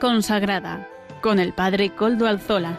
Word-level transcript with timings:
Consagrada 0.00 0.88
con 1.20 1.38
el 1.38 1.52
Padre 1.52 1.90
Coldo 1.90 2.26
Alzola. 2.26 2.76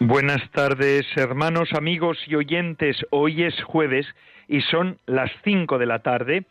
Buenas 0.00 0.42
tardes, 0.50 1.06
hermanos, 1.16 1.72
amigos 1.72 2.18
y 2.26 2.34
oyentes. 2.34 2.96
Hoy 3.10 3.44
es 3.44 3.62
jueves 3.62 4.06
y 4.46 4.60
son 4.60 4.98
las 5.06 5.30
cinco 5.42 5.78
de 5.78 5.86
la 5.86 6.00
tarde, 6.00 6.44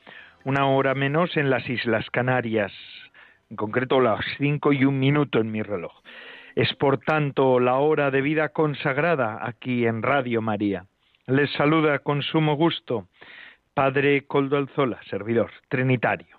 una 0.43 0.67
hora 0.67 0.95
menos 0.95 1.37
en 1.37 1.49
las 1.49 1.69
Islas 1.69 2.09
Canarias, 2.09 2.71
en 3.49 3.57
concreto 3.57 3.99
las 3.99 4.23
cinco 4.37 4.73
y 4.73 4.85
un 4.85 4.99
minuto 4.99 5.39
en 5.39 5.51
mi 5.51 5.61
reloj. 5.61 5.93
Es 6.55 6.73
por 6.75 6.97
tanto 6.97 7.59
la 7.59 7.75
hora 7.75 8.11
de 8.11 8.21
vida 8.21 8.49
consagrada 8.49 9.39
aquí 9.41 9.85
en 9.85 10.01
Radio 10.01 10.41
María. 10.41 10.85
Les 11.27 11.51
saluda 11.53 11.99
con 11.99 12.23
sumo 12.23 12.55
gusto 12.55 13.07
Padre 13.73 14.25
Coldo 14.25 14.57
Alzola, 14.57 14.99
servidor 15.09 15.51
trinitario. 15.69 16.37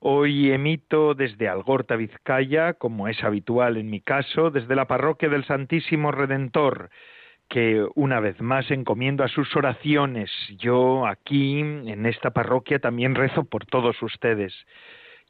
Hoy 0.00 0.52
emito 0.52 1.14
desde 1.14 1.48
Algorta, 1.48 1.96
Vizcaya, 1.96 2.74
como 2.74 3.08
es 3.08 3.22
habitual 3.24 3.76
en 3.76 3.90
mi 3.90 4.00
caso, 4.00 4.50
desde 4.50 4.76
la 4.76 4.86
parroquia 4.86 5.28
del 5.28 5.44
Santísimo 5.44 6.12
Redentor, 6.12 6.90
que 7.48 7.86
una 7.94 8.20
vez 8.20 8.40
más 8.40 8.70
encomiendo 8.70 9.24
a 9.24 9.28
sus 9.28 9.54
oraciones. 9.56 10.30
Yo 10.58 11.06
aquí, 11.06 11.60
en 11.60 12.06
esta 12.06 12.30
parroquia, 12.30 12.78
también 12.78 13.14
rezo 13.14 13.44
por 13.44 13.64
todos 13.64 14.02
ustedes. 14.02 14.54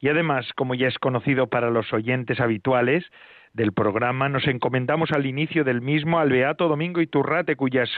Y 0.01 0.09
además, 0.09 0.51
como 0.55 0.75
ya 0.75 0.87
es 0.87 0.97
conocido 0.99 1.47
para 1.47 1.69
los 1.69 1.91
oyentes 1.93 2.39
habituales 2.39 3.05
del 3.53 3.73
programa, 3.73 4.29
nos 4.29 4.47
encomendamos 4.47 5.11
al 5.11 5.25
inicio 5.25 5.63
del 5.63 5.81
mismo 5.81 6.19
al 6.19 6.29
Beato 6.29 6.67
Domingo 6.67 7.01
Iturrate, 7.01 7.55
cuyas, 7.55 7.89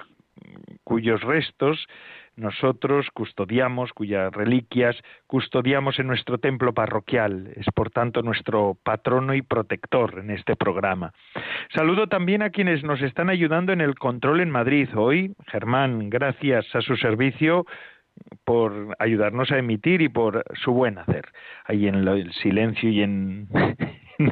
cuyos 0.84 1.22
restos 1.22 1.88
nosotros 2.36 3.08
custodiamos, 3.14 3.92
cuyas 3.94 4.32
reliquias 4.32 4.96
custodiamos 5.28 6.00
en 6.00 6.08
nuestro 6.08 6.38
templo 6.38 6.74
parroquial. 6.74 7.52
Es 7.56 7.68
por 7.76 7.92
tanto 7.92 8.22
nuestro 8.22 8.78
patrono 8.84 9.34
y 9.34 9.42
protector 9.42 10.20
en 10.20 10.32
este 10.32 10.56
programa. 10.56 11.14
Saludo 11.76 12.08
también 12.08 12.42
a 12.42 12.50
quienes 12.50 12.84
nos 12.84 13.02
están 13.02 13.30
ayudando 13.30 13.74
en 13.74 13.82
el 13.82 13.96
control 13.96 14.40
en 14.40 14.50
Madrid. 14.50 14.90
Hoy, 14.96 15.36
Germán, 15.48 16.09
gracias 16.09 16.66
a 16.74 16.82
su 16.82 16.96
servicio 16.96 17.66
por 18.46 18.96
ayudarnos 19.00 19.52
a 19.52 19.58
emitir 19.58 20.02
y 20.02 20.09
por 20.09 20.44
su 20.56 20.72
buen 20.72 20.98
hacer. 20.98 21.26
Ahí 21.66 21.88
en 21.88 21.96
el 21.96 22.34
silencio 22.34 22.90
y 22.90 23.02
en, 23.04 23.48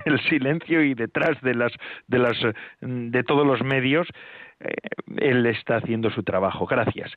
el 0.05 0.19
silencio 0.29 0.83
y 0.83 0.93
detrás 0.93 1.39
de 1.41 1.55
las 1.55 1.71
de 2.07 2.19
las 2.19 2.37
de 2.81 3.23
todos 3.23 3.45
los 3.45 3.61
medios 3.63 4.07
él 5.17 5.45
está 5.45 5.77
haciendo 5.77 6.09
su 6.09 6.23
trabajo. 6.23 6.65
Gracias. 6.65 7.11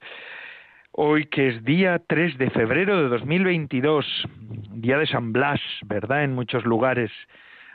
Hoy 0.93 1.25
que 1.27 1.49
es 1.49 1.65
día 1.65 2.01
3 2.07 2.37
de 2.37 2.51
febrero 2.51 3.03
de 3.03 3.09
2022, 3.09 4.29
día 4.73 4.99
de 4.99 5.07
San 5.07 5.33
Blas, 5.33 5.61
¿verdad? 5.87 6.25
En 6.25 6.35
muchos 6.35 6.65
lugares. 6.67 7.11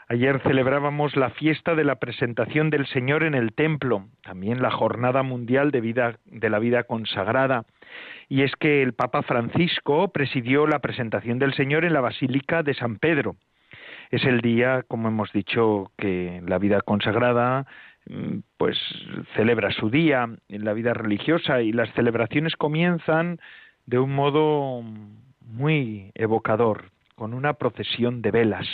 Ayer 0.10 0.40
celebrábamos 0.44 1.16
la 1.18 1.32
fiesta 1.32 1.76
de 1.76 1.84
la 1.84 1.96
presentación 1.96 2.70
del 2.70 2.86
Señor 2.86 3.24
en 3.24 3.34
el 3.34 3.54
templo, 3.54 4.06
también 4.22 4.62
la 4.62 4.72
Jornada 4.72 5.22
Mundial 5.24 5.72
de, 5.72 5.82
vida, 5.82 6.20
de 6.26 6.50
la 6.50 6.60
Vida 6.60 6.84
Consagrada. 6.84 7.66
Y 8.30 8.44
es 8.44 8.56
que 8.56 8.84
el 8.84 8.94
Papa 8.94 9.22
Francisco 9.24 10.10
presidió 10.10 10.68
la 10.68 10.80
presentación 10.80 11.40
del 11.40 11.54
Señor 11.56 11.84
en 11.84 11.94
la 11.94 12.02
Basílica 12.02 12.64
de 12.64 12.74
San 12.74 13.00
Pedro. 13.00 13.36
Es 14.12 14.24
el 14.24 14.40
día, 14.40 14.84
como 14.88 15.10
hemos 15.10 15.34
dicho, 15.34 15.92
que 15.98 16.42
la 16.46 16.58
vida 16.58 16.82
consagrada 16.82 17.66
pues 18.58 18.78
celebra 19.36 19.72
su 19.72 19.90
día 19.90 20.28
en 20.48 20.66
la 20.66 20.74
vida 20.74 20.94
religiosa 20.94 21.62
y 21.62 21.72
las 21.72 21.92
celebraciones 21.94 22.56
comienzan 22.56 23.40
de 23.86 24.00
un 24.00 24.14
modo 24.14 24.84
muy 25.42 26.12
evocador, 26.16 26.92
con 27.16 27.34
una 27.34 27.54
procesión 27.54 28.22
de 28.22 28.32
velas. 28.32 28.68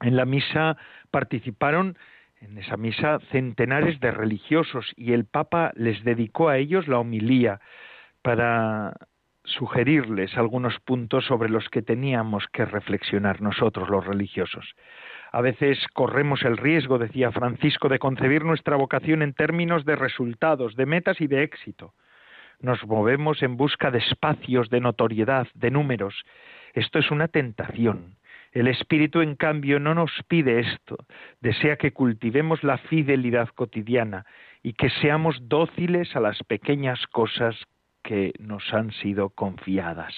En 0.00 0.16
la 0.16 0.24
misa 0.24 0.76
participaron 1.10 1.96
en 2.40 2.58
esa 2.58 2.76
misa 2.76 3.20
centenares 3.30 4.00
de 4.00 4.10
religiosos 4.10 4.92
y 4.96 5.12
el 5.12 5.24
Papa 5.24 5.72
les 5.76 6.02
dedicó 6.04 6.48
a 6.48 6.58
ellos 6.58 6.88
la 6.88 6.98
homilía 6.98 7.60
para 8.22 8.94
sugerirles 9.44 10.36
algunos 10.36 10.78
puntos 10.80 11.26
sobre 11.26 11.48
los 11.48 11.68
que 11.68 11.82
teníamos 11.82 12.46
que 12.52 12.64
reflexionar 12.64 13.40
nosotros 13.40 13.88
los 13.88 14.04
religiosos. 14.06 14.74
A 15.34 15.40
veces 15.40 15.84
corremos 15.94 16.44
el 16.44 16.56
riesgo, 16.56 16.96
decía 16.96 17.32
Francisco, 17.32 17.88
de 17.88 17.98
concebir 17.98 18.44
nuestra 18.44 18.76
vocación 18.76 19.20
en 19.20 19.34
términos 19.34 19.84
de 19.84 19.96
resultados, 19.96 20.76
de 20.76 20.86
metas 20.86 21.20
y 21.20 21.26
de 21.26 21.42
éxito. 21.42 21.92
Nos 22.60 22.86
movemos 22.86 23.42
en 23.42 23.56
busca 23.56 23.90
de 23.90 23.98
espacios, 23.98 24.70
de 24.70 24.78
notoriedad, 24.78 25.48
de 25.54 25.72
números. 25.72 26.14
Esto 26.72 27.00
es 27.00 27.10
una 27.10 27.26
tentación. 27.26 28.14
El 28.52 28.68
Espíritu, 28.68 29.22
en 29.22 29.34
cambio, 29.34 29.80
no 29.80 29.92
nos 29.92 30.12
pide 30.28 30.60
esto. 30.60 30.98
Desea 31.40 31.78
que 31.78 31.92
cultivemos 31.92 32.62
la 32.62 32.78
fidelidad 32.78 33.48
cotidiana 33.48 34.26
y 34.62 34.74
que 34.74 34.88
seamos 34.88 35.36
dóciles 35.48 36.14
a 36.14 36.20
las 36.20 36.44
pequeñas 36.44 37.04
cosas 37.08 37.56
que 38.04 38.34
nos 38.38 38.72
han 38.72 38.92
sido 38.92 39.30
confiadas. 39.30 40.14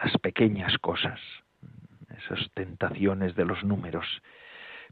Las 0.00 0.16
pequeñas 0.18 0.78
cosas 0.78 1.18
esas 2.18 2.50
tentaciones 2.54 3.34
de 3.34 3.44
los 3.44 3.62
números. 3.64 4.06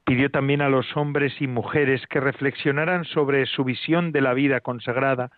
Pidió 0.05 0.31
también 0.31 0.63
a 0.63 0.69
los 0.69 0.97
hombres 0.97 1.35
y 1.41 1.47
mujeres 1.47 2.07
que 2.07 2.21
reflexionaran 2.21 3.05
sobre 3.05 3.47
su 3.47 3.65
visión 3.65 4.13
de 4.13 4.21
la 4.21 4.35
vida 4.35 4.61
consagrada, 4.61 5.31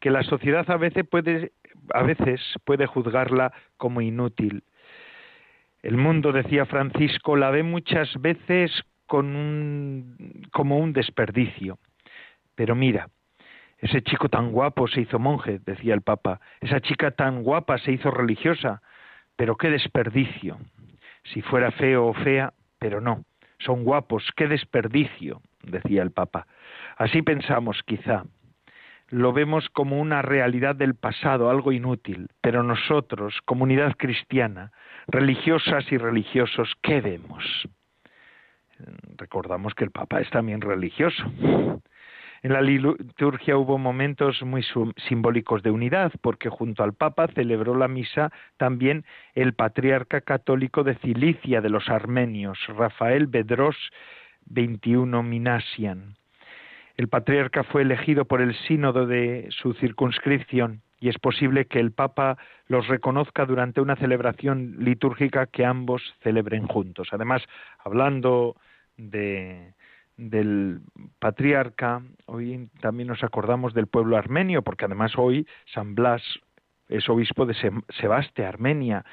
que 0.00 0.10
la 0.10 0.22
sociedad 0.22 0.68
a 0.70 0.76
veces 0.76 1.06
puede, 1.08 1.52
a 1.94 2.02
veces 2.02 2.40
puede 2.64 2.86
juzgarla 2.86 3.52
como 3.76 4.00
inútil. 4.00 4.64
El 5.82 5.96
mundo, 5.96 6.32
decía 6.32 6.66
Francisco, 6.66 7.36
la 7.36 7.50
ve 7.50 7.62
muchas 7.62 8.12
veces 8.20 8.72
como 9.06 10.78
un 10.78 10.92
desperdicio. 10.92 11.78
Pero 12.56 12.74
mira, 12.74 13.08
ese 13.78 14.02
chico 14.02 14.28
tan 14.28 14.50
guapo 14.50 14.88
se 14.88 15.02
hizo 15.02 15.18
monje, 15.18 15.60
decía 15.64 15.94
el 15.94 16.02
Papa, 16.02 16.40
esa 16.60 16.80
chica 16.80 17.12
tan 17.12 17.42
guapa 17.42 17.78
se 17.78 17.92
hizo 17.92 18.10
religiosa, 18.10 18.82
pero 19.36 19.56
qué 19.56 19.70
desperdicio 19.70 20.58
si 21.32 21.42
fuera 21.42 21.70
feo 21.70 22.06
o 22.06 22.14
fea, 22.14 22.52
pero 22.78 23.00
no, 23.00 23.24
son 23.58 23.84
guapos, 23.84 24.30
qué 24.36 24.48
desperdicio, 24.48 25.40
decía 25.62 26.02
el 26.02 26.10
Papa. 26.10 26.46
Así 26.96 27.22
pensamos, 27.22 27.82
quizá. 27.84 28.24
Lo 29.08 29.32
vemos 29.32 29.68
como 29.70 30.00
una 30.00 30.22
realidad 30.22 30.74
del 30.74 30.94
pasado, 30.94 31.48
algo 31.48 31.70
inútil, 31.72 32.28
pero 32.40 32.62
nosotros, 32.62 33.38
comunidad 33.44 33.94
cristiana, 33.96 34.72
religiosas 35.06 35.90
y 35.92 35.96
religiosos, 35.96 36.72
¿qué 36.82 37.00
vemos? 37.00 37.68
Recordamos 39.16 39.74
que 39.74 39.84
el 39.84 39.90
Papa 39.90 40.20
es 40.20 40.28
también 40.30 40.60
religioso. 40.60 41.24
En 42.46 42.52
la 42.52 42.62
liturgia 42.62 43.56
hubo 43.56 43.76
momentos 43.76 44.40
muy 44.44 44.64
simbólicos 45.08 45.64
de 45.64 45.72
unidad, 45.72 46.12
porque 46.20 46.48
junto 46.48 46.84
al 46.84 46.92
Papa 46.92 47.26
celebró 47.34 47.74
la 47.74 47.88
misa 47.88 48.30
también 48.56 49.04
el 49.34 49.54
patriarca 49.54 50.20
católico 50.20 50.84
de 50.84 50.94
Cilicia 50.94 51.60
de 51.60 51.70
los 51.70 51.88
armenios, 51.88 52.56
Rafael 52.68 53.26
Bedros 53.26 53.74
XXI 54.48 55.24
Minasian. 55.24 56.14
El 56.96 57.08
patriarca 57.08 57.64
fue 57.64 57.82
elegido 57.82 58.26
por 58.26 58.40
el 58.40 58.54
sínodo 58.54 59.08
de 59.08 59.48
su 59.50 59.72
circunscripción 59.72 60.82
y 61.00 61.08
es 61.08 61.18
posible 61.18 61.64
que 61.64 61.80
el 61.80 61.90
Papa 61.90 62.38
los 62.68 62.86
reconozca 62.86 63.44
durante 63.44 63.80
una 63.80 63.96
celebración 63.96 64.76
litúrgica 64.78 65.46
que 65.46 65.64
ambos 65.64 66.14
celebren 66.22 66.68
juntos. 66.68 67.08
Además, 67.10 67.42
hablando 67.82 68.54
de, 68.96 69.74
del 70.16 70.80
patriarca, 71.18 72.02
hoy 72.26 72.68
también 72.80 73.08
nos 73.08 73.22
acordamos 73.22 73.74
del 73.74 73.86
pueblo 73.86 74.16
armenio, 74.16 74.62
porque 74.62 74.86
además 74.86 75.12
hoy 75.16 75.46
San 75.72 75.94
Blas 75.94 76.22
es 76.88 77.08
obispo 77.08 77.46
de 77.46 77.54
Sebaste, 77.98 78.44
Armenia. 78.44 79.04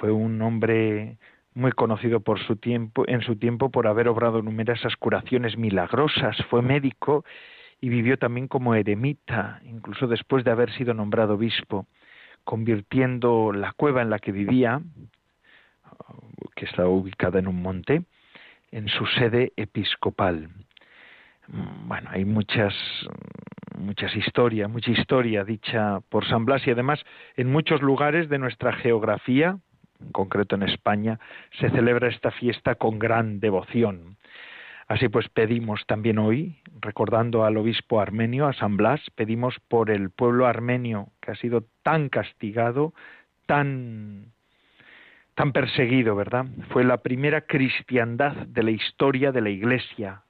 Fue 0.00 0.10
un 0.10 0.40
hombre 0.42 1.18
muy 1.54 1.72
conocido 1.72 2.20
por 2.20 2.38
su 2.40 2.56
tiempo, 2.56 3.04
en 3.06 3.22
su 3.22 3.36
tiempo 3.36 3.70
por 3.70 3.86
haber 3.86 4.08
obrado 4.08 4.42
numerosas 4.42 4.94
curaciones 4.96 5.56
milagrosas, 5.56 6.36
fue 6.50 6.60
médico 6.60 7.24
y 7.80 7.88
vivió 7.88 8.18
también 8.18 8.46
como 8.46 8.74
eremita, 8.74 9.60
incluso 9.64 10.06
después 10.06 10.44
de 10.44 10.50
haber 10.50 10.70
sido 10.72 10.92
nombrado 10.92 11.34
obispo, 11.34 11.86
convirtiendo 12.44 13.52
la 13.52 13.72
cueva 13.72 14.02
en 14.02 14.10
la 14.10 14.18
que 14.18 14.32
vivía, 14.32 14.82
que 16.54 16.66
estaba 16.66 16.88
ubicada 16.88 17.38
en 17.38 17.48
un 17.48 17.62
monte, 17.62 18.04
en 18.70 18.88
su 18.88 19.06
sede 19.06 19.52
episcopal. 19.56 20.48
Bueno, 21.48 22.10
hay 22.12 22.24
muchas 22.24 22.74
muchas 23.78 24.14
historias, 24.16 24.70
mucha 24.70 24.90
historia 24.90 25.44
dicha 25.44 26.00
por 26.08 26.26
San 26.26 26.44
Blas 26.44 26.66
y 26.66 26.70
además 26.70 27.04
en 27.36 27.50
muchos 27.50 27.82
lugares 27.82 28.28
de 28.28 28.38
nuestra 28.38 28.72
geografía, 28.72 29.58
en 30.00 30.12
concreto 30.12 30.56
en 30.56 30.62
España, 30.62 31.20
se 31.60 31.70
celebra 31.70 32.08
esta 32.08 32.30
fiesta 32.30 32.74
con 32.74 32.98
gran 32.98 33.38
devoción. 33.40 34.16
Así 34.88 35.08
pues 35.08 35.28
pedimos 35.28 35.84
también 35.86 36.18
hoy, 36.18 36.60
recordando 36.80 37.44
al 37.44 37.56
obispo 37.56 38.00
armenio, 38.00 38.46
a 38.46 38.52
San 38.52 38.76
Blas, 38.76 39.00
pedimos 39.14 39.56
por 39.68 39.90
el 39.90 40.10
pueblo 40.10 40.46
armenio 40.46 41.08
que 41.20 41.32
ha 41.32 41.34
sido 41.34 41.64
tan 41.82 42.08
castigado, 42.08 42.94
tan 43.46 44.32
tan 45.36 45.52
perseguido, 45.52 46.16
¿verdad? 46.16 46.46
Fue 46.70 46.82
la 46.82 46.96
primera 46.96 47.42
cristiandad 47.42 48.34
de 48.34 48.62
la 48.62 48.70
historia 48.70 49.32
de 49.32 49.42
la 49.42 49.50
Iglesia. 49.50 50.22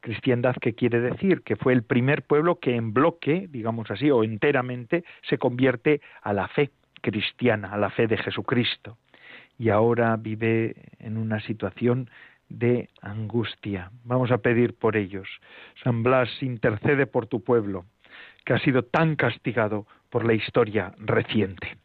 Cristiandad 0.00 0.56
que 0.60 0.74
quiere 0.74 1.00
decir 1.00 1.42
que 1.42 1.54
fue 1.54 1.72
el 1.72 1.84
primer 1.84 2.24
pueblo 2.24 2.58
que 2.58 2.74
en 2.74 2.92
bloque, 2.92 3.46
digamos 3.48 3.90
así, 3.92 4.10
o 4.10 4.24
enteramente 4.24 5.04
se 5.22 5.38
convierte 5.38 6.00
a 6.20 6.32
la 6.32 6.48
fe 6.48 6.70
cristiana, 7.00 7.72
a 7.72 7.78
la 7.78 7.90
fe 7.90 8.08
de 8.08 8.16
Jesucristo. 8.16 8.98
Y 9.56 9.68
ahora 9.68 10.16
vive 10.16 10.74
en 10.98 11.16
una 11.16 11.40
situación 11.40 12.10
de 12.48 12.88
angustia. 13.02 13.92
Vamos 14.02 14.32
a 14.32 14.38
pedir 14.38 14.74
por 14.74 14.96
ellos. 14.96 15.28
San 15.84 16.02
Blas 16.02 16.28
intercede 16.42 17.06
por 17.06 17.28
tu 17.28 17.44
pueblo, 17.44 17.84
que 18.44 18.54
ha 18.54 18.58
sido 18.58 18.82
tan 18.82 19.14
castigado 19.14 19.86
por 20.08 20.24
la 20.26 20.34
historia 20.34 20.92
reciente. 20.98 21.76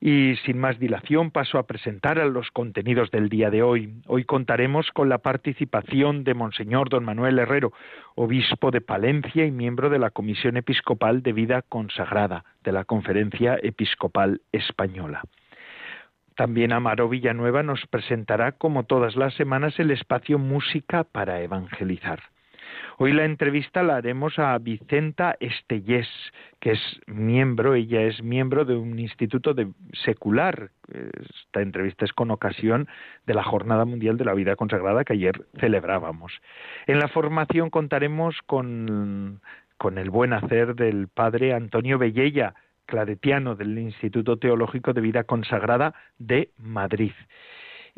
Y 0.00 0.36
sin 0.44 0.58
más 0.58 0.78
dilación 0.78 1.32
paso 1.32 1.58
a 1.58 1.66
presentar 1.66 2.20
a 2.20 2.26
los 2.26 2.50
contenidos 2.52 3.10
del 3.10 3.28
día 3.28 3.50
de 3.50 3.62
hoy. 3.62 3.94
Hoy 4.06 4.24
contaremos 4.24 4.90
con 4.92 5.08
la 5.08 5.18
participación 5.18 6.22
de 6.22 6.34
Monseñor 6.34 6.88
Don 6.88 7.04
Manuel 7.04 7.40
Herrero, 7.40 7.72
obispo 8.14 8.70
de 8.70 8.80
Palencia 8.80 9.44
y 9.44 9.50
miembro 9.50 9.90
de 9.90 9.98
la 9.98 10.10
Comisión 10.10 10.56
Episcopal 10.56 11.22
de 11.22 11.32
Vida 11.32 11.62
Consagrada 11.62 12.44
de 12.62 12.70
la 12.70 12.84
Conferencia 12.84 13.58
Episcopal 13.60 14.40
Española. 14.52 15.22
También 16.36 16.72
Amaro 16.72 17.08
Villanueva 17.08 17.64
nos 17.64 17.84
presentará, 17.88 18.52
como 18.52 18.84
todas 18.84 19.16
las 19.16 19.34
semanas, 19.34 19.76
el 19.80 19.90
espacio 19.90 20.38
Música 20.38 21.02
para 21.02 21.40
Evangelizar. 21.40 22.20
Hoy 22.98 23.12
la 23.12 23.24
entrevista 23.24 23.82
la 23.82 23.96
haremos 23.96 24.38
a 24.38 24.56
Vicenta 24.58 25.36
Estellés, 25.40 26.08
que 26.60 26.72
es 26.72 27.00
miembro, 27.06 27.74
ella 27.74 28.02
es 28.02 28.22
miembro 28.22 28.64
de 28.64 28.76
un 28.76 28.98
instituto 28.98 29.54
de 29.54 29.68
secular. 30.04 30.70
Esta 30.88 31.60
entrevista 31.60 32.04
es 32.04 32.12
con 32.12 32.30
ocasión 32.30 32.88
de 33.26 33.34
la 33.34 33.44
Jornada 33.44 33.84
Mundial 33.84 34.16
de 34.16 34.24
la 34.24 34.34
Vida 34.34 34.56
Consagrada 34.56 35.04
que 35.04 35.12
ayer 35.12 35.44
celebrábamos. 35.60 36.32
En 36.86 36.98
la 36.98 37.08
formación 37.08 37.70
contaremos 37.70 38.36
con, 38.46 39.40
con 39.76 39.98
el 39.98 40.10
buen 40.10 40.32
hacer 40.32 40.74
del 40.74 41.08
padre 41.08 41.54
Antonio 41.54 41.98
Bellella, 41.98 42.54
claretiano 42.86 43.54
del 43.54 43.78
Instituto 43.78 44.38
Teológico 44.38 44.92
de 44.92 45.02
Vida 45.02 45.24
Consagrada 45.24 45.94
de 46.18 46.50
Madrid. 46.56 47.12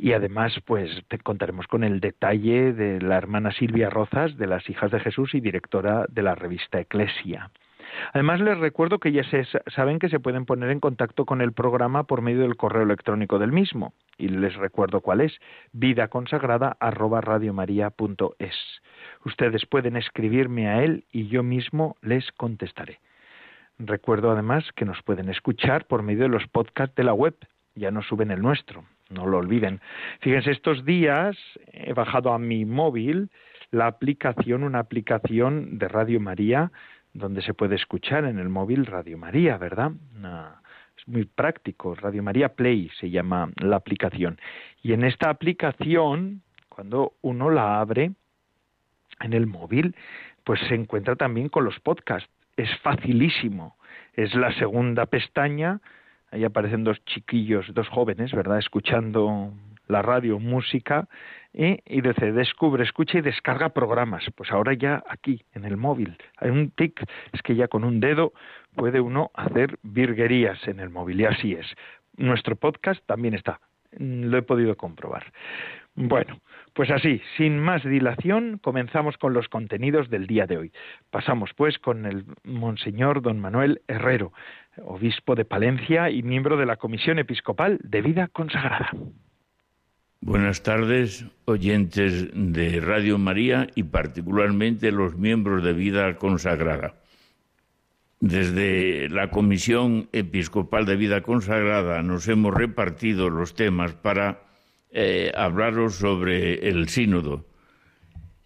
Y 0.03 0.15
además, 0.15 0.59
pues 0.65 0.91
te 1.09 1.19
contaremos 1.19 1.67
con 1.67 1.85
el 1.85 2.01
detalle 2.01 2.73
de 2.73 3.03
la 3.03 3.19
hermana 3.19 3.53
Silvia 3.53 3.91
Rozas, 3.91 4.39
de 4.39 4.47
las 4.47 4.67
Hijas 4.71 4.91
de 4.91 4.99
Jesús 4.99 5.35
y 5.35 5.41
directora 5.41 6.07
de 6.09 6.23
la 6.23 6.35
revista 6.35 6.81
Eclesia. 6.81 7.51
Además, 8.15 8.41
les 8.41 8.57
recuerdo 8.57 8.99
que 8.99 9.13
ya 9.13 9.25
se, 9.25 9.47
saben 9.67 9.99
que 9.99 10.09
se 10.09 10.19
pueden 10.19 10.47
poner 10.47 10.71
en 10.71 10.81
contacto 10.81 11.27
con 11.27 11.43
el 11.43 11.53
programa 11.53 12.05
por 12.05 12.23
medio 12.23 12.41
del 12.41 12.57
correo 12.57 12.85
electrónico 12.85 13.39
del 13.39 13.53
mismo. 13.53 13.93
Y 14.17 14.29
les 14.29 14.55
recuerdo 14.55 15.03
cuál 15.03 15.21
es, 15.21 15.39
vidaconsagrada.radiomaría.es. 15.73 18.57
Ustedes 19.27 19.67
pueden 19.67 19.97
escribirme 19.97 20.69
a 20.69 20.83
él 20.83 21.05
y 21.13 21.29
yo 21.29 21.43
mismo 21.43 21.99
les 22.01 22.33
contestaré. 22.33 23.01
Recuerdo 23.79 24.31
además 24.31 24.65
que 24.77 24.87
nos 24.87 25.03
pueden 25.03 25.29
escuchar 25.29 25.85
por 25.85 26.03
medio 26.03 26.23
de 26.23 26.31
los 26.31 26.47
podcasts 26.47 26.97
de 26.97 27.05
la 27.05 27.13
web, 27.13 27.35
ya 27.75 27.91
no 27.91 28.01
suben 28.01 28.31
el 28.31 28.41
nuestro, 28.41 28.87
no 29.11 29.27
lo 29.27 29.39
olviden. 29.39 29.81
Fíjense, 30.21 30.51
estos 30.51 30.85
días 30.85 31.37
he 31.73 31.93
bajado 31.93 32.33
a 32.33 32.39
mi 32.39 32.65
móvil 32.65 33.31
la 33.71 33.87
aplicación, 33.87 34.63
una 34.63 34.81
aplicación 34.81 35.79
de 35.79 35.89
Radio 35.89 36.21
María, 36.21 36.73
donde 37.13 37.43
se 37.43 37.55
puede 37.55 37.77
escuchar 37.77 38.25
en 38.25 38.39
el 38.39 38.49
móvil 38.49 38.87
Radio 38.87 39.19
María, 39.19 39.59
¿verdad? 39.59 39.93
es 40.97 41.09
muy 41.09 41.25
práctico, 41.25 41.95
Radio 41.95 42.23
María 42.23 42.51
Play 42.51 42.91
se 42.99 43.11
llama 43.11 43.51
la 43.57 43.77
aplicación. 43.77 44.39
Y 44.83 44.93
en 44.93 45.05
esta 45.05 45.31
aplicación, 45.31 46.43
cuando 46.69 47.15
uno 47.23 47.51
la 47.51 47.81
abre 47.81 48.13
en 49.21 49.33
el 49.33 49.47
móvil, 49.47 49.95
pues 50.45 50.61
se 50.69 50.75
encuentra 50.75 51.17
también 51.17 51.49
con 51.49 51.65
los 51.65 51.79
podcasts 51.81 52.31
es 52.61 52.69
facilísimo. 52.81 53.77
Es 54.15 54.35
la 54.35 54.53
segunda 54.55 55.07
pestaña, 55.07 55.81
ahí 56.31 56.45
aparecen 56.45 56.85
dos 56.85 57.05
chiquillos, 57.05 57.73
dos 57.75 57.89
jóvenes, 57.89 58.33
¿verdad?, 58.33 58.59
escuchando 58.59 59.53
la 59.89 60.03
radio, 60.03 60.39
música, 60.39 61.09
y, 61.53 61.81
y 61.85 62.01
dice, 62.01 62.33
descubre, 62.33 62.85
escucha 62.85 63.19
y 63.19 63.23
descarga 63.23 63.71
programas. 63.71 64.25
Pues 64.37 64.53
ahora 64.53 64.73
ya 64.75 65.03
aquí, 65.09 65.43
en 65.53 65.65
el 65.65 65.77
móvil, 65.77 66.17
hay 66.37 66.51
un 66.51 66.71
tic, 66.71 67.05
es 67.33 67.43
que 67.43 67.57
ya 67.57 67.67
con 67.67 67.83
un 67.83 67.99
dedo 67.99 68.33
puede 68.77 69.01
uno 69.01 69.31
hacer 69.35 69.79
virguerías 69.83 70.67
en 70.69 70.79
el 70.79 70.91
móvil, 70.91 71.21
y 71.21 71.25
así 71.25 71.55
es. 71.55 71.67
Nuestro 72.17 72.55
podcast 72.55 73.05
también 73.07 73.35
está, 73.35 73.61
lo 73.99 74.39
he 74.39 74.43
podido 74.43 74.77
comprobar. 74.77 75.33
Bueno, 75.95 76.41
pues 76.73 76.91
así, 76.91 77.21
sin 77.37 77.59
más 77.59 77.83
dilación, 77.85 78.59
comenzamos 78.63 79.17
con 79.19 79.35
los 79.35 79.49
contenidos 79.49 80.09
del 80.09 80.27
día 80.27 80.47
de 80.47 80.57
hoy. 80.57 80.73
Pasamos 81.11 81.51
pues 81.57 81.79
con 81.79 82.07
el 82.07 82.25
Monseñor 82.45 83.23
don 83.23 83.41
Manuel 83.41 83.83
Herrero, 83.89 84.33
obispo 84.83 85.35
de 85.35 85.45
Palencia 85.45 86.11
y 86.11 86.23
miembro 86.23 86.57
de 86.57 86.67
la 86.67 86.77
Comisión 86.77 87.19
Episcopal 87.19 87.79
de 87.83 88.03
Vida 88.03 88.29
Consagrada. 88.29 88.91
Buenas 90.23 90.63
tardes, 90.63 91.27
oyentes 91.47 92.29
de 92.35 92.81
Radio 92.81 93.19
María 93.19 93.67
y 93.75 93.85
particularmente 93.85 94.93
los 94.93 95.17
miembros 95.17 95.65
de 95.65 95.73
Vida 95.73 96.17
Consagrada. 96.17 97.00
Desde 98.21 99.09
la 99.09 99.31
Comisión 99.31 100.11
Episcopal 100.13 100.85
de 100.85 100.97
Vida 100.97 101.23
Consagrada 101.23 102.03
nos 102.03 102.29
hemos 102.29 102.53
repartido 102.53 103.31
los 103.31 103.55
temas 103.55 103.95
para 103.95 104.43
eh, 104.91 105.33
hablaros 105.35 105.95
sobre 105.95 106.69
el 106.69 106.91
sínodo. 106.91 107.47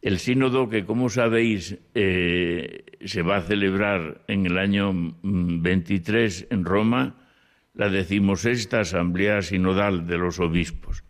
El 0.01 0.21
sínodo 0.21 0.69
que, 0.69 0.85
como 0.85 1.09
sabéis, 1.09 1.77
eh, 1.97 2.85
se 3.05 3.23
va 3.23 3.39
a 3.39 3.43
celebrar 3.43 4.23
en 4.29 4.47
el 4.47 4.59
año 4.59 4.93
23 5.23 6.47
en 6.51 6.65
Roma, 6.65 7.17
la 7.75 7.89
decimosexta 7.89 8.81
Asamblea 8.81 9.43
Sinodal 9.43 10.07
de 10.07 10.19
los 10.19 10.39
Obispos. 10.39 11.03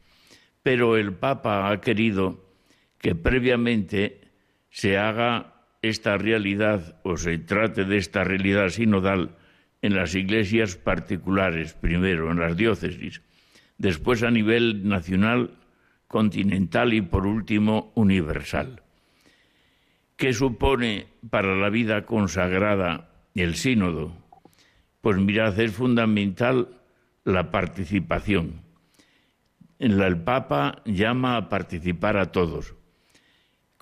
Pero 0.63 0.97
el 0.97 1.13
Papa 1.13 1.71
ha 1.71 1.83
querido 1.83 2.43
que 2.99 3.15
previamente 3.15 4.23
se 4.71 4.97
haga 4.97 5.54
esta 5.89 6.17
realidad 6.17 7.01
o 7.03 7.17
se 7.17 7.39
trate 7.39 7.85
de 7.85 7.97
esta 7.97 8.25
realidad 8.25 8.69
sinodal 8.69 9.37
en 9.83 9.95
las 9.95 10.15
iglesias 10.15 10.77
particulares, 10.77 11.75
primero 11.75 12.31
en 12.31 12.39
las 12.39 12.57
diócesis 12.57 13.23
después 13.79 14.23
a 14.23 14.31
nivel 14.31 14.89
nacional, 14.89 15.59
continental 16.07 16.93
y 16.95 17.03
por 17.03 17.27
último 17.27 17.93
universal. 17.95 18.83
¿Qué 20.17 20.33
supone 20.33 21.09
para 21.31 21.57
la 21.57 21.71
vida 21.71 22.07
consagrada 22.07 23.11
el 23.35 23.57
sínodo? 23.57 24.17
Pues 25.01 25.17
mirad, 25.19 25.59
es 25.59 25.73
fundamental 25.73 26.81
la 27.25 27.51
participación. 27.51 28.63
El 29.79 30.23
Papa 30.23 30.83
llama 30.85 31.37
a 31.37 31.49
participar 31.49 32.17
a 32.17 32.31
todos. 32.31 32.75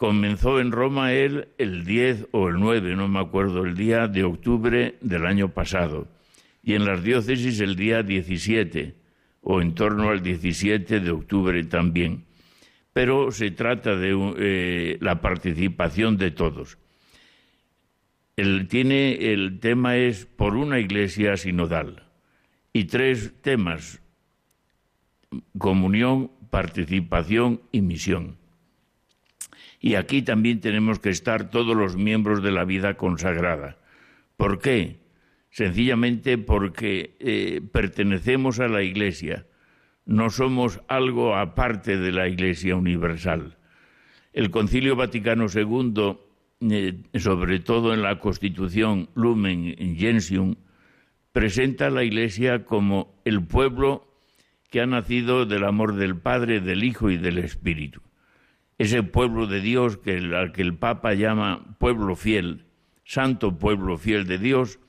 Comenzó 0.03 0.59
en 0.59 0.73
Roma 0.73 1.13
él 1.13 1.51
el 1.59 1.85
10 1.85 2.27
o 2.33 2.49
el 2.49 2.59
9, 2.59 2.97
no 2.97 3.07
me 3.07 3.21
acuerdo, 3.21 3.65
el 3.65 3.77
día 3.77 4.09
de 4.09 4.25
octubre 4.25 4.97
del 5.01 5.25
año 5.25 5.51
pasado, 5.51 6.09
y 6.61 6.75
en 6.75 6.85
las 6.85 7.05
diócesis 7.05 7.61
el 7.61 7.77
día 7.77 8.03
17 8.03 8.97
o 9.43 9.63
en 9.63 9.77
torno 9.77 10.09
al 10.09 10.21
17 10.21 10.99
de 10.99 11.11
octubre 11.13 11.63
también. 11.63 12.25
Pero 12.93 13.31
se 13.31 13.53
trata 13.53 13.95
de 13.95 14.35
eh, 14.39 14.99
la 15.01 15.21
participación 15.21 16.17
de 16.17 16.33
todos. 16.33 16.79
Tiene, 18.35 19.33
el 19.33 19.61
tema 19.61 19.99
es 19.99 20.27
por 20.27 20.57
una 20.57 20.81
iglesia 20.81 21.37
sinodal 21.37 22.09
y 22.73 22.87
tres 22.87 23.41
temas, 23.41 24.03
comunión, 25.57 26.33
participación 26.51 27.61
y 27.71 27.83
misión. 27.83 28.42
Y 29.83 29.97
aquí 29.97 30.23
también 30.23 30.61
tenemos 30.61 30.99
que 30.99 31.11
estar 31.11 31.51
todos 31.51 31.77
los 31.77 31.97
miembros 31.97 32.43
de 32.43 32.53
la 32.53 32.65
vida 32.65 32.95
consagrada. 32.95 33.77
¿Por 34.39 34.59
qué? 34.59 35.03
sencillamente 35.53 36.39
porque 36.39 37.15
eh, 37.21 37.61
pertenecemos 37.73 38.59
a 38.59 38.69
la 38.69 38.83
Iglesia, 38.83 39.47
no 40.07 40.31
somos 40.31 40.81
algo 40.89 41.37
aparte 41.37 41.99
de 41.99 42.11
la 42.11 42.27
Iglesia 42.27 42.75
universal. 42.75 43.59
El 44.33 44.51
Concilio 44.51 44.97
Vaticano 44.97 45.47
II 45.55 46.17
eh, 46.71 47.03
sobre 47.19 47.61
todo 47.61 47.93
en 47.93 48.03
la 48.03 48.19
Constitución 48.19 49.11
Lumen 49.15 49.77
Gentium, 49.97 50.57
presenta 51.33 51.89
a 51.89 51.91
la 51.91 52.03
Iglesia 52.03 52.65
como 52.65 53.21
el 53.25 53.45
pueblo 53.45 54.09
que 54.71 54.81
ha 54.81 54.87
nacido 54.87 55.45
del 55.45 55.65
amor 55.65 55.97
del 55.97 56.17
Padre, 56.17 56.61
del 56.61 56.83
Hijo 56.83 57.11
y 57.11 57.19
del 57.19 57.39
Espíritu. 57.39 58.01
Ese 58.83 59.05
pueblo 59.05 59.47
de 59.47 59.61
Dios 59.61 59.97
que 59.97 60.17
al 60.35 60.51
que 60.51 60.61
el 60.61 60.75
Papa 60.75 61.15
llama 61.15 61.77
pueblo 61.79 62.17
fiel, 62.17 62.67
santo 63.05 63.57
pueblo 63.57 63.97
fiel 63.97 64.27
de 64.27 64.39
Dios, 64.39 64.81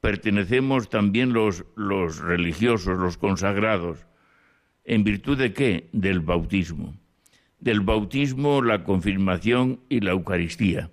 pertenecemos 0.00 0.88
también 0.88 1.34
los, 1.34 1.66
los 1.76 2.16
religiosos, 2.16 2.98
los 2.98 3.18
consagrados. 3.18 4.06
¿En 4.84 5.04
virtud 5.04 5.36
de 5.36 5.52
qué? 5.52 5.90
Del 5.92 6.20
bautismo. 6.20 6.96
Del 7.60 7.82
bautismo, 7.82 8.62
la 8.62 8.84
confirmación 8.84 9.80
y 9.90 10.00
la 10.00 10.12
Eucaristía. 10.12 10.90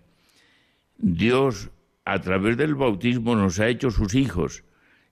Dios, 0.97 1.71
a 2.03 2.19
través 2.19 2.57
del 2.57 2.75
bautismo, 2.75 3.37
nos 3.37 3.57
ha 3.61 3.69
hecho 3.69 3.89
sus 3.89 4.15
hijos. 4.15 4.65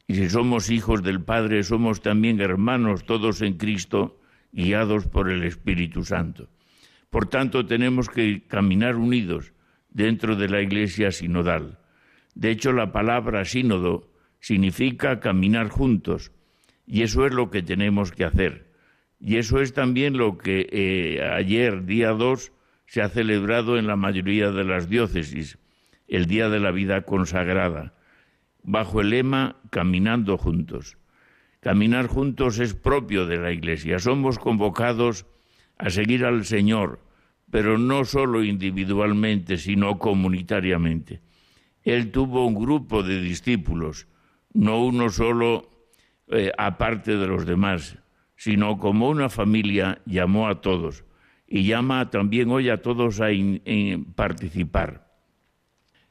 Y 0.06 0.16
si 0.16 0.30
somos 0.30 0.70
hijos 0.70 1.02
del 1.02 1.24
Padre, 1.24 1.64
somos 1.64 2.02
también 2.02 2.42
hermanos 2.42 3.06
todos 3.06 3.42
en 3.42 3.54
Cristo, 3.54 4.20
guiados 4.52 5.08
por 5.08 5.30
el 5.30 5.44
Espíritu 5.46 6.04
Santo. 6.04 6.50
Por 7.12 7.28
tanto, 7.28 7.66
tenemos 7.66 8.10
que 8.10 8.48
caminar 8.48 8.96
unidos 8.96 9.54
dentro 9.90 10.38
de 10.38 10.48
la 10.48 10.62
Iglesia 10.62 11.12
sinodal. 11.12 11.78
De 12.36 12.52
hecho, 12.52 12.72
la 12.72 12.94
palabra 12.94 13.44
sínodo 13.44 14.10
significa 14.40 15.20
caminar 15.20 15.68
juntos, 15.68 16.32
y 16.88 17.04
eso 17.04 17.26
es 17.26 17.34
lo 17.34 17.52
que 17.52 17.62
tenemos 17.62 18.14
que 18.14 18.24
hacer. 18.24 18.72
Y 19.20 19.36
eso 19.36 19.60
es 19.60 19.74
también 19.74 20.18
lo 20.18 20.38
que 20.38 20.68
eh, 20.72 21.22
ayer, 21.22 21.86
día 21.86 22.12
2, 22.12 22.54
se 22.88 23.02
ha 23.02 23.10
celebrado 23.10 23.78
en 23.78 23.88
la 23.88 23.98
mayoría 23.98 24.52
de 24.52 24.64
las 24.64 24.88
diócesis, 24.88 25.58
el 26.08 26.28
Día 26.28 26.48
de 26.48 26.62
la 26.62 26.72
Vida 26.72 27.02
Consagrada, 27.02 27.94
bajo 28.64 29.02
el 29.02 29.10
lema 29.10 29.58
Caminando 29.70 30.38
juntos. 30.38 30.98
Caminar 31.60 32.08
juntos 32.08 32.60
es 32.60 32.74
propio 32.74 33.26
de 33.26 33.38
la 33.38 33.52
Iglesia. 33.52 34.00
Somos 34.00 34.40
convocados 34.40 35.26
a 35.82 35.90
seguir 35.90 36.26
al 36.26 36.46
Señor, 36.46 37.00
pero 37.50 37.78
no 37.78 38.06
solo 38.06 38.44
individualmente, 38.44 39.58
sino 39.58 39.98
comunitariamente. 39.98 41.22
Él 41.84 42.12
tuvo 42.12 42.46
un 42.46 42.54
grupo 42.54 43.02
de 43.02 43.20
discípulos, 43.20 44.08
no 44.54 44.86
uno 44.86 45.10
solo 45.10 45.70
eh, 46.28 46.52
aparte 46.56 47.18
de 47.18 47.26
los 47.26 47.48
demás, 47.48 47.98
sino 48.36 48.78
como 48.78 49.10
una 49.10 49.30
familia 49.30 50.02
llamó 50.06 50.48
a 50.48 50.62
todos 50.62 51.04
y 51.48 51.64
llama 51.64 52.12
también 52.12 52.52
hoy 52.52 52.70
a 52.70 52.82
todos 52.82 53.20
a 53.20 53.30
participar. 54.16 55.12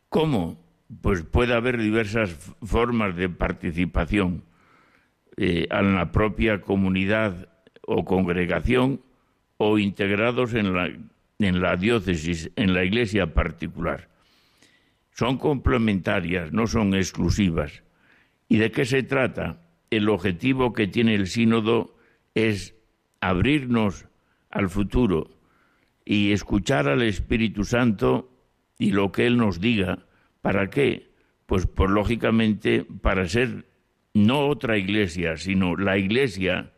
¿Cómo? 0.09 0.59
Pues 1.01 1.23
puede 1.23 1.55
haber 1.55 1.79
diversas 1.79 2.31
formas 2.61 3.15
de 3.15 3.29
participación 3.29 4.43
eh, 5.37 5.69
en 5.71 5.95
la 5.95 6.11
propia 6.11 6.61
comunidad 6.61 7.49
o 7.87 8.05
congregación 8.05 9.01
o 9.63 9.79
integrados 9.79 10.55
en 10.55 10.73
la, 10.73 10.91
en 11.39 11.61
la 11.61 11.77
diócesis, 11.77 12.51
en 12.57 12.73
la 12.73 12.85
iglesia 12.85 13.35
particular 13.35 14.11
son 15.21 15.37
complementarias, 15.37 16.51
no 16.51 16.67
son 16.67 16.95
exclusivas. 16.95 17.83
¿Y 18.49 18.57
de 18.57 18.71
qué 18.71 18.87
se 18.87 19.03
trata? 19.03 19.61
El 19.91 20.09
objetivo 20.09 20.73
que 20.73 20.87
tiene 20.87 21.15
el 21.15 21.27
sínodo 21.27 21.95
es 22.35 22.75
abrirnos 23.21 24.07
al 24.49 24.71
futuro 24.71 25.29
y 26.07 26.33
escuchar 26.33 26.89
al 26.89 27.03
Espíritu 27.03 27.65
Santo 27.65 28.33
y 28.79 28.93
lo 28.93 29.13
que 29.13 29.27
Él 29.27 29.37
nos 29.37 29.61
diga. 29.61 30.07
¿Para 30.41 30.71
qué? 30.71 31.11
Pues 31.45 31.67
por 31.67 31.91
lógicamente 31.91 32.87
para 33.03 33.29
ser 33.29 33.67
no 34.15 34.47
otra 34.47 34.79
iglesia, 34.79 35.37
sino 35.37 35.77
la 35.77 35.99
iglesia 35.99 36.73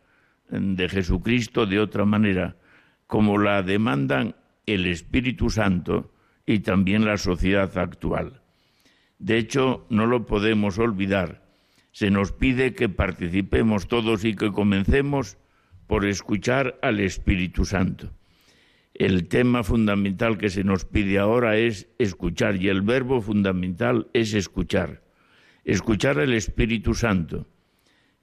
de 0.49 0.89
Jesucristo 0.89 1.65
de 1.65 1.79
otra 1.79 2.03
manera, 2.03 2.57
como 3.07 3.37
la 3.37 3.63
demandan 3.63 4.35
el 4.65 4.85
Espíritu 4.85 5.49
Santo 5.49 6.11
y 6.45 6.59
también 6.59 7.05
la 7.05 7.17
sociedad 7.17 7.77
actual. 7.77 8.41
De 9.19 9.37
hecho, 9.37 9.85
no 9.89 10.05
lo 10.05 10.25
podemos 10.25 10.77
olvidar. 10.79 11.43
Se 11.91 12.09
nos 12.09 12.31
pide 12.31 12.73
que 12.73 12.89
participemos 12.89 13.87
todos 13.87 14.25
y 14.25 14.35
que 14.35 14.51
comencemos 14.51 15.37
por 15.87 16.05
escuchar 16.05 16.79
al 16.81 16.99
Espíritu 16.99 17.65
Santo. 17.65 18.11
El 18.93 19.27
tema 19.27 19.63
fundamental 19.63 20.37
que 20.37 20.49
se 20.49 20.63
nos 20.63 20.85
pide 20.85 21.19
ahora 21.19 21.57
es 21.57 21.87
escuchar 21.97 22.61
y 22.61 22.69
el 22.69 22.81
verbo 22.81 23.21
fundamental 23.21 24.07
es 24.13 24.33
escuchar. 24.33 25.03
Escuchar 25.63 26.19
al 26.19 26.33
Espíritu 26.33 26.93
Santo. 26.93 27.47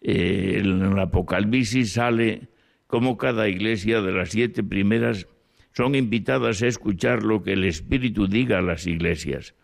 Eh, 0.01 0.61
en 0.61 0.83
el 0.83 0.99
Apocalipsis 0.99 1.95
sale 1.95 2.49
como 2.91 3.17
cada 3.17 3.49
iglesia 3.49 4.03
de 4.03 4.11
las 4.11 4.31
siete 4.31 4.65
primeras 4.65 5.29
son 5.73 5.95
invitadas 5.95 6.61
a 6.61 6.67
escuchar 6.67 7.23
lo 7.23 7.41
que 7.41 7.53
el 7.53 7.63
Espíritu 7.63 8.27
diga 8.27 8.59
a 8.59 8.63
las 8.63 8.89
iglesias. 8.89 9.55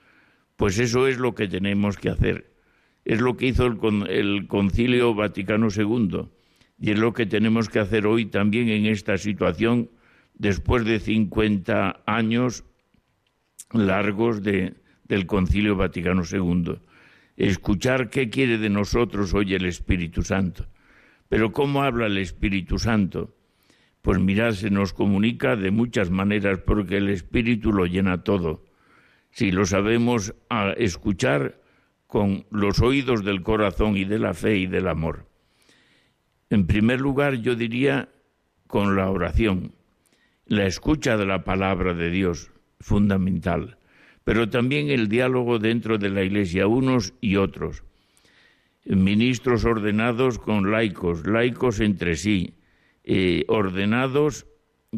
Pues 0.55 0.79
eso 0.79 1.09
es 1.09 1.19
lo 1.19 1.35
que 1.35 1.49
tenemos 1.49 1.97
que 1.97 2.09
hacer. 2.09 2.53
Es 3.05 3.21
lo 3.21 3.37
que 3.37 3.49
hizo 3.49 3.67
el, 3.67 4.47
Concilio 4.47 5.13
Vaticano 5.13 5.67
II 5.77 6.29
y 6.79 6.93
es 6.93 6.99
lo 7.01 7.13
que 7.13 7.27
tenemos 7.27 7.69
que 7.69 7.81
hacer 7.81 8.07
hoy 8.07 8.27
también 8.27 8.69
en 8.69 8.87
esta 8.87 9.19
situación 9.19 9.91
después 10.35 10.85
de 10.85 11.01
50 11.01 12.05
años 12.07 12.63
largos 13.73 14.41
de, 14.45 14.75
del 15.03 15.27
Concilio 15.27 15.75
Vaticano 15.75 16.23
II. 16.31 16.79
Escuchar 17.37 18.09
qué 18.09 18.31
quiere 18.31 18.59
de 18.59 18.71
nosotros 18.71 19.35
hoy 19.35 19.53
el 19.55 19.67
Espíritu 19.67 20.23
Santo. 20.23 20.67
Pero 21.29 21.53
¿cómo 21.53 21.83
habla 21.83 22.07
el 22.07 22.19
Espíritu 22.19 22.79
Santo? 22.79 23.35
Pues 24.03 24.21
mirad, 24.21 24.53
se 24.53 24.71
nos 24.71 24.93
comunica 24.93 25.57
de 25.57 25.71
muchas 25.71 26.11
maneras 26.11 26.61
porque 26.65 26.99
el 26.99 27.09
Espíritu 27.09 27.73
lo 27.73 27.87
llena 27.87 28.23
todo. 28.23 28.65
Si 29.31 29.51
lo 29.51 29.67
sabemos 29.67 30.35
a 30.49 30.71
escuchar 30.71 31.61
con 32.07 32.47
los 32.51 32.81
oídos 32.81 33.25
del 33.25 33.43
corazón 33.43 33.97
y 33.97 34.05
de 34.05 34.19
la 34.19 34.33
fe 34.33 34.59
y 34.59 34.67
del 34.67 34.89
amor. 34.89 35.27
En 36.51 36.67
primer 36.67 37.01
lugar, 37.01 37.35
yo 37.35 37.57
diría 37.57 38.09
con 38.69 38.97
la 38.97 39.11
oración, 39.11 39.73
la 40.47 40.67
escucha 40.67 41.17
de 41.17 41.27
la 41.27 41.43
palabra 41.43 41.93
de 41.95 42.11
Dios, 42.11 42.53
fundamental, 42.79 43.79
pero 44.23 44.49
también 44.49 44.91
el 44.91 45.09
diálogo 45.09 45.59
dentro 45.59 45.99
de 45.99 46.11
la 46.11 46.23
Iglesia, 46.23 46.69
unos 46.69 47.15
y 47.21 47.37
otros. 47.37 47.83
Ministros 48.87 49.65
ordenados 49.65 50.39
con 50.39 50.71
laicos, 50.71 51.27
laicos 51.27 51.81
entre 51.81 52.15
sí, 52.17 52.55
eh, 53.03 53.45
ordenados 53.49 54.47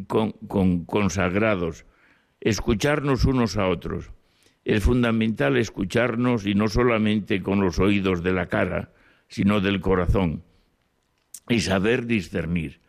con, 0.07 0.33
consagrados, 0.85 1.87
escucharnos 2.41 3.25
unos 3.25 3.57
a 3.57 3.67
otros. 3.67 4.13
Es 4.65 4.85
fundamental 4.85 5.57
escucharnos 5.57 6.47
y 6.47 6.55
no 6.55 6.69
solamente 6.69 7.43
con 7.43 7.61
los 7.61 7.79
oídos 7.79 8.23
de 8.23 8.33
la 8.33 8.47
cara, 8.47 8.93
sino 9.29 9.61
del 9.61 9.81
corazón, 9.81 10.43
y 11.49 11.61
saber 11.61 12.07
discernir. 12.07 12.81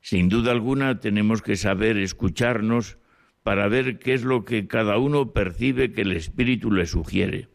Sin 0.00 0.28
duda 0.28 0.50
alguna 0.50 1.00
tenemos 1.00 1.42
que 1.42 1.56
saber 1.56 1.96
escucharnos 1.96 2.98
para 3.42 3.68
ver 3.68 3.98
qué 3.98 4.14
es 4.14 4.24
lo 4.24 4.44
que 4.44 4.66
cada 4.66 4.98
uno 4.98 5.32
percibe 5.32 5.92
que 5.92 6.02
el 6.02 6.12
Espíritu 6.12 6.72
le 6.72 6.86
sugiere. 6.86 7.48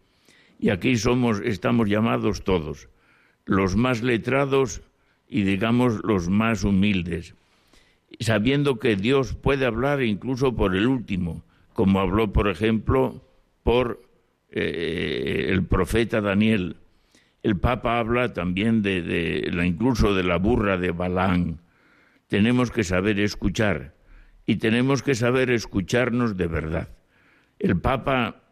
Y 0.64 0.70
aquí 0.70 0.96
somos, 0.96 1.42
estamos 1.42 1.90
llamados 1.90 2.46
todos, 2.46 2.88
los 3.44 3.76
más 3.76 4.02
letrados 4.02 4.82
y 5.28 5.44
digamos 5.44 6.00
los 6.06 6.30
más 6.30 6.64
humildes, 6.64 7.36
sabiendo 8.22 8.80
que 8.80 8.96
Dios 8.96 9.34
puede 9.34 9.66
hablar 9.66 10.02
incluso 10.02 10.56
por 10.56 10.74
el 10.74 10.88
último, 10.88 11.44
como 11.74 12.00
habló, 12.00 12.32
por 12.32 12.48
ejemplo, 12.48 13.28
por 13.64 14.08
eh, 14.52 15.48
el 15.50 15.66
profeta 15.66 16.22
Daniel. 16.22 16.78
El 17.42 17.58
Papa 17.58 18.00
habla 18.00 18.32
también 18.32 18.82
de, 18.82 19.52
incluso 19.66 20.16
de 20.16 20.24
la 20.24 20.38
burra 20.38 20.78
de 20.78 20.92
Balán. 20.92 21.60
Tenemos 22.30 22.72
que 22.72 22.86
saber 22.86 23.20
escuchar 23.20 23.96
y 24.46 24.56
tenemos 24.56 25.04
que 25.04 25.16
saber 25.16 25.52
escucharnos 25.52 26.38
de 26.38 26.48
verdad. 26.48 26.88
El 27.60 27.82
Papa, 27.82 28.43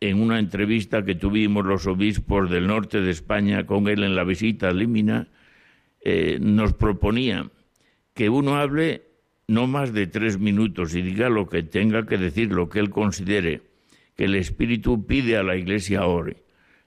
en 0.00 0.20
una 0.20 0.38
entrevista 0.38 1.04
que 1.04 1.14
tuvimos 1.14 1.66
los 1.66 1.86
obispos 1.86 2.50
del 2.50 2.66
norte 2.66 3.00
de 3.00 3.10
España 3.10 3.66
con 3.66 3.88
él 3.88 4.04
en 4.04 4.14
la 4.14 4.24
visita 4.24 4.68
a 4.68 4.72
Límina, 4.72 5.28
eh, 6.00 6.38
nos 6.40 6.74
proponía 6.74 7.50
que 8.14 8.28
uno 8.28 8.56
hable 8.56 9.02
no 9.48 9.66
más 9.66 9.92
de 9.92 10.06
tres 10.06 10.38
minutos 10.38 10.94
y 10.94 11.02
diga 11.02 11.28
lo 11.28 11.48
que 11.48 11.62
tenga 11.62 12.06
que 12.06 12.18
decir, 12.18 12.52
lo 12.52 12.68
que 12.68 12.78
él 12.78 12.90
considere, 12.90 13.62
que 14.14 14.24
el 14.24 14.34
Espíritu 14.34 15.06
pide 15.06 15.36
a 15.36 15.42
la 15.42 15.56
Iglesia 15.56 16.06
ore, 16.06 16.44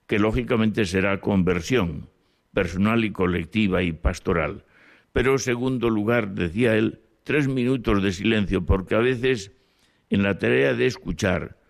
que 0.08 0.20
lógicamente 0.20 0.86
será 0.86 1.20
conversión 1.20 2.10
personal 2.54 3.04
y 3.04 3.12
colectiva 3.12 3.82
y 3.82 3.92
pastoral. 3.92 4.66
Pero 5.14 5.34
en 5.34 5.40
segundo 5.40 5.90
lugar, 5.90 6.34
decía 6.34 6.76
él, 6.76 7.00
tres 7.24 7.48
minutos 7.48 8.04
de 8.04 8.12
silencio, 8.12 8.66
porque 8.66 8.96
a 8.96 9.00
veces 9.00 9.52
en 10.10 10.24
la 10.24 10.38
tarea 10.38 10.74
de 10.74 10.86
escuchar 10.86 11.61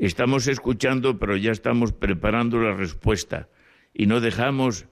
Estamos 0.00 0.46
escuchando, 0.46 1.18
pero 1.18 1.36
ya 1.36 1.52
estamos 1.52 1.92
preparando 1.92 2.58
la 2.58 2.72
respuesta 2.72 3.50
y 3.92 4.06
no 4.06 4.22
dejamos 4.22 4.86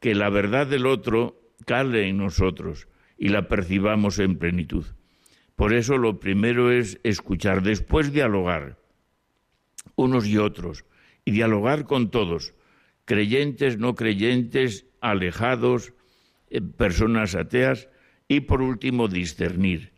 que 0.00 0.14
la 0.14 0.28
verdad 0.28 0.66
del 0.66 0.84
otro 0.84 1.40
cale 1.64 2.06
en 2.06 2.18
nosotros 2.18 2.86
y 3.16 3.28
la 3.28 3.48
percibamos 3.48 4.18
en 4.18 4.36
plenitud. 4.36 4.84
Por 5.56 5.72
eso 5.72 5.96
lo 5.96 6.20
primero 6.20 6.70
es 6.70 7.00
escuchar, 7.04 7.62
después 7.62 8.12
dialogar 8.12 8.76
unos 9.96 10.26
y 10.26 10.36
otros, 10.36 10.84
y 11.24 11.30
dialogar 11.30 11.86
con 11.86 12.10
todos, 12.10 12.52
creyentes, 13.06 13.78
no 13.78 13.94
creyentes, 13.94 14.84
alejados, 15.00 15.94
eh, 16.50 16.60
personas 16.60 17.34
ateas, 17.34 17.88
y 18.28 18.40
por 18.40 18.60
último 18.60 19.08
discernir. 19.08 19.92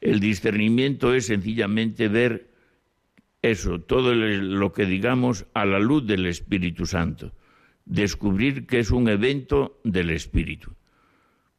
El 0.00 0.18
discernimiento 0.18 1.12
es 1.12 1.26
sencillamente 1.26 2.08
ver 2.08 2.47
eso, 3.42 3.80
todo 3.80 4.14
lo 4.14 4.72
que 4.72 4.86
digamos 4.86 5.46
a 5.54 5.64
la 5.64 5.78
luz 5.78 6.06
del 6.06 6.26
Espíritu 6.26 6.86
Santo, 6.86 7.32
descubrir 7.84 8.66
que 8.66 8.80
es 8.80 8.90
un 8.90 9.08
evento 9.08 9.80
del 9.84 10.10
Espíritu. 10.10 10.74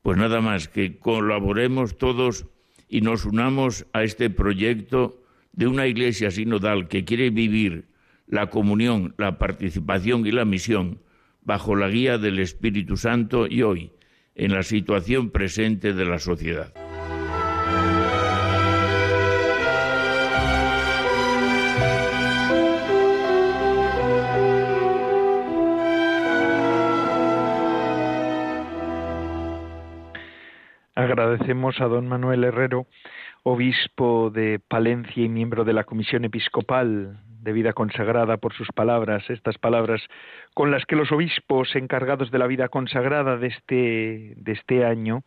Pues 0.01 0.17
nada 0.17 0.41
más 0.41 0.67
que 0.67 0.97
colaboremos 0.97 1.97
todos 1.97 2.45
y 2.87 3.01
nos 3.01 3.25
unamos 3.25 3.85
a 3.93 4.03
este 4.03 4.29
proyecto 4.29 5.23
de 5.53 5.67
una 5.67 5.87
iglesia 5.87 6.31
sinodal 6.31 6.87
que 6.87 7.05
quiere 7.05 7.29
vivir 7.29 7.87
la 8.27 8.49
comunión, 8.49 9.15
la 9.17 9.37
participación 9.37 10.25
y 10.25 10.31
la 10.31 10.45
misión 10.45 11.01
bajo 11.41 11.75
la 11.75 11.89
guía 11.89 12.17
del 12.17 12.39
Espíritu 12.39 12.95
Santo 12.95 13.47
y 13.47 13.63
hoy, 13.63 13.91
en 14.35 14.53
la 14.53 14.63
situación 14.63 15.31
presente 15.31 15.93
de 15.93 16.05
la 16.05 16.19
sociedad. 16.19 16.73
Agradecemos 31.19 31.81
a 31.81 31.85
don 31.85 32.07
Manuel 32.07 32.45
Herrero, 32.45 32.87
obispo 33.43 34.29
de 34.29 34.59
Palencia 34.65 35.21
y 35.21 35.27
miembro 35.27 35.65
de 35.65 35.73
la 35.73 35.83
Comisión 35.83 36.23
Episcopal 36.23 37.19
de 37.41 37.53
vida 37.53 37.73
consagrada 37.73 38.37
por 38.37 38.53
sus 38.53 38.67
palabras, 38.69 39.29
estas 39.29 39.57
palabras 39.57 40.01
con 40.53 40.71
las 40.71 40.85
que 40.85 40.95
los 40.95 41.11
obispos 41.11 41.75
encargados 41.75 42.31
de 42.31 42.39
la 42.39 42.47
vida 42.47 42.69
consagrada 42.69 43.37
de 43.37 43.47
este, 43.47 44.33
de 44.35 44.51
este 44.51 44.85
año 44.85 45.23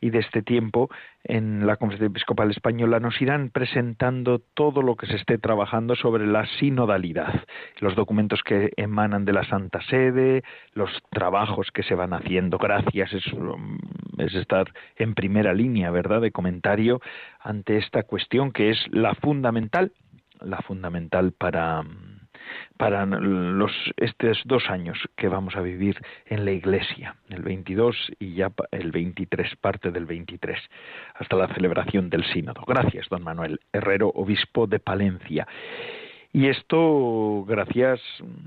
y 0.00 0.10
de 0.10 0.18
este 0.18 0.42
tiempo 0.42 0.90
en 1.24 1.66
la 1.66 1.76
Conferencia 1.76 2.08
Episcopal 2.08 2.50
Española 2.50 3.00
nos 3.00 3.20
irán 3.22 3.48
presentando 3.48 4.38
todo 4.38 4.82
lo 4.82 4.96
que 4.96 5.06
se 5.06 5.16
esté 5.16 5.38
trabajando 5.38 5.96
sobre 5.96 6.26
la 6.26 6.44
sinodalidad, 6.58 7.44
los 7.80 7.94
documentos 7.94 8.42
que 8.42 8.70
emanan 8.76 9.24
de 9.24 9.32
la 9.32 9.44
Santa 9.44 9.80
Sede, 9.88 10.42
los 10.74 10.90
trabajos 11.10 11.70
que 11.72 11.82
se 11.82 11.94
van 11.94 12.12
haciendo. 12.12 12.58
Gracias, 12.58 13.14
es, 13.14 13.24
es 14.18 14.34
estar 14.34 14.66
en 14.96 15.14
primera 15.14 15.54
línea, 15.54 15.90
¿verdad?, 15.90 16.20
de 16.20 16.30
comentario 16.30 17.00
ante 17.40 17.78
esta 17.78 18.02
cuestión 18.02 18.52
que 18.52 18.70
es 18.70 18.78
la 18.90 19.14
fundamental 19.14 19.92
la 20.40 20.58
fundamental 20.58 21.32
para, 21.32 21.82
para 22.76 23.06
los, 23.06 23.72
estos 23.96 24.42
dos 24.44 24.68
años 24.68 24.98
que 25.16 25.28
vamos 25.28 25.56
a 25.56 25.60
vivir 25.60 26.00
en 26.26 26.44
la 26.44 26.52
Iglesia, 26.52 27.16
el 27.30 27.42
22 27.42 28.12
y 28.18 28.34
ya 28.34 28.52
el 28.70 28.90
23, 28.90 29.56
parte 29.56 29.90
del 29.90 30.06
23, 30.06 30.58
hasta 31.14 31.36
la 31.36 31.48
celebración 31.54 32.10
del 32.10 32.24
Sínodo. 32.24 32.62
Gracias, 32.66 33.08
don 33.08 33.22
Manuel 33.22 33.60
Herrero, 33.72 34.08
obispo 34.14 34.66
de 34.66 34.78
Palencia. 34.78 35.46
Y 36.32 36.48
esto, 36.48 37.44
gracias, 37.46 38.00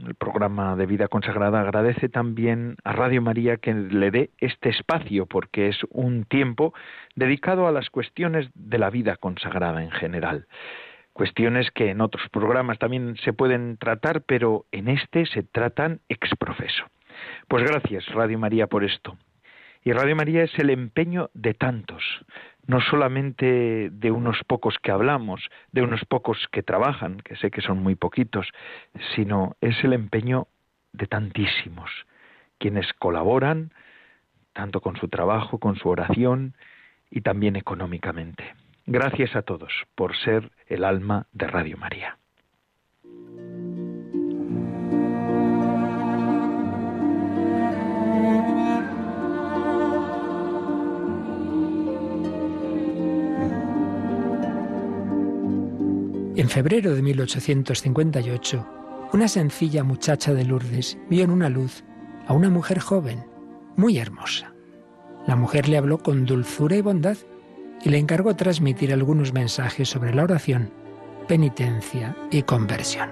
el 0.05 0.13
programa 0.15 0.75
de 0.75 0.85
vida 0.85 1.07
consagrada 1.07 1.61
agradece 1.61 2.09
también 2.09 2.75
a 2.83 2.91
Radio 2.91 3.21
María 3.21 3.55
que 3.55 3.73
le 3.73 4.11
dé 4.11 4.29
este 4.39 4.67
espacio, 4.67 5.25
porque 5.25 5.69
es 5.69 5.77
un 5.91 6.25
tiempo 6.25 6.73
dedicado 7.15 7.65
a 7.65 7.71
las 7.71 7.89
cuestiones 7.89 8.49
de 8.55 8.77
la 8.77 8.89
vida 8.89 9.15
consagrada 9.15 9.81
en 9.81 9.91
general 9.91 10.47
cuestiones 11.17 11.71
que 11.71 11.89
en 11.89 11.99
otros 11.99 12.29
programas 12.29 12.77
también 12.77 13.15
se 13.23 13.33
pueden 13.33 13.77
tratar, 13.77 14.21
pero 14.21 14.67
en 14.71 14.87
este 14.87 15.25
se 15.25 15.41
tratan 15.41 15.99
ex 16.09 16.29
profeso. 16.37 16.85
Pues 17.47 17.63
gracias, 17.63 18.05
Radio 18.09 18.37
María, 18.37 18.67
por 18.67 18.83
esto. 18.83 19.17
Y 19.83 19.93
Radio 19.93 20.15
María 20.15 20.43
es 20.43 20.51
el 20.59 20.69
empeño 20.69 21.31
de 21.33 21.55
tantos, 21.55 22.03
no 22.67 22.81
solamente 22.81 23.89
de 23.91 24.11
unos 24.11 24.37
pocos 24.45 24.77
que 24.77 24.91
hablamos, 24.91 25.49
de 25.71 25.81
unos 25.81 26.05
pocos 26.05 26.47
que 26.51 26.61
trabajan, 26.61 27.17
que 27.21 27.35
sé 27.37 27.49
que 27.49 27.61
son 27.61 27.81
muy 27.81 27.95
poquitos, 27.95 28.47
sino 29.15 29.55
es 29.59 29.83
el 29.83 29.93
empeño 29.93 30.47
de 30.93 31.07
tantísimos, 31.07 31.89
quienes 32.59 32.93
colaboran 32.93 33.71
tanto 34.53 34.81
con 34.81 34.97
su 34.97 35.07
trabajo, 35.07 35.57
con 35.57 35.77
su 35.77 35.89
oración 35.89 36.53
y 37.09 37.21
también 37.21 37.55
económicamente. 37.55 38.53
Gracias 38.89 39.35
a 39.35 39.41
todos 39.41 39.73
por 39.95 40.15
ser 40.15 40.49
el 40.65 40.85
alma 40.85 41.27
de 41.33 41.45
Radio 41.45 41.75
María. 41.75 42.17
En 56.37 56.47
febrero 56.47 56.95
de 56.95 57.01
1858, 57.01 58.67
una 59.11 59.27
sencilla 59.27 59.83
muchacha 59.83 60.33
de 60.33 60.45
Lourdes 60.45 60.97
vio 61.09 61.25
en 61.25 61.31
una 61.31 61.49
luz 61.49 61.83
a 62.25 62.33
una 62.33 62.49
mujer 62.49 62.79
joven, 62.79 63.25
muy 63.75 63.97
hermosa. 63.97 64.53
La 65.27 65.35
mujer 65.35 65.67
le 65.67 65.75
habló 65.75 65.97
con 65.97 66.25
dulzura 66.25 66.77
y 66.77 66.81
bondad 66.81 67.17
y 67.83 67.89
le 67.89 67.97
encargó 67.97 68.35
transmitir 68.35 68.93
algunos 68.93 69.33
mensajes 69.33 69.89
sobre 69.89 70.13
la 70.13 70.23
oración, 70.23 70.71
penitencia 71.27 72.15
y 72.31 72.43
conversión. 72.43 73.09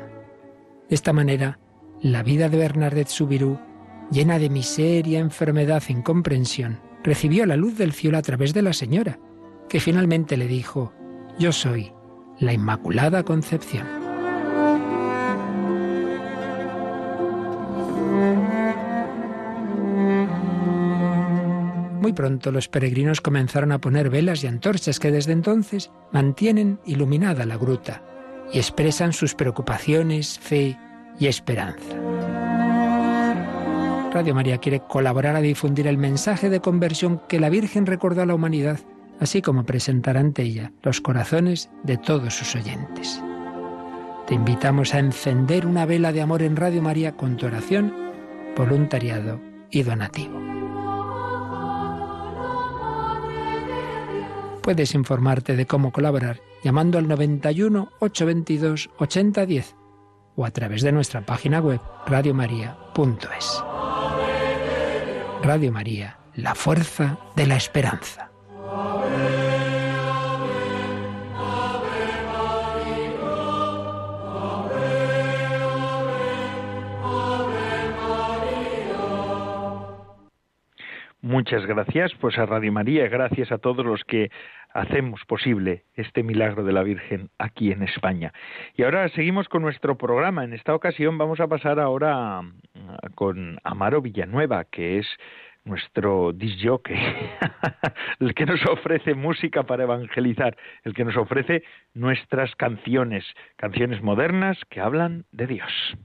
De 0.89 0.95
esta 0.95 1.13
manera, 1.13 1.59
la 2.01 2.23
vida 2.23 2.49
de 2.49 2.57
Bernadette 2.57 3.09
Subirú, 3.09 3.59
llena 4.11 4.39
de 4.39 4.49
miseria, 4.49 5.19
enfermedad 5.19 5.83
e 5.87 5.93
incomprensión, 5.93 6.79
recibió 7.03 7.45
la 7.45 7.55
luz 7.55 7.77
del 7.77 7.93
cielo 7.93 8.17
a 8.17 8.21
través 8.21 8.53
de 8.53 8.61
la 8.61 8.73
señora, 8.73 9.19
que 9.69 9.79
finalmente 9.79 10.37
le 10.37 10.47
dijo, 10.47 10.93
Yo 11.39 11.51
soy 11.51 11.91
la 12.39 12.53
Inmaculada 12.53 13.23
Concepción. 13.23 14.04
Pronto 22.15 22.51
los 22.51 22.67
peregrinos 22.67 23.21
comenzaron 23.21 23.71
a 23.71 23.79
poner 23.79 24.09
velas 24.09 24.43
y 24.43 24.47
antorchas 24.47 24.99
que 24.99 25.11
desde 25.11 25.33
entonces 25.33 25.91
mantienen 26.11 26.79
iluminada 26.85 27.45
la 27.45 27.57
gruta 27.57 28.01
y 28.51 28.57
expresan 28.57 29.13
sus 29.13 29.35
preocupaciones, 29.35 30.39
fe 30.39 30.77
y 31.19 31.27
esperanza. 31.27 31.95
Radio 34.11 34.33
María 34.33 34.59
quiere 34.59 34.79
colaborar 34.79 35.35
a 35.35 35.41
difundir 35.41 35.87
el 35.87 35.97
mensaje 35.97 36.49
de 36.49 36.61
conversión 36.61 37.21
que 37.27 37.39
la 37.39 37.49
Virgen 37.49 37.85
recordó 37.85 38.21
a 38.21 38.25
la 38.25 38.33
humanidad, 38.33 38.79
así 39.19 39.41
como 39.41 39.65
presentar 39.65 40.17
ante 40.17 40.43
ella 40.43 40.71
los 40.83 41.01
corazones 41.01 41.69
de 41.83 41.97
todos 41.97 42.33
sus 42.33 42.55
oyentes. 42.55 43.21
Te 44.25 44.33
invitamos 44.33 44.93
a 44.93 44.99
encender 44.99 45.67
una 45.67 45.85
vela 45.85 46.13
de 46.13 46.21
amor 46.21 46.41
en 46.41 46.55
Radio 46.55 46.81
María 46.81 47.17
con 47.17 47.35
tu 47.37 47.45
oración, 47.45 47.93
voluntariado 48.55 49.39
y 49.69 49.83
donativo. 49.83 50.54
Puedes 54.65 54.95
informarte 54.95 55.55
de 55.55 55.67
cómo 55.67 55.91
colaborar 55.91 56.41
llamando 56.63 56.97
al 56.97 57.07
91 57.07 57.91
822 57.99 58.89
8010 58.97 59.75
o 60.35 60.43
a 60.43 60.49
través 60.49 60.81
de 60.81 60.91
nuestra 60.91 61.23
página 61.23 61.59
web 61.59 61.79
radiomaria.es. 62.07 63.63
Radio 65.43 65.71
María, 65.71 66.17
la 66.33 66.55
fuerza 66.55 67.19
de 67.35 67.45
la 67.45 67.57
esperanza. 67.57 68.31
Muchas 81.45 81.67
gracias 81.67 82.11
pues 82.19 82.39
a 82.39 82.47
Radio 82.47 82.71
María, 82.71 83.07
gracias 83.07 83.51
a 83.51 83.59
todos 83.59 83.85
los 83.85 84.03
que 84.03 84.31
hacemos 84.73 85.23
posible 85.25 85.83
este 85.93 86.23
milagro 86.23 86.63
de 86.63 86.73
la 86.73 86.81
Virgen 86.81 87.29
aquí 87.37 87.71
en 87.71 87.83
España. 87.83 88.33
Y 88.75 88.81
ahora 88.81 89.07
seguimos 89.09 89.47
con 89.47 89.61
nuestro 89.61 89.95
programa. 89.95 90.43
En 90.43 90.53
esta 90.53 90.73
ocasión 90.73 91.19
vamos 91.19 91.39
a 91.39 91.45
pasar 91.45 91.79
ahora 91.79 92.41
con 93.13 93.59
Amaro 93.63 94.01
Villanueva, 94.01 94.63
que 94.63 94.97
es 94.97 95.05
nuestro 95.65 96.33
disjockey, 96.33 96.97
el 98.19 98.33
que 98.33 98.47
nos 98.47 98.65
ofrece 98.65 99.13
música 99.13 99.61
para 99.61 99.83
evangelizar, 99.83 100.57
el 100.83 100.95
que 100.95 101.05
nos 101.05 101.15
ofrece 101.15 101.61
nuestras 101.93 102.55
canciones, 102.55 103.23
canciones 103.55 104.01
modernas 104.01 104.57
que 104.71 104.81
hablan 104.81 105.25
de 105.31 105.45
Dios. 105.45 105.95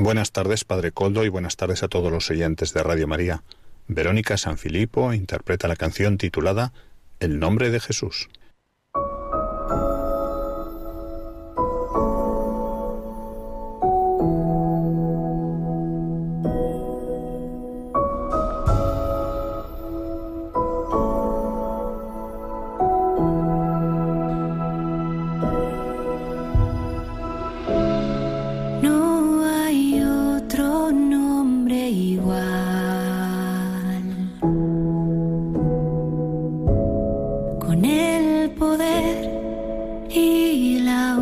Buenas 0.00 0.30
tardes, 0.30 0.64
Padre 0.64 0.92
Coldo, 0.92 1.24
y 1.24 1.28
buenas 1.28 1.56
tardes 1.56 1.82
a 1.82 1.88
todos 1.88 2.12
los 2.12 2.30
oyentes 2.30 2.72
de 2.72 2.84
Radio 2.84 3.08
María. 3.08 3.42
Verónica 3.88 4.36
Sanfilippo 4.36 5.12
interpreta 5.12 5.66
la 5.66 5.74
canción 5.74 6.18
titulada 6.18 6.72
El 7.18 7.40
nombre 7.40 7.70
de 7.70 7.80
Jesús. 7.80 8.28
el 37.98 38.50
poder 38.50 39.28
y 40.08 40.78
la 40.80 41.16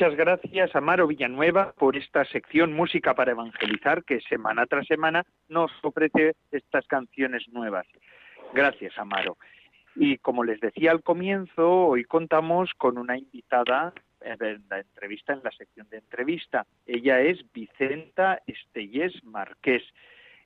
Muchas 0.00 0.16
gracias, 0.16 0.74
Amaro 0.74 1.06
Villanueva, 1.06 1.74
por 1.76 1.94
esta 1.94 2.24
sección 2.24 2.72
Música 2.72 3.12
para 3.12 3.32
Evangelizar 3.32 4.02
que 4.02 4.22
semana 4.22 4.64
tras 4.64 4.86
semana 4.86 5.26
nos 5.50 5.70
ofrece 5.82 6.36
estas 6.50 6.86
canciones 6.86 7.46
nuevas. 7.50 7.86
Gracias, 8.54 8.96
Amaro. 8.96 9.36
Y 9.94 10.16
como 10.16 10.42
les 10.42 10.58
decía 10.58 10.92
al 10.92 11.02
comienzo, 11.02 11.88
hoy 11.88 12.04
contamos 12.04 12.72
con 12.78 12.96
una 12.96 13.18
invitada 13.18 13.92
en 14.22 14.64
la 14.70 14.78
entrevista, 14.78 15.34
en 15.34 15.42
la 15.44 15.50
sección 15.50 15.86
de 15.90 15.98
entrevista. 15.98 16.64
Ella 16.86 17.20
es 17.20 17.38
Vicenta 17.52 18.40
Estellés 18.46 19.22
Marqués. 19.22 19.82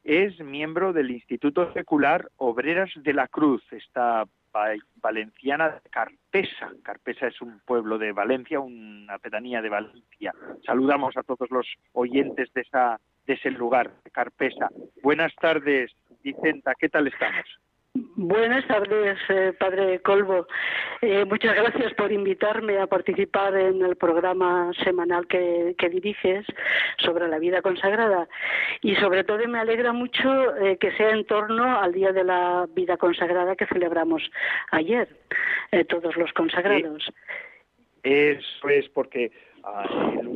Es 0.02 0.36
miembro 0.40 0.92
del 0.92 1.12
Instituto 1.12 1.72
Secular 1.74 2.28
Obreras 2.38 2.90
de 2.96 3.12
la 3.12 3.28
Cruz, 3.28 3.62
esta 3.70 4.24
valenciana 4.96 5.80
Carpesa. 5.90 6.72
Carpesa 6.82 7.26
es 7.26 7.40
un 7.40 7.60
pueblo 7.60 7.98
de 7.98 8.12
Valencia, 8.12 8.60
una 8.60 9.18
pedanía 9.18 9.60
de 9.60 9.68
Valencia. 9.68 10.34
Saludamos 10.64 11.16
a 11.16 11.22
todos 11.22 11.50
los 11.50 11.66
oyentes 11.92 12.52
de, 12.54 12.62
esa, 12.62 13.00
de 13.26 13.34
ese 13.34 13.50
lugar, 13.50 13.90
Carpesa. 14.12 14.68
Buenas 15.02 15.34
tardes, 15.36 15.92
Vicenta, 16.22 16.74
¿qué 16.78 16.88
tal 16.88 17.06
estamos? 17.06 17.44
Buenas 18.16 18.64
tardes, 18.68 19.18
eh, 19.28 19.52
Padre 19.58 19.98
Colbo. 19.98 20.46
Eh, 21.02 21.24
muchas 21.24 21.56
gracias 21.56 21.92
por 21.94 22.12
invitarme 22.12 22.78
a 22.78 22.86
participar 22.86 23.56
en 23.56 23.82
el 23.82 23.96
programa 23.96 24.70
semanal 24.84 25.26
que, 25.26 25.74
diriges 25.90 26.46
sobre 26.98 27.26
la 27.26 27.40
vida 27.40 27.60
consagrada. 27.60 28.28
Y 28.82 28.94
sobre 28.96 29.24
todo 29.24 29.46
me 29.48 29.58
alegra 29.58 29.92
mucho 29.92 30.56
eh, 30.56 30.76
que 30.78 30.92
sea 30.92 31.10
en 31.10 31.24
torno 31.26 31.80
al 31.80 31.92
Día 31.92 32.12
de 32.12 32.22
la 32.22 32.66
Vida 32.72 32.96
Consagrada 32.96 33.56
que 33.56 33.66
celebramos 33.66 34.22
ayer, 34.70 35.08
todos 35.88 36.16
los 36.16 36.32
consagrados. 36.32 37.10
Eso 38.04 38.68
es 38.68 38.88
porque 38.90 39.32
ah, 39.64 40.12
el 40.20 40.28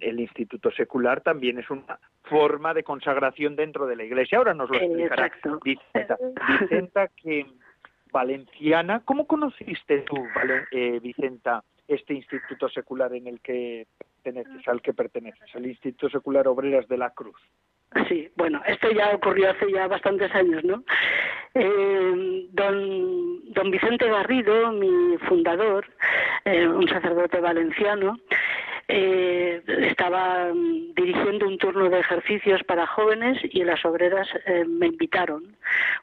Instituto 0.00 0.70
Secular 0.70 1.20
también 1.20 1.58
es 1.58 1.70
una 1.70 1.98
forma 2.24 2.74
de 2.74 2.82
consagración 2.82 3.56
dentro 3.56 3.86
de 3.86 3.96
la 3.96 4.04
Iglesia. 4.04 4.38
Ahora 4.38 4.54
nos 4.54 4.70
lo 4.70 4.76
explicará 4.76 5.30
Vicenta. 5.62 6.18
Vicenta, 6.60 7.08
que 7.08 7.46
valenciana, 8.12 9.02
¿cómo 9.04 9.26
conociste 9.26 9.98
tú, 10.00 10.16
eh, 10.72 10.98
Vicenta, 11.00 11.62
este 11.86 12.14
instituto 12.14 12.68
secular 12.68 13.12
en 13.14 13.26
el 13.26 13.40
que 13.40 13.86
perteneces, 14.22 14.68
al 14.68 14.80
que 14.80 14.92
perteneces, 14.92 15.54
el 15.54 15.66
Instituto 15.66 16.10
Secular 16.10 16.46
Obreras 16.46 16.86
de 16.88 16.98
la 16.98 17.10
Cruz? 17.10 17.40
Sí, 18.08 18.28
bueno, 18.36 18.62
esto 18.66 18.88
ya 18.90 19.12
ocurrió 19.14 19.50
hace 19.50 19.70
ya 19.72 19.88
bastantes 19.88 20.32
años, 20.32 20.62
¿no? 20.62 20.84
Eh, 21.54 22.46
don, 22.52 23.52
don 23.52 23.70
Vicente 23.72 24.08
Garrido, 24.08 24.70
mi 24.70 25.18
fundador, 25.28 25.84
eh, 26.44 26.68
un 26.68 26.86
sacerdote 26.88 27.40
valenciano, 27.40 28.16
eh, 28.92 29.62
estaba 29.66 30.52
mm, 30.52 30.94
dirigiendo 30.94 31.46
un 31.46 31.58
turno 31.58 31.88
de 31.88 32.00
ejercicios 32.00 32.62
para 32.64 32.88
jóvenes 32.88 33.38
y 33.42 33.62
las 33.62 33.84
obreras 33.84 34.26
eh, 34.46 34.64
me 34.66 34.88
invitaron, 34.88 35.56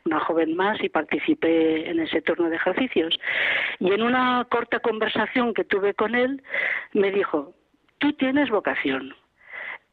una 0.06 0.22
joven 0.22 0.56
más, 0.56 0.82
y 0.82 0.88
participé 0.88 1.90
en 1.90 2.00
ese 2.00 2.22
turno 2.22 2.50
de 2.50 2.56
ejercicios. 2.56 3.20
Y 3.80 3.92
en 3.92 4.02
una 4.02 4.48
corta 4.50 4.80
conversación 4.80 5.54
que 5.54 5.66
tuve 5.66 5.96
con 5.96 6.16
él, 6.16 6.42
me 6.94 7.12
dijo, 7.12 7.54
tú 7.98 8.14
tienes 8.14 8.50
vocación. 8.50 9.14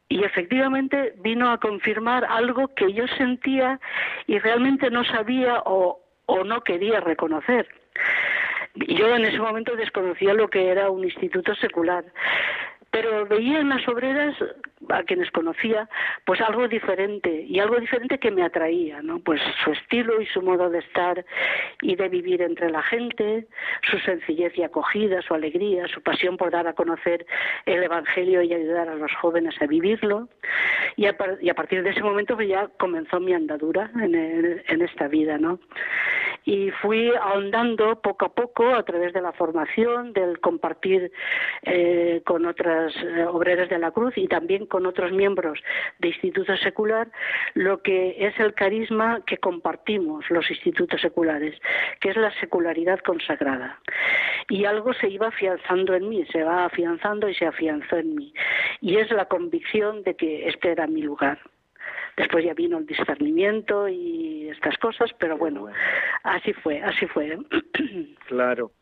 Y 0.09 0.23
efectivamente 0.23 1.15
vino 1.19 1.51
a 1.51 1.59
confirmar 1.59 2.25
algo 2.25 2.69
que 2.77 2.93
yo 2.93 3.09
sentía 3.09 3.81
y 4.29 4.39
realmente 4.39 4.89
no 4.91 5.03
sabía 5.03 5.63
o, 5.65 6.01
o 6.27 6.45
no 6.45 6.61
quería 6.61 7.01
reconocer. 7.01 7.67
Yo 8.75 9.15
en 9.15 9.25
ese 9.25 9.39
momento 9.39 9.75
desconocía 9.75 10.35
lo 10.35 10.49
que 10.49 10.69
era 10.69 10.91
un 10.91 11.05
instituto 11.05 11.55
secular 11.57 12.05
pero 12.95 13.27
veía 13.27 13.59
en 13.59 13.71
las 13.71 13.89
obreras 13.89 14.37
a 14.89 15.03
quienes 15.03 15.29
conocía 15.33 15.89
pues 16.25 16.41
algo 16.41 16.69
diferente 16.69 17.43
y 17.43 17.59
algo 17.59 17.81
diferente 17.81 18.19
que 18.19 18.31
me 18.31 18.45
atraía 18.45 19.03
no 19.03 19.19
pues 19.19 19.41
su 19.65 19.73
estilo 19.73 20.21
y 20.21 20.27
su 20.27 20.41
modo 20.41 20.71
de 20.71 20.79
estar 20.79 21.25
y 21.83 21.97
de 21.97 22.09
vivir 22.09 22.41
entre 22.41 22.71
la 22.71 22.83
gente 22.85 23.49
su 23.91 23.99
sencillez 23.99 24.57
y 24.57 24.63
acogida 24.63 25.23
su 25.23 25.35
alegría 25.35 25.89
su 25.89 26.03
pasión 26.03 26.37
por 26.37 26.53
dar 26.53 26.69
a 26.69 26.75
conocer 26.75 27.27
el 27.67 27.83
evangelio 27.83 28.43
y 28.43 28.55
ayudar 28.55 28.89
a 28.89 28.95
los 28.95 29.13
jóvenes 29.17 29.61
a 29.61 29.67
vivirlo. 29.67 30.29
Y 30.97 31.07
a, 31.07 31.17
partir 31.17 31.83
de 31.83 31.91
ese 31.91 32.03
momento 32.03 32.37
pues 32.37 32.49
ya 32.49 32.69
comenzó 32.79 33.19
mi 33.19 33.33
andadura 33.33 33.91
en, 34.01 34.15
en 34.15 34.83
esta 34.83 35.09
vida 35.09 35.37
no 35.37 35.59
y 36.45 36.71
fui 36.71 37.11
ahondando 37.21 38.01
poco 38.01 38.27
a 38.27 38.33
poco 38.33 38.75
a 38.75 38.83
través 38.83 39.13
de 39.13 39.23
la 39.23 39.33
formación, 39.33 40.13
del 40.13 40.41
compartir 40.41 41.11
eh, 41.63 42.23
con 42.25 42.47
otras 42.47 42.95
eh, 42.97 43.25
obreras 43.25 43.69
de 43.69 43.79
la 43.79 43.91
Cruz 43.91 44.15
y 44.17 44.29
también 44.29 44.67
con 44.67 44.87
otros 44.87 45.13
miembros 45.13 45.59
de 45.99 46.09
Instituto 46.09 46.57
Secular, 46.57 47.09
lo 47.55 47.83
que 47.83 48.17
es 48.19 48.39
el 48.39 48.55
carisma 48.55 49.23
que 49.27 49.39
compartimos 49.39 50.29
los 50.31 50.51
institutos 50.51 51.01
seculares, 51.01 51.59
que 52.01 52.11
es 52.11 52.17
la 52.17 52.33
secularidad 52.41 53.01
consagrada. 53.01 53.81
Y 54.49 54.65
algo 54.67 54.93
se 54.93 55.09
iba 55.09 55.29
afianzando 55.29 55.95
en 55.95 56.09
mí, 56.09 56.25
se 56.27 56.43
va 56.43 56.67
afianzando 56.67 57.29
y 57.29 57.35
se 57.35 57.47
afianzó 57.47 57.97
en 57.97 58.15
mí. 58.15 58.35
Y 58.81 58.97
es 58.97 59.11
la 59.11 59.27
convicción 59.27 60.03
de 60.03 60.15
que 60.15 60.49
este 60.49 60.73
era 60.73 60.87
mi 60.87 61.03
lugar. 61.03 61.39
Después 62.17 62.45
ya 62.45 62.55
vino 62.55 62.79
el 62.79 62.87
discernimiento 62.87 63.89
y 63.89 64.49
estas 64.49 64.79
cosas, 64.79 65.11
pero 65.19 65.37
bueno, 65.37 65.67
así 66.23 66.53
fue, 66.53 66.81
así 66.83 67.07
fue. 67.07 67.39
Claro. 68.29 68.73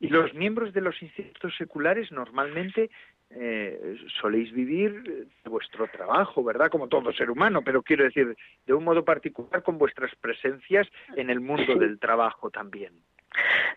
Y 0.00 0.08
los 0.08 0.32
miembros 0.34 0.72
de 0.72 0.80
los 0.80 1.00
institutos 1.02 1.56
seculares 1.56 2.10
normalmente 2.12 2.90
eh, 3.30 3.96
soléis 4.20 4.52
vivir 4.52 5.02
de 5.02 5.50
vuestro 5.50 5.86
trabajo, 5.88 6.42
¿verdad? 6.42 6.70
Como 6.70 6.88
todo 6.88 7.12
ser 7.12 7.30
humano, 7.30 7.62
pero 7.62 7.82
quiero 7.82 8.04
decir, 8.04 8.36
de 8.66 8.74
un 8.74 8.84
modo 8.84 9.04
particular 9.04 9.62
con 9.62 9.76
vuestras 9.76 10.14
presencias 10.16 10.88
en 11.16 11.30
el 11.30 11.40
mundo 11.40 11.74
del 11.74 11.98
trabajo 11.98 12.50
también. 12.50 12.92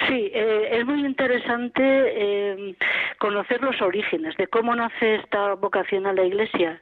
Sí, 0.08 0.32
eh, 0.34 0.70
es 0.72 0.86
muy 0.86 1.06
interesante 1.06 1.82
eh, 1.84 2.76
conocer 3.20 3.62
los 3.62 3.82
orígenes 3.82 4.36
de 4.38 4.48
cómo 4.48 4.76
nace 4.76 5.16
esta 5.16 5.56
vocación 5.56 6.08
a 6.08 6.14
la 6.14 6.24
Iglesia 6.24 6.82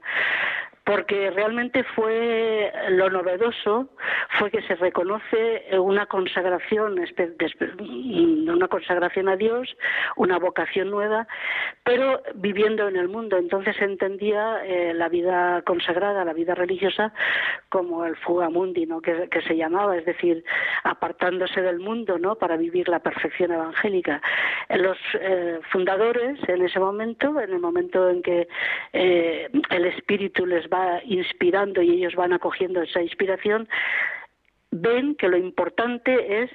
porque 0.89 1.29
realmente 1.29 1.83
fue 1.83 2.73
lo 2.89 3.11
novedoso 3.11 3.89
fue 4.39 4.49
que 4.49 4.63
se 4.63 4.73
reconoce 4.73 5.77
una 5.77 6.07
consagración 6.07 6.95
una 7.79 8.67
consagración 8.67 9.29
a 9.29 9.35
Dios 9.35 9.77
una 10.15 10.39
vocación 10.39 10.89
nueva 10.89 11.27
pero 11.83 12.21
viviendo 12.35 12.87
en 12.87 12.95
el 12.97 13.07
mundo. 13.07 13.37
Entonces 13.37 13.75
se 13.77 13.85
entendía 13.85 14.63
eh, 14.63 14.93
la 14.93 15.09
vida 15.09 15.61
consagrada 15.63 16.25
la 16.25 16.33
vida 16.33 16.55
religiosa 16.55 17.13
como 17.69 18.05
el 18.05 18.15
fugamundi 18.17 18.85
no 18.85 19.01
que, 19.01 19.27
se 19.47 19.55
llamaba 19.55 19.95
es 19.95 20.05
decir 20.05 20.43
apartándose 20.83 21.61
del 21.61 21.79
mundo 21.79 22.17
no 22.17 22.35
para 22.35 22.57
vivir 22.57 22.89
la 22.89 22.99
perfección 22.99 23.51
evangélica. 23.51 24.21
Los 24.69 24.97
eh, 25.19 25.59
fundadores 25.71 26.39
en 26.49 26.63
ese 26.63 26.79
momento 26.79 27.39
en 27.39 27.53
el 27.53 27.59
momento 27.59 28.09
en 28.09 28.23
que 28.23 28.47
eh, 28.93 29.49
el 29.69 29.85
espíritu 29.85 30.47
les 30.47 30.67
inspirando 31.05 31.81
y 31.81 31.91
ellos 31.91 32.15
van 32.15 32.33
acogiendo 32.33 32.81
esa 32.81 33.01
inspiración, 33.01 33.67
ven 34.71 35.15
que 35.15 35.27
lo 35.27 35.37
importante 35.37 36.43
es 36.43 36.51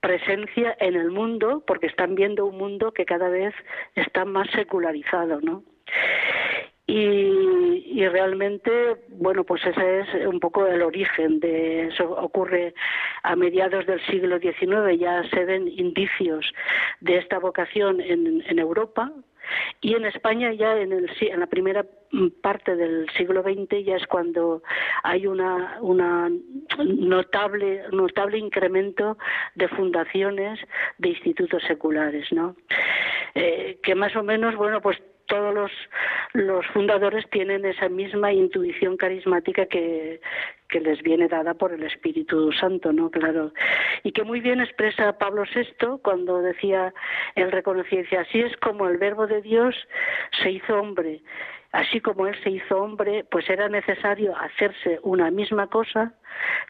presencia 0.00 0.76
en 0.80 0.96
el 0.96 1.10
mundo 1.10 1.62
porque 1.66 1.86
están 1.86 2.14
viendo 2.14 2.46
un 2.46 2.58
mundo 2.58 2.92
que 2.92 3.04
cada 3.04 3.28
vez 3.28 3.54
está 3.94 4.24
más 4.24 4.50
secularizado, 4.50 5.40
¿no? 5.40 5.62
Y, 6.84 7.84
y, 7.86 8.08
realmente, 8.08 8.70
bueno, 9.08 9.44
pues 9.44 9.64
ese 9.64 10.00
es 10.00 10.26
un 10.26 10.40
poco 10.40 10.66
el 10.66 10.82
origen 10.82 11.38
de 11.38 11.86
eso. 11.86 12.10
Ocurre 12.10 12.74
a 13.22 13.36
mediados 13.36 13.86
del 13.86 14.04
siglo 14.06 14.38
XIX, 14.40 14.98
ya 14.98 15.22
se 15.30 15.44
ven 15.44 15.68
indicios 15.68 16.52
de 17.00 17.18
esta 17.18 17.38
vocación 17.38 18.00
en, 18.00 18.42
en 18.44 18.58
Europa, 18.58 19.12
y 19.80 19.94
en 19.94 20.04
España 20.04 20.52
ya 20.52 20.78
en, 20.78 20.92
el, 20.92 21.10
en 21.20 21.40
la 21.40 21.46
primera 21.46 21.84
parte 22.42 22.76
del 22.76 23.08
siglo 23.16 23.42
XX 23.42 23.84
ya 23.84 23.96
es 23.96 24.06
cuando 24.06 24.62
hay 25.02 25.26
una, 25.26 25.78
una 25.80 26.30
notable, 26.84 27.82
notable 27.90 28.38
incremento 28.38 29.16
de 29.54 29.68
fundaciones 29.68 30.60
de 30.98 31.10
institutos 31.10 31.62
seculares, 31.66 32.30
¿no? 32.32 32.56
Eh, 33.34 33.78
que 33.82 33.94
más 33.94 34.14
o 34.14 34.22
menos, 34.22 34.56
bueno, 34.56 34.80
pues 34.82 34.98
todos 35.26 35.54
los, 35.54 35.72
los 36.34 36.66
fundadores 36.66 37.24
tienen 37.30 37.64
esa 37.64 37.88
misma 37.88 38.32
intuición 38.32 38.98
carismática 38.98 39.66
que, 39.66 40.20
les 40.72 41.02
viene 41.02 41.28
dada 41.28 41.52
por 41.52 41.72
el 41.74 41.82
Espíritu 41.82 42.50
Santo, 42.52 42.94
¿no? 42.94 43.10
Claro. 43.10 43.52
Y 44.04 44.12
que 44.12 44.24
muy 44.24 44.40
bien 44.40 44.58
expresa 44.60 45.18
Pablo 45.18 45.44
VI 45.54 45.98
cuando 46.02 46.40
decía, 46.40 46.94
él 47.34 47.52
reconocía, 47.52 48.02
así 48.18 48.40
es 48.40 48.56
como 48.56 48.88
el 48.88 48.96
verbo 48.96 49.26
de 49.26 49.42
Dios 49.42 49.76
se 50.42 50.50
hizo 50.50 50.78
hombre 50.78 51.20
así 51.72 52.00
como 52.00 52.26
Él 52.26 52.36
se 52.42 52.50
hizo 52.50 52.82
hombre, 52.82 53.24
pues 53.30 53.48
era 53.48 53.68
necesario 53.68 54.36
hacerse 54.36 55.00
una 55.02 55.30
misma 55.30 55.66
cosa 55.68 56.14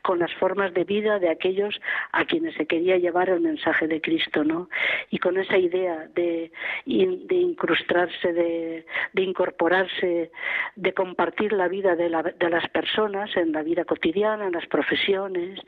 con 0.03 0.19
las 0.19 0.33
formas 0.35 0.73
de 0.75 0.85
vida 0.85 1.19
de 1.19 1.31
aquellos 1.31 1.81
a 2.13 2.25
quienes 2.25 2.55
se 2.55 2.67
quería 2.67 2.97
llevar 2.99 3.29
el 3.29 3.41
mensaje 3.41 3.87
de 3.87 4.01
Cristo, 4.01 4.45
¿no? 4.45 4.69
Y 5.11 5.19
con 5.19 5.39
esa 5.39 5.59
idea 5.59 6.09
de, 6.15 6.51
incrustarse, 6.87 8.33
de, 8.33 8.87
de, 9.13 9.23
incorporarse, 9.23 10.31
de 10.77 10.95
compartir 10.95 11.53
la 11.53 11.69
vida 11.69 11.97
de, 11.97 12.09
la, 12.09 12.23
de 12.23 12.51
las 12.51 12.69
personas 12.71 13.37
en 13.37 13.53
la 13.53 13.63
vida 13.63 13.85
cotidiana, 13.85 14.47
en 14.47 14.53
las 14.53 14.67
profesiones, 14.67 15.61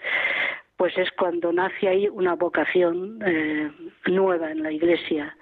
pues 0.77 0.97
es 0.99 1.11
cuando 1.13 1.53
nace 1.53 1.89
ahí 1.89 2.09
una 2.09 2.35
vocación 2.35 3.21
eh, 3.25 3.71
nueva 4.07 4.51
en 4.51 4.63
la 4.63 4.73
Iglesia, 4.73 5.37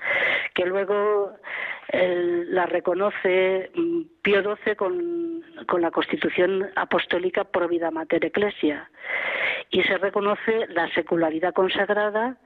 que 0.55 0.66
luego 0.66 1.33
eh, 1.88 2.45
la 2.49 2.66
reconoce 2.66 3.71
mm, 3.75 4.01
Pío 4.23 4.42
XII 4.42 4.77
con, 4.77 5.42
con, 5.66 5.81
la 5.81 5.90
Constitución 5.90 6.71
Apostólica 6.77 7.45
Pro 7.45 7.68
Vida 7.68 7.90
Mater 7.90 8.25
Ecclesia 8.25 8.90
y 9.71 9.83
se 9.83 9.99
reconoce 9.99 10.66
la 10.68 10.92
secularidad 10.95 11.55
consagrada 11.55 12.37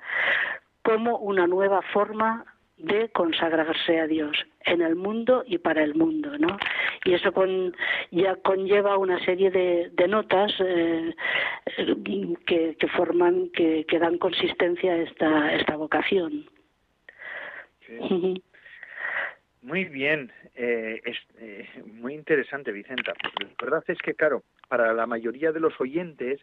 como 0.82 1.18
una 1.18 1.46
nueva 1.46 1.82
forma 1.92 2.44
de 2.76 3.08
consagrarse 3.10 4.00
a 4.00 4.06
Dios 4.06 4.36
en 4.64 4.82
el 4.82 4.96
mundo 4.96 5.44
y 5.46 5.58
para 5.58 5.82
el 5.82 5.94
mundo, 5.94 6.36
¿no? 6.38 6.58
Y 7.04 7.14
eso 7.14 7.32
con, 7.32 7.74
ya 8.10 8.36
conlleva 8.36 8.98
una 8.98 9.18
serie 9.24 9.50
de, 9.50 9.90
de 9.92 10.08
notas 10.08 10.52
eh, 10.60 11.14
que, 12.46 12.76
que, 12.78 12.88
forman, 12.88 13.50
que, 13.50 13.84
que, 13.88 13.98
dan 13.98 14.18
consistencia 14.18 14.92
a 14.92 14.96
esta, 14.98 15.54
esta 15.54 15.76
vocación. 15.76 16.48
Sí. 17.86 18.42
Muy 19.62 19.84
bien, 19.84 20.30
eh, 20.54 21.00
es 21.04 21.16
eh, 21.38 21.68
muy 21.84 22.14
interesante, 22.14 22.70
Vicenta. 22.70 23.14
La 23.40 23.48
verdad 23.60 23.84
es 23.88 23.98
que, 23.98 24.14
claro, 24.14 24.44
para 24.68 24.92
la 24.92 25.06
mayoría 25.06 25.50
de 25.50 25.58
los 25.58 25.80
oyentes, 25.80 26.40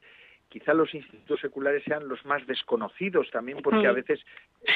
quizá 0.53 0.71
los 0.71 0.93
institutos 0.93 1.41
seculares 1.41 1.83
sean 1.83 2.07
los 2.07 2.23
más 2.27 2.45
desconocidos 2.45 3.27
también 3.31 3.57
porque 3.63 3.87
a 3.87 3.91
veces 3.91 4.23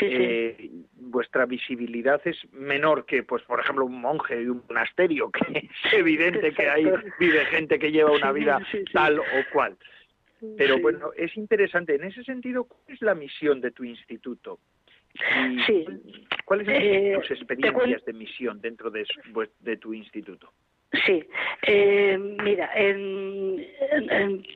eh, 0.01 0.71
vuestra 0.93 1.45
visibilidad 1.45 2.19
es 2.25 2.35
menor 2.51 3.05
que 3.05 3.21
pues 3.21 3.43
por 3.43 3.59
ejemplo 3.59 3.85
un 3.85 4.01
monje 4.01 4.37
de 4.37 4.49
un 4.49 4.63
monasterio 4.67 5.29
que 5.29 5.69
es 5.85 5.93
evidente 5.93 6.51
que 6.51 6.67
hay 6.67 6.91
vive 7.19 7.45
gente 7.45 7.77
que 7.77 7.91
lleva 7.91 8.11
una 8.11 8.31
vida 8.31 8.59
tal 8.91 9.19
o 9.19 9.23
cual. 9.53 9.77
Pero 10.57 10.79
bueno 10.79 11.11
es 11.15 11.37
interesante. 11.37 11.93
En 11.93 12.05
ese 12.05 12.23
sentido 12.23 12.63
cuál 12.63 12.81
es 12.87 13.01
la 13.03 13.13
misión 13.13 13.61
de 13.61 13.69
tu 13.69 13.83
instituto 13.83 14.59
sí. 15.67 15.85
¿Cuáles 16.45 16.65
son 16.65 16.75
eh, 16.75 17.13
tus 17.19 17.31
experiencias 17.31 18.03
de 18.03 18.13
misión 18.13 18.61
dentro 18.61 18.89
de, 18.89 19.05
de 19.59 19.77
tu 19.77 19.93
instituto? 19.93 20.53
Sí, 21.05 21.23
eh, 21.63 22.17
mira, 22.17 22.69
en, 22.73 23.65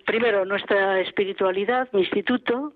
primero 0.06 0.46
nuestra 0.46 1.02
espiritualidad, 1.02 1.90
mi 1.92 2.02
instituto, 2.02 2.74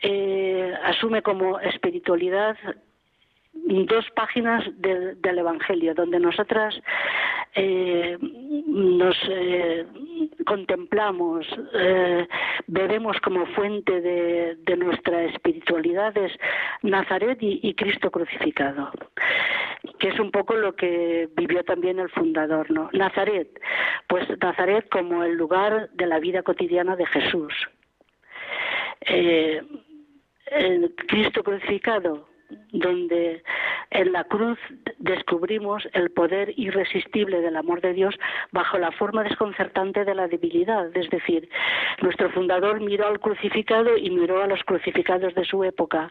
eh, 0.00 0.72
asume 0.84 1.22
como 1.22 1.58
espiritualidad 1.58 2.56
dos 3.64 4.04
páginas 4.14 4.64
del, 4.78 5.38
Evangelio, 5.38 5.94
donde 5.94 6.18
nosotras 6.18 6.74
eh, 7.54 8.18
nos 8.20 9.16
eh, 9.28 9.86
contemplamos, 10.44 11.46
eh, 11.74 12.26
bebemos 12.66 13.18
como 13.20 13.46
fuente 13.46 14.00
de, 14.00 14.76
nuestra 14.76 15.24
espiritualidad 15.24 16.16
es 16.16 16.32
Nazaret 16.82 17.38
y, 17.40 17.74
Cristo 17.74 18.10
crucificado, 18.10 18.90
que 19.98 20.08
es 20.08 20.18
un 20.18 20.30
poco 20.30 20.54
lo 20.54 20.74
que 20.74 21.28
vivió 21.36 21.62
también 21.62 21.98
el 21.98 22.08
fundador. 22.08 22.66
Nazaret, 22.94 23.60
pues 24.08 24.26
Nazaret 24.40 24.88
como 24.88 25.22
el 25.22 25.34
lugar 25.34 25.90
de 25.90 26.06
la 26.06 26.18
vida 26.18 26.42
cotidiana 26.42 26.96
de 26.96 27.06
Jesús. 27.06 27.52
Eh, 29.02 29.62
Cristo 31.06 31.42
crucificado 31.42 32.31
donde 32.72 33.42
en 33.90 34.12
la 34.12 34.24
cruz 34.24 34.58
descubrimos 34.98 35.86
el 35.92 36.10
poder 36.10 36.52
irresistible 36.56 37.40
del 37.40 37.56
amor 37.56 37.80
de 37.80 37.92
Dios 37.92 38.14
bajo 38.50 38.78
la 38.78 38.90
forma 38.92 39.22
desconcertante 39.22 40.04
de 40.04 40.14
la 40.14 40.28
debilidad. 40.28 40.94
Es 40.96 41.10
decir, 41.10 41.48
nuestro 42.00 42.30
fundador 42.30 42.80
miró 42.80 43.06
al 43.06 43.20
crucificado 43.20 43.96
y 43.96 44.10
miró 44.10 44.42
a 44.42 44.46
los 44.46 44.62
crucificados 44.64 45.34
de 45.34 45.44
su 45.44 45.62
época. 45.64 46.10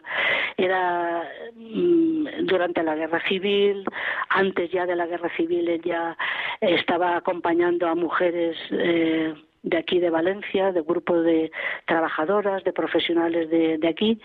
Era 0.56 1.28
mm, 1.54 2.46
durante 2.46 2.82
la 2.82 2.94
guerra 2.94 3.20
civil, 3.26 3.84
antes 4.28 4.70
ya 4.70 4.86
de 4.86 4.96
la 4.96 5.06
guerra 5.06 5.30
civil, 5.36 5.68
él 5.68 5.82
ya 5.82 6.16
estaba 6.60 7.16
acompañando 7.16 7.88
a 7.88 7.94
mujeres. 7.94 8.56
Eh, 8.70 9.34
de 9.64 9.78
aquí 9.78 10.00
de 10.00 10.10
Valencia, 10.10 10.72
de 10.72 10.82
grupo 10.82 11.20
de 11.22 11.52
trabajadoras, 11.86 12.64
de 12.64 12.72
profesionales 12.72 13.48
de, 13.48 13.78
de 13.78 13.88
aquí, 13.88 14.20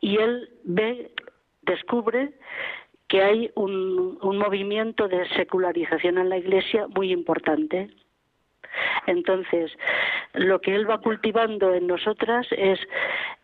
y 0.00 0.16
él 0.16 0.48
ve 0.64 1.10
descubre 1.70 2.32
que 3.08 3.22
hay 3.22 3.50
un, 3.54 4.18
movimiento 4.22 5.08
de 5.08 5.28
secularización 5.30 6.18
en 6.18 6.28
la 6.28 6.38
Iglesia 6.38 6.86
muy 6.88 7.12
importante. 7.12 7.90
Entonces, 9.06 9.72
lo 10.34 10.60
que 10.60 10.74
él 10.74 10.88
va 10.88 11.00
cultivando 11.00 11.74
en 11.74 11.88
nosotras 11.88 12.46
es 12.52 12.78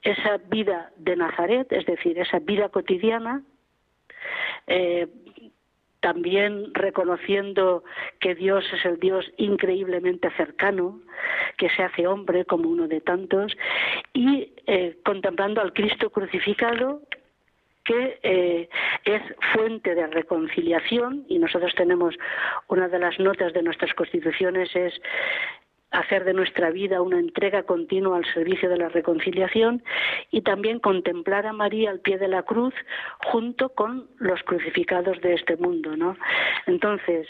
esa 0.03 0.39
vida 0.49 0.93
de 0.97 1.17
Nazaret, 1.17 1.67
es 1.73 1.85
decir, 1.85 2.17
esa 2.19 2.39
vida 2.39 2.69
cotidiana, 2.69 3.43
eh, 4.69 5.09
también 6.01 6.73
reconociendo 6.73 7.83
que 8.21 8.37
Dios 8.37 8.65
es 8.73 8.85
el 8.85 9.01
Dios 9.01 9.25
increíblemente 9.37 10.31
cercano, 10.37 11.01
que 11.59 11.69
se 11.71 11.83
hace 11.83 12.07
hombre 12.07 12.45
como 12.45 12.69
uno 12.69 12.87
de 12.87 13.01
tantos, 13.01 13.57
y 14.13 14.53
eh, 14.69 14.97
contemplando 15.05 15.61
al 15.61 15.73
Cristo 15.73 16.11
crucificado 16.11 17.03
que 17.87 18.19
eh, 18.23 18.69
es 19.05 19.23
fuente 19.53 19.95
de 19.95 20.07
reconciliación 20.09 21.25
y 21.29 21.39
nosotros 21.39 21.75
tenemos 21.77 22.15
una 22.69 22.89
de 22.89 22.99
las 22.99 23.19
notas 23.19 23.53
de 23.53 23.63
nuestras 23.63 23.95
constituciones 23.95 24.75
es 24.75 24.95
hacer 25.93 26.25
de 26.25 26.35
nuestra 26.35 26.71
vida 26.71 27.01
una 27.01 27.19
entrega 27.19 27.63
continua 27.63 28.19
al 28.19 28.25
servicio 28.35 28.69
de 28.69 28.77
la 28.77 28.89
reconciliación 28.89 29.83
y 30.31 30.43
también 30.43 30.81
contemplar 30.81 31.47
a 31.47 31.53
María 31.53 31.91
al 31.91 32.01
pie 32.01 32.19
de 32.19 32.29
la 32.29 32.43
cruz 32.43 32.75
junto 33.25 33.71
con 33.71 34.09
los 34.19 34.43
crucificados 34.43 35.21
de 35.21 35.35
este 35.35 35.57
mundo, 35.57 35.97
¿no? 35.97 36.17
Entonces, 36.67 37.29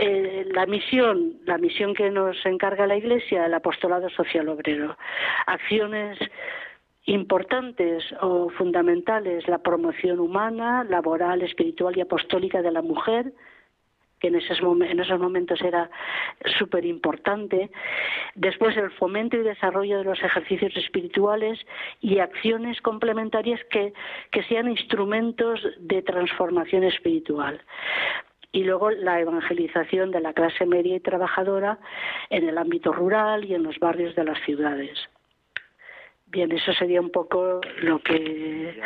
eh, 0.00 0.46
la 0.52 0.66
misión, 0.66 1.38
la 1.44 1.58
misión 1.58 1.94
que 1.94 2.10
nos 2.10 2.44
encarga 2.46 2.86
la 2.86 2.96
Iglesia, 2.96 3.46
el 3.46 3.54
apostolado 3.54 4.08
social 4.10 4.48
obrero, 4.48 4.96
acciones 5.46 6.18
importantes 7.06 8.04
o 8.20 8.50
fundamentales 8.50 9.46
la 9.48 9.58
promoción 9.58 10.20
humana, 10.20 10.84
laboral, 10.84 11.42
espiritual 11.42 11.96
y 11.96 12.00
apostólica 12.00 12.62
de 12.62 12.72
la 12.72 12.82
mujer, 12.82 13.32
que 14.20 14.28
en 14.28 14.36
esos, 14.36 14.58
en 14.60 15.00
esos 15.00 15.20
momentos 15.20 15.60
era 15.62 15.90
súper 16.58 16.84
importante. 16.84 17.70
Después 18.34 18.76
el 18.76 18.90
fomento 18.90 19.36
y 19.36 19.42
desarrollo 19.42 19.98
de 19.98 20.04
los 20.04 20.22
ejercicios 20.22 20.76
espirituales 20.76 21.58
y 22.00 22.18
acciones 22.18 22.80
complementarias 22.80 23.60
que 23.70 23.92
sean 24.48 24.68
instrumentos 24.68 25.60
de 25.78 26.02
transformación 26.02 26.84
espiritual 26.84 27.60
y 28.52 28.64
luego 28.64 28.90
la 28.90 29.20
evangelización 29.20 30.10
de 30.10 30.20
la 30.20 30.32
clase 30.32 30.64
media 30.64 30.96
y 30.96 31.00
trabajadora 31.00 31.78
en 32.30 32.48
el 32.48 32.56
ámbito 32.56 32.90
rural 32.90 33.44
y 33.44 33.54
en 33.54 33.62
los 33.62 33.78
barrios 33.78 34.14
de 34.14 34.24
las 34.24 34.40
ciudades. 34.44 34.98
Bien, 36.26 36.50
eso 36.52 36.72
sería 36.72 37.00
un 37.00 37.10
poco 37.10 37.60
lo 37.82 38.00
que... 38.00 38.80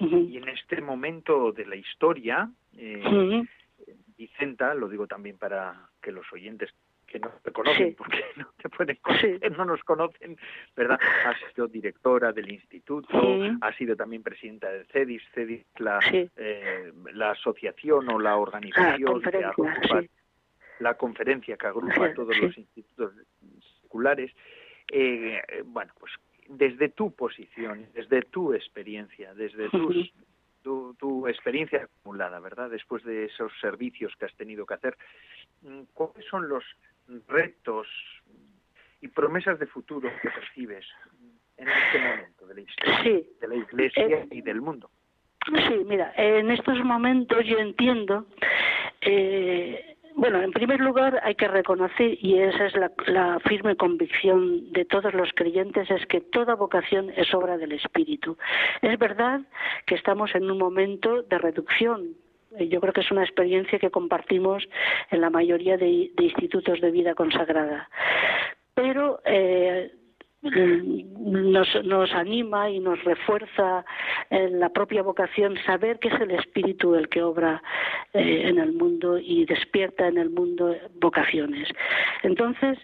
Y 0.00 0.36
en 0.36 0.48
este 0.48 0.80
momento 0.80 1.52
de 1.52 1.66
la 1.66 1.76
historia, 1.76 2.50
eh, 2.76 3.44
Vicenta, 4.16 4.74
lo 4.74 4.88
digo 4.88 5.06
también 5.06 5.38
para 5.38 5.88
que 6.02 6.10
los 6.10 6.30
oyentes 6.32 6.74
que 7.06 7.18
no 7.20 7.30
te 7.42 7.52
conocen, 7.52 7.94
porque 7.94 8.24
no 8.36 8.48
te 8.60 8.68
pueden 8.68 8.96
conocer, 8.96 9.56
no 9.56 9.64
nos 9.64 9.82
conocen, 9.84 10.36
¿verdad? 10.74 10.98
Ha 11.26 11.34
sido 11.50 11.68
directora 11.68 12.32
del 12.32 12.50
instituto, 12.50 13.08
sí. 13.20 13.56
ha 13.60 13.72
sido 13.74 13.94
también 13.94 14.22
presidenta 14.22 14.70
del 14.70 14.86
CEDIS, 14.86 15.22
CEDIS 15.32 15.64
la, 15.78 16.00
eh, 16.10 16.92
la 17.12 17.30
asociación 17.30 18.10
o 18.10 18.18
la 18.18 18.36
organización 18.36 19.22
que 19.22 19.44
agrupa, 19.44 20.02
la 20.80 20.94
conferencia 20.94 21.56
que 21.56 21.66
agrupa 21.66 22.12
todos 22.14 22.36
los 22.38 22.56
institutos 22.58 23.12
seculares. 23.82 24.32
Eh, 24.88 25.40
bueno, 25.64 25.92
pues 25.98 26.12
desde 26.48 26.88
tu 26.90 27.12
posición, 27.12 27.86
desde 27.94 28.22
tu 28.22 28.52
experiencia, 28.52 29.34
desde 29.34 29.68
tus, 29.70 30.12
tu, 30.62 30.94
tu, 30.94 31.26
experiencia 31.26 31.84
acumulada, 31.84 32.40
¿verdad? 32.40 32.70
Después 32.70 33.02
de 33.04 33.26
esos 33.26 33.52
servicios 33.60 34.14
que 34.16 34.26
has 34.26 34.34
tenido 34.34 34.66
que 34.66 34.74
hacer, 34.74 34.96
mm, 35.62 35.82
¿cuáles 35.92 36.24
son 36.26 36.48
los 36.48 36.64
retos 37.28 37.86
y 39.00 39.08
promesas 39.08 39.58
de 39.58 39.66
futuro 39.66 40.10
que 40.22 40.30
percibes 40.30 40.86
en 41.56 41.68
este 41.68 41.98
momento 41.98 42.46
de 42.46 42.54
la 42.54 42.60
historia, 42.60 43.02
sí. 43.02 43.28
de 43.40 43.48
la 43.48 43.54
Iglesia 43.56 44.06
eh, 44.06 44.28
y 44.30 44.42
del 44.42 44.60
mundo? 44.60 44.90
Sí, 45.46 45.84
mira, 45.86 46.12
en 46.16 46.50
estos 46.50 46.82
momentos 46.84 47.44
yo 47.44 47.58
entiendo 47.58 48.26
eh, 49.02 49.93
bueno, 50.16 50.40
en 50.40 50.52
primer 50.52 50.80
lugar 50.80 51.20
hay 51.24 51.34
que 51.34 51.48
reconocer, 51.48 52.16
y 52.20 52.38
esa 52.38 52.66
es 52.66 52.74
la, 53.06 53.40
firme 53.40 53.74
convicción 53.74 54.72
de 54.72 54.84
todos 54.84 55.12
los 55.12 55.30
creyentes, 55.34 55.90
es 55.90 56.06
que 56.06 56.20
toda 56.20 56.54
vocación 56.54 57.10
es 57.16 57.34
obra 57.34 57.58
del 57.58 57.72
Espíritu. 57.72 58.38
Es 58.80 58.96
verdad 58.98 59.40
que 59.86 59.96
estamos 59.96 60.34
en 60.34 60.50
un 60.50 60.58
momento 60.58 61.22
de 61.22 61.38
reducción. 61.38 62.14
Yo 62.58 62.80
creo 62.80 62.92
que 62.92 63.00
es 63.00 63.10
una 63.10 63.24
experiencia 63.24 63.80
que 63.80 63.90
compartimos 63.90 64.62
en 65.10 65.20
la 65.20 65.30
mayoría 65.30 65.76
de, 65.76 66.12
institutos 66.16 66.80
de 66.80 66.92
vida 66.92 67.14
consagrada. 67.14 67.88
Pero 68.74 69.20
eh, 69.24 69.92
nos, 70.44 71.84
nos 71.84 72.12
anima 72.12 72.70
y 72.70 72.78
nos 72.78 73.02
refuerza 73.04 73.84
en 74.30 74.60
la 74.60 74.68
propia 74.68 75.02
vocación 75.02 75.56
saber 75.64 75.98
que 75.98 76.08
es 76.08 76.20
el 76.20 76.30
Espíritu 76.32 76.94
el 76.94 77.08
que 77.08 77.22
obra 77.22 77.62
eh, 78.12 78.42
en 78.46 78.58
el 78.58 78.72
mundo 78.72 79.18
y 79.18 79.44
despierta 79.46 80.06
en 80.06 80.18
el 80.18 80.30
mundo 80.30 80.76
vocaciones. 81.00 81.68
Entonces, 82.22 82.78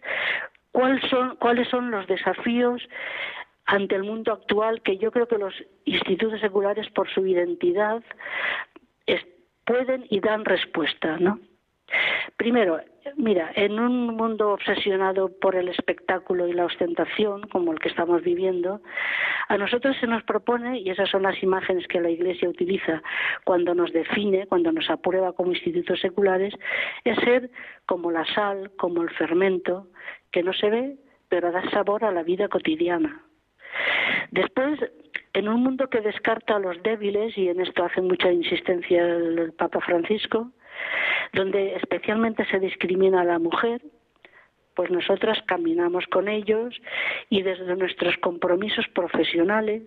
¿cuáles 0.73 1.03
son, 1.11 1.37
¿cuáles 1.37 1.69
son 1.69 1.91
los 1.91 2.07
desafíos 2.07 2.83
ante 3.67 3.95
el 3.95 4.05
mundo 4.05 4.33
actual 4.33 4.83
que 4.83 4.99
yo 4.99 5.13
creo 5.13 5.29
que 5.29 5.39
los 5.39 5.55
institutos 5.85 6.41
seculares, 6.41 6.89
por 6.91 7.09
su 7.09 7.27
identidad, 7.27 8.03
pueden 9.71 10.05
y 10.11 10.19
dan 10.19 10.45
respuesta, 10.45 11.17
¿no? 11.19 11.39
Primero, 12.37 12.81
mira, 13.17 13.51
en 13.55 13.79
un 13.79 14.17
mundo 14.17 14.53
obsesionado 14.53 15.31
por 15.41 15.57
el 15.57 15.69
espectáculo 15.69 16.47
y 16.47 16.53
la 16.53 16.65
ostentación, 16.65 17.43
como 17.49 17.73
el 17.73 17.79
que 17.79 17.89
estamos 17.89 18.23
viviendo, 18.23 18.81
a 19.49 19.59
nosotros 19.59 19.97
se 19.99 20.07
nos 20.07 20.23
propone, 20.23 20.79
y 20.81 20.91
esas 20.91 21.11
son 21.11 21.25
las 21.25 21.43
imágenes 21.43 21.87
que 21.89 22.01
la 22.01 22.11
Iglesia 22.11 22.49
utiliza 22.49 23.03
cuando 23.45 23.75
nos 23.75 23.93
define, 23.93 24.47
cuando 24.47 24.73
nos 24.73 24.89
aprueba 24.89 25.33
como 25.33 25.53
institutos 25.53 26.01
seculares, 26.01 26.55
es 27.05 27.19
ser 27.19 27.51
como 27.87 28.11
la 28.11 28.25
sal, 28.35 28.71
como 28.79 29.03
el 29.03 29.11
fermento, 29.11 29.89
que 30.31 30.43
no 30.43 30.53
se 30.53 30.71
ve, 30.71 30.97
pero 31.29 31.53
da 31.53 31.69
sabor 31.71 32.05
a 32.05 32.13
la 32.13 32.23
vida 32.23 32.49
cotidiana. 32.49 33.25
Después, 34.31 34.79
en 35.33 35.49
un 35.49 35.63
mundo 35.63 35.89
que 35.89 36.01
descarta 36.01 36.57
a 36.57 36.61
los 36.61 36.83
débiles, 36.83 37.37
y 37.37 37.49
en 37.49 37.61
esto 37.61 37.85
hace 37.85 38.01
mucha 38.01 38.33
insistencia 38.33 39.05
el 39.05 39.53
Papa 39.53 39.81
Francisco, 39.81 40.53
donde 41.33 41.77
especialmente 41.77 42.45
se 42.47 42.59
discrimina 42.59 43.21
a 43.21 43.25
la 43.25 43.39
mujer, 43.39 43.81
pues 44.75 44.91
nosotras 44.91 45.39
caminamos 45.47 46.07
con 46.07 46.29
ellos 46.29 46.81
y 47.29 47.43
desde 47.43 47.77
nuestros 47.77 48.17
compromisos 48.19 48.87
profesionales 48.89 49.83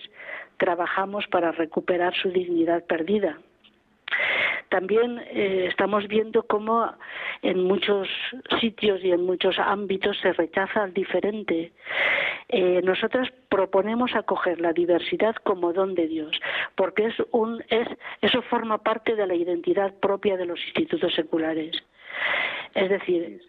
trabajamos 0.58 1.26
para 1.28 1.52
recuperar 1.52 2.14
su 2.16 2.30
dignidad 2.30 2.86
perdida. 2.86 3.40
También 4.70 5.20
eh, 5.32 5.68
estamos 5.70 6.08
viendo 6.08 6.44
cómo 6.44 6.92
en 7.42 7.64
muchos 7.64 8.08
sitios 8.60 9.04
y 9.04 9.12
en 9.12 9.24
muchos 9.24 9.60
ámbitos 9.60 10.18
se 10.20 10.34
rechaza 10.34 10.84
al 10.84 10.94
diferente. 10.94 11.72
Eh, 12.50 12.82
nosotras 12.84 13.30
proponemos 13.50 14.16
acoger 14.16 14.60
la 14.60 14.74
diversidad 14.74 15.36
como 15.44 15.74
don 15.74 15.96
de 15.96 16.08
Dios, 16.08 16.40
porque 16.76 17.06
es 17.06 17.16
un, 17.32 17.64
es, 17.70 17.88
eso 18.22 18.42
forma 18.44 18.78
parte 18.80 19.16
de 19.16 19.28
la 19.28 19.36
identidad 19.36 19.94
propia 20.00 20.38
de 20.38 20.46
los 20.46 20.60
institutos 20.66 21.14
seculares. 21.14 21.76
Es 22.76 22.90
decir, 22.90 23.42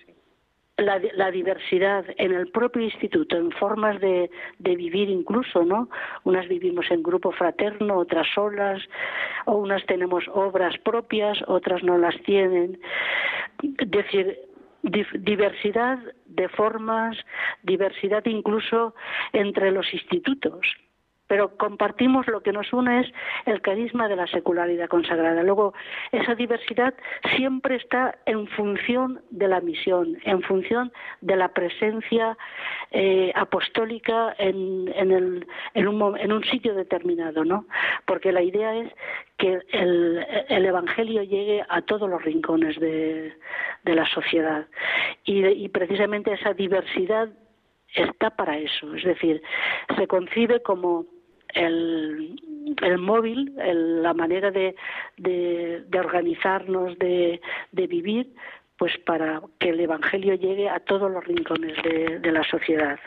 la, 0.77 1.31
diversidad 1.31 2.05
en 2.17 2.33
el 2.33 2.49
propio 2.49 2.83
instituto, 2.83 3.37
en 3.37 3.53
formas 3.53 4.01
de, 4.01 4.31
de, 4.59 4.77
vivir 4.77 5.09
incluso, 5.09 5.65
¿no? 5.65 5.89
Unas 6.25 6.49
vivimos 6.49 6.91
en 6.91 7.03
grupo 7.03 7.31
fraterno, 7.31 7.99
otras 7.99 8.27
solas, 8.35 8.83
o 9.47 9.55
unas 9.57 9.85
tenemos 9.87 10.25
obras 10.33 10.77
propias, 10.79 11.39
otras 11.47 11.83
no 11.85 11.97
las 11.97 12.17
tienen. 12.23 12.81
Es 13.63 13.91
decir, 13.91 14.37
diversidad 14.85 15.99
de 16.27 16.49
formas, 16.49 17.17
diversidad 17.63 18.25
incluso 18.27 18.95
entre 19.33 19.71
los 19.71 19.93
institutos 19.93 20.61
pero 21.35 21.57
compartimos 21.57 22.29
lo 22.29 22.45
que 22.45 22.53
nos 22.53 22.73
une 22.73 23.01
es 23.01 23.13
el 23.45 23.61
carisma 23.61 24.07
de 24.07 24.15
la 24.15 24.29
secularidad 24.29 24.87
consagrada. 24.87 25.43
Luego, 25.43 25.75
esa 26.13 26.37
diversidad 26.37 26.95
siempre 27.35 27.75
está 27.75 28.17
en 28.25 28.47
función 28.47 29.21
de 29.31 29.49
la 29.49 29.61
misión, 29.61 30.17
en 30.23 30.43
función 30.43 30.93
de 31.23 31.35
la 31.35 31.49
presencia 31.49 32.39
eh, 32.93 33.33
apostólica 33.35 34.37
en, 34.39 34.89
un, 35.89 36.45
sitio 36.53 36.73
determinado, 36.77 37.45
¿no? 37.45 37.67
Porque 38.07 38.31
la 38.31 38.43
idea 38.43 38.77
es 38.77 38.93
que 39.37 39.59
el, 39.73 40.25
el 40.49 40.67
Evangelio 40.67 41.25
llegue 41.25 41.65
a 41.69 41.83
todos 41.83 42.09
los 42.09 42.23
rincones 42.23 42.79
de, 42.79 43.35
la 43.83 44.07
sociedad. 44.07 44.69
Y 45.25 45.69
precisamente 45.71 46.33
esa 46.33 46.55
diversidad 46.55 47.29
está 47.95 48.31
para 48.31 48.59
eso, 48.59 48.95
es 48.95 49.05
decir, 49.05 49.43
se 49.97 50.07
concibe 50.07 50.63
como 50.63 51.07
el, 51.55 52.37
el 52.83 52.99
móvil, 52.99 53.53
la 53.57 54.15
manera 54.15 54.51
de, 54.51 54.75
de, 55.17 55.99
organizarnos, 55.99 56.99
de, 56.99 57.41
de, 57.73 57.87
vivir, 57.87 58.29
pues 58.77 58.97
para 58.99 59.41
que 59.59 59.71
el 59.71 59.81
Evangelio 59.81 60.35
llegue 60.35 60.69
a 60.69 60.81
todos 60.81 61.11
los 61.11 61.25
rincones 61.25 61.81
de, 61.83 62.19
de 62.19 62.33
la 62.33 62.45
sociedad. 62.45 62.99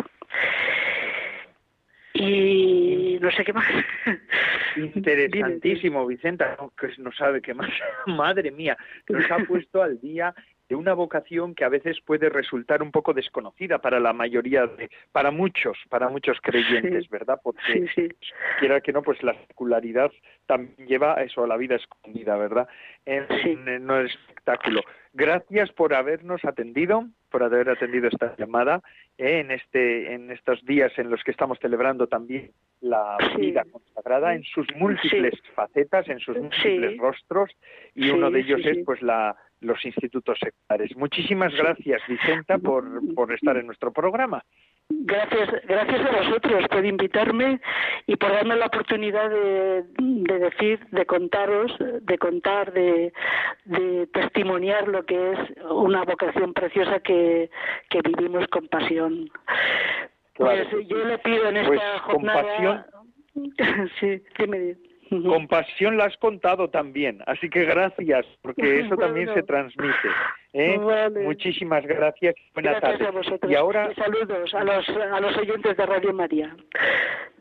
Y 2.14 3.20
no 3.22 3.30
sé 3.32 3.44
qué 3.44 3.54
más. 3.54 3.68
Interesantísimo, 4.76 6.06
Vicenta, 6.06 6.56
no, 6.60 6.72
que 6.80 6.90
no 6.98 7.12
sabe 7.12 7.42
qué 7.42 7.54
más. 7.54 7.70
Madre 8.08 8.52
mía, 8.52 8.78
nos 9.10 9.30
ha 9.30 9.38
puesto 9.40 9.82
al 9.82 10.00
día 10.00 10.34
de 10.70 10.76
una 10.76 10.94
vocación 10.94 11.56
que 11.56 11.64
a 11.64 11.70
veces 11.70 11.98
puede 12.06 12.30
resultar 12.30 12.84
un 12.84 12.92
poco 12.92 13.14
desconocida 13.14 13.80
para 13.80 14.00
la 14.00 14.14
mayoría 14.14 14.68
de, 14.68 14.90
para 15.12 15.32
muchos, 15.32 15.78
para 15.90 16.10
muchos 16.10 16.38
creyentes, 16.42 17.10
¿verdad? 17.10 17.40
Porque 17.42 18.14
quiera 18.60 18.82
que 18.82 18.92
no, 18.92 19.02
pues 19.02 19.22
la 19.24 19.34
secularidad 19.48 20.12
también 20.46 20.88
lleva 20.88 21.18
a 21.18 21.24
eso, 21.24 21.44
a 21.44 21.48
la 21.48 21.58
vida 21.58 21.76
escondida, 21.76 22.36
¿verdad? 22.38 22.68
En, 23.06 23.26
en 23.68 23.90
el 23.90 24.08
espectáculo. 24.08 24.82
Gracias 25.14 25.72
por 25.72 25.94
habernos 25.94 26.44
atendido, 26.46 27.08
por 27.32 27.42
haber 27.42 27.70
atendido 27.70 28.08
esta 28.08 28.36
llamada 28.38 28.82
eh, 29.18 29.40
en 29.40 29.52
este, 29.52 30.14
en 30.14 30.32
estos 30.32 30.64
días 30.66 30.92
en 30.98 31.10
los 31.10 31.24
que 31.24 31.32
estamos 31.32 31.58
celebrando 31.60 32.08
también 32.08 32.52
la 32.82 33.18
vida 33.36 33.66
consagrada 33.72 34.36
en 34.36 34.44
sus 34.44 34.68
múltiples 34.76 35.34
facetas, 35.56 36.08
en 36.10 36.20
sus 36.20 36.38
múltiples 36.38 36.98
rostros, 36.98 37.50
y 37.96 38.10
uno 38.12 38.30
de 38.30 38.42
ellos 38.42 38.62
es 38.64 38.86
pues 38.86 39.02
la 39.02 39.36
los 39.62 39.84
institutos 39.86 40.38
seculares. 40.40 40.96
Muchísimas 40.96 41.54
gracias, 41.54 42.02
Vicenta, 42.08 42.58
por, 42.58 42.86
por 43.16 43.34
estar 43.34 43.58
en 43.58 43.68
nuestro 43.68 43.92
programa. 43.92 44.44
Gracias, 44.90 45.50
gracias 45.68 46.06
a 46.06 46.18
vosotros 46.18 46.66
por 46.70 46.86
invitarme 46.86 47.60
y 48.06 48.16
por 48.16 48.32
darme 48.32 48.56
la 48.56 48.68
oportunidad 48.68 49.30
de, 49.30 49.84
de 49.98 50.40
decir, 50.40 50.80
de 50.92 51.06
contaros, 51.06 51.76
de 52.02 52.18
contar, 52.18 52.72
de, 52.72 53.12
de, 53.66 54.08
testimoniar 54.08 54.88
lo 54.88 55.04
que 55.06 55.34
es 55.34 55.40
una 55.70 56.04
vocación 56.04 56.54
preciosa 56.54 57.00
que, 57.00 57.50
que 57.90 58.02
vivimos 58.02 58.48
con 58.48 58.68
pasión. 58.70 59.30
pues 60.36 60.68
yo 60.88 61.04
le 61.04 61.18
pido 61.20 61.50
en 61.50 61.66
pues 61.66 61.82
esta 61.82 62.00
jornada. 62.00 62.88
sí, 64.00 64.22
dime. 64.40 64.78
Con 65.10 65.48
pasión 65.48 65.98
la 65.98 66.06
has 66.06 66.18
contado 66.18 66.70
también, 66.70 67.22
así 67.26 67.50
que 67.50 67.66
gracias, 67.66 68.26
porque 68.42 68.80
eso 68.82 68.96
también 68.98 69.34
se 69.34 69.44
transmite. 69.44 70.10
¿eh? 70.54 70.80
Muchísimas 71.24 71.86
gracias. 71.86 72.36
Buenas 72.54 72.82
tardes. 72.82 73.08
Y 73.48 73.56
ahora 73.56 73.94
saludos 73.96 74.54
a 74.54 74.64
los 74.64 74.90
a 74.90 75.20
los 75.20 75.38
oyentes 75.38 75.78
de 75.78 75.86
Radio 75.86 76.14
María. 76.14 76.56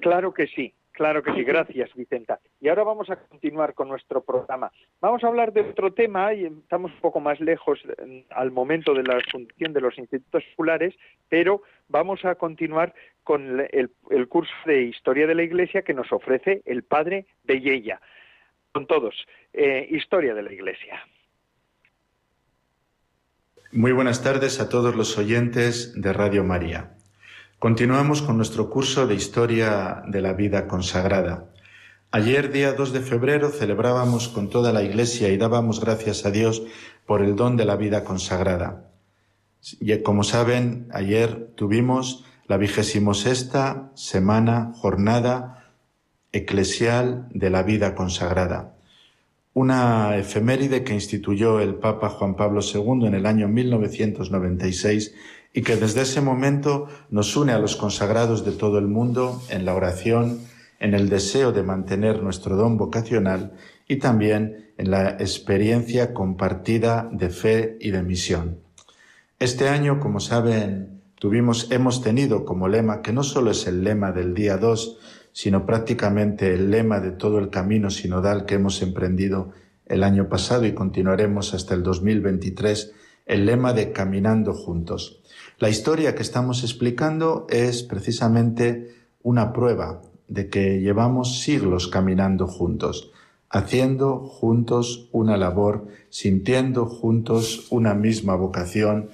Claro 0.01 0.33
que 0.33 0.47
sí. 0.47 0.73
Claro 0.97 1.23
que 1.23 1.33
sí, 1.35 1.45
gracias 1.45 1.95
Vicenta. 1.95 2.41
Y 2.59 2.69
ahora 2.69 2.83
vamos 2.83 3.11
a 3.11 3.17
continuar 3.17 3.75
con 3.75 3.89
nuestro 3.89 4.25
programa. 4.25 4.73
Vamos 5.01 5.23
a 5.23 5.29
hablar 5.29 5.53
de 5.53 5.61
otro 5.61 5.93
tema 5.93 6.33
y 6.33 6.47
estamos 6.47 6.91
un 6.91 7.01
poco 7.01 7.21
más 7.21 7.39
lejos 7.39 7.79
al 8.31 8.51
momento 8.51 8.95
de 8.95 9.03
la 9.03 9.19
fundación 9.31 9.75
de 9.75 9.81
los 9.83 9.97
institutos 9.99 10.43
escolares, 10.49 10.95
pero 11.29 11.63
vamos 11.89 12.25
a 12.25 12.35
continuar 12.35 12.95
con 13.25 13.61
el, 13.61 13.91
curso 14.29 14.53
de 14.65 14.85
Historia 14.85 15.27
de 15.27 15.35
la 15.35 15.43
Iglesia 15.43 15.83
que 15.83 15.93
nos 15.93 16.11
ofrece 16.13 16.63
el 16.65 16.83
padre 16.83 17.27
de 17.45 17.61
Yeya. 17.61 18.01
Con 18.73 18.87
todos, 18.87 19.15
eh, 19.53 19.87
Historia 19.91 20.35
de 20.35 20.43
la 20.43 20.53
Iglesia. 20.53 21.01
Muy 23.73 23.93
buenas 23.93 24.23
tardes 24.23 24.61
a 24.61 24.71
todos 24.71 24.97
los 24.97 25.19
oyentes 25.19 26.01
de 26.01 26.13
Radio 26.15 26.43
María. 26.43 26.96
Continuamos 27.59 28.21
con 28.21 28.37
nuestro 28.37 28.69
curso 28.69 29.07
de 29.07 29.15
Historia 29.15 30.03
de 30.07 30.21
la 30.21 30.35
Vida 30.35 30.69
Consagrada. 30.69 31.47
Ayer, 32.11 32.53
día 32.53 32.75
2 32.75 32.93
de 32.93 33.01
febrero, 33.01 33.49
celebrábamos 33.49 34.29
con 34.29 34.51
toda 34.51 34.75
la 34.75 34.83
Iglesia 34.83 35.31
y 35.31 35.39
dábamos 35.39 35.81
gracias 35.81 36.27
a 36.27 36.31
Dios 36.31 36.63
por 37.07 37.23
el 37.23 37.35
don 37.35 37.57
de 37.57 37.65
la 37.65 37.77
vida 37.77 38.05
consagrada. 38.05 38.91
Y 39.81 39.97
como 40.03 40.23
saben, 40.23 40.89
ayer 40.93 41.51
tuvimos 41.57 42.27
la 42.47 42.59
vigésimo 42.59 43.15
sexta 43.15 43.91
semana, 43.95 44.73
jornada 44.75 45.73
eclesial 46.33 47.27
de 47.31 47.49
la 47.49 47.63
vida 47.63 47.95
consagrada. 47.95 48.75
una 49.55 50.19
efeméride 50.19 50.85
que 50.85 50.93
instituyó 50.93 51.61
el 51.61 51.77
Papa 51.77 52.11
Juan 52.11 52.37
Pablo 52.37 52.61
II 52.61 53.07
en 53.07 53.15
el 53.15 53.25
año 53.25 53.49
1996 53.49 55.15
y 55.53 55.63
que 55.63 55.77
desde 55.77 56.03
ese 56.03 56.21
momento 56.21 56.89
nos 57.11 57.37
une 57.37 57.53
a 57.53 57.59
los 57.59 57.77
consagrados 57.77 58.45
de 58.45 58.53
todo 58.53 58.79
el 58.79 58.87
mundo 58.87 59.43
en 59.49 59.65
la 59.65 59.75
oración, 59.75 60.41
en 60.79 60.95
el 60.95 61.09
deseo 61.09 61.53
de 61.53 61.63
mantener 61.63 62.23
nuestro 62.23 62.57
don 62.57 62.77
vocacional 62.77 63.53
y 63.89 63.97
también 63.97 64.73
en 64.77 64.91
la 64.91 65.11
experiencia 65.11 66.13
compartida 66.13 67.09
de 67.11 67.31
fe 67.31 67.79
y 67.81 67.91
de 67.91 68.03
misión. 68.03 68.59
Este 69.39 69.69
año, 69.69 70.01
como 70.01 70.21
saben, 70.21 71.03
tuvimos, 71.19 71.71
hemos 71.71 72.03
tenido 72.03 72.45
como 72.45 72.69
lema, 72.69 73.03
que 73.03 73.13
no 73.13 73.23
solo 73.23 73.51
es 73.51 73.67
el 73.67 73.85
lema 73.85 74.13
del 74.13 74.35
día 74.35 74.57
2, 74.59 74.99
sino 75.33 75.67
prácticamente 75.67 76.55
el 76.55 76.71
lema 76.71 77.01
de 77.01 77.11
todo 77.11 77.39
el 77.39 77.51
camino 77.51 77.91
sinodal 77.91 78.47
que 78.47 78.55
hemos 78.55 78.81
emprendido 78.81 79.53
el 79.87 80.03
año 80.03 80.29
pasado 80.29 80.65
y 80.65 80.73
continuaremos 80.73 81.55
hasta 81.55 81.75
el 81.75 81.83
2023, 81.83 82.93
el 83.27 83.47
lema 83.47 83.73
de 83.73 83.93
Caminando 83.93 84.55
Juntos. 84.55 85.21
La 85.59 85.71
historia 85.71 86.15
que 86.15 86.21
estamos 86.21 86.63
explicando 86.65 87.47
es 87.49 87.83
precisamente 87.83 88.95
una 89.23 89.55
prueba 89.55 90.03
de 90.29 90.51
que 90.51 90.81
llevamos 90.81 91.41
siglos 91.41 91.89
caminando 91.89 92.47
juntos, 92.47 93.11
haciendo 93.49 94.19
juntos 94.19 95.09
una 95.13 95.39
labor, 95.39 95.87
sintiendo 96.11 96.85
juntos 96.85 97.69
una 97.71 97.95
misma 97.95 98.37
vocación, 98.37 99.09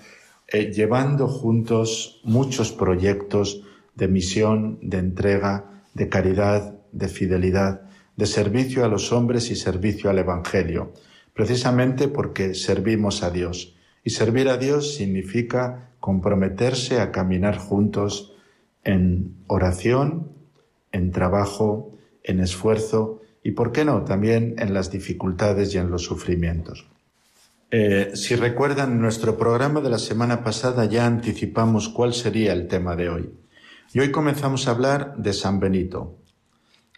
eh, 0.48 0.72
llevando 0.72 1.28
juntos 1.28 2.20
muchos 2.24 2.72
proyectos 2.72 3.62
de 3.94 4.08
misión, 4.08 4.80
de 4.82 4.98
entrega, 4.98 5.84
de 5.94 6.08
caridad, 6.08 6.74
de 6.90 7.06
fidelidad, 7.06 7.82
de 8.16 8.26
servicio 8.26 8.84
a 8.84 8.88
los 8.88 9.12
hombres 9.12 9.48
y 9.52 9.54
servicio 9.54 10.10
al 10.10 10.18
Evangelio, 10.18 10.92
precisamente 11.34 12.08
porque 12.08 12.54
servimos 12.54 13.22
a 13.22 13.30
Dios. 13.30 13.76
Y 14.02 14.10
servir 14.10 14.48
a 14.48 14.56
Dios 14.56 14.96
significa 14.96 15.91
comprometerse 16.02 17.00
a 17.00 17.12
caminar 17.12 17.58
juntos 17.58 18.32
en 18.82 19.36
oración, 19.46 20.32
en 20.90 21.12
trabajo, 21.12 21.92
en 22.24 22.40
esfuerzo 22.40 23.20
y, 23.44 23.52
por 23.52 23.70
qué 23.70 23.84
no, 23.84 24.02
también 24.02 24.56
en 24.58 24.74
las 24.74 24.90
dificultades 24.90 25.72
y 25.72 25.78
en 25.78 25.92
los 25.92 26.02
sufrimientos. 26.02 26.88
Eh, 27.70 28.10
si 28.14 28.34
recuerdan, 28.34 28.90
en 28.90 29.00
nuestro 29.00 29.38
programa 29.38 29.80
de 29.80 29.90
la 29.90 30.00
semana 30.00 30.42
pasada 30.42 30.86
ya 30.86 31.06
anticipamos 31.06 31.88
cuál 31.88 32.14
sería 32.14 32.52
el 32.52 32.66
tema 32.66 32.96
de 32.96 33.08
hoy. 33.08 33.30
Y 33.94 34.00
hoy 34.00 34.10
comenzamos 34.10 34.66
a 34.66 34.72
hablar 34.72 35.14
de 35.18 35.32
San 35.32 35.60
Benito. 35.60 36.16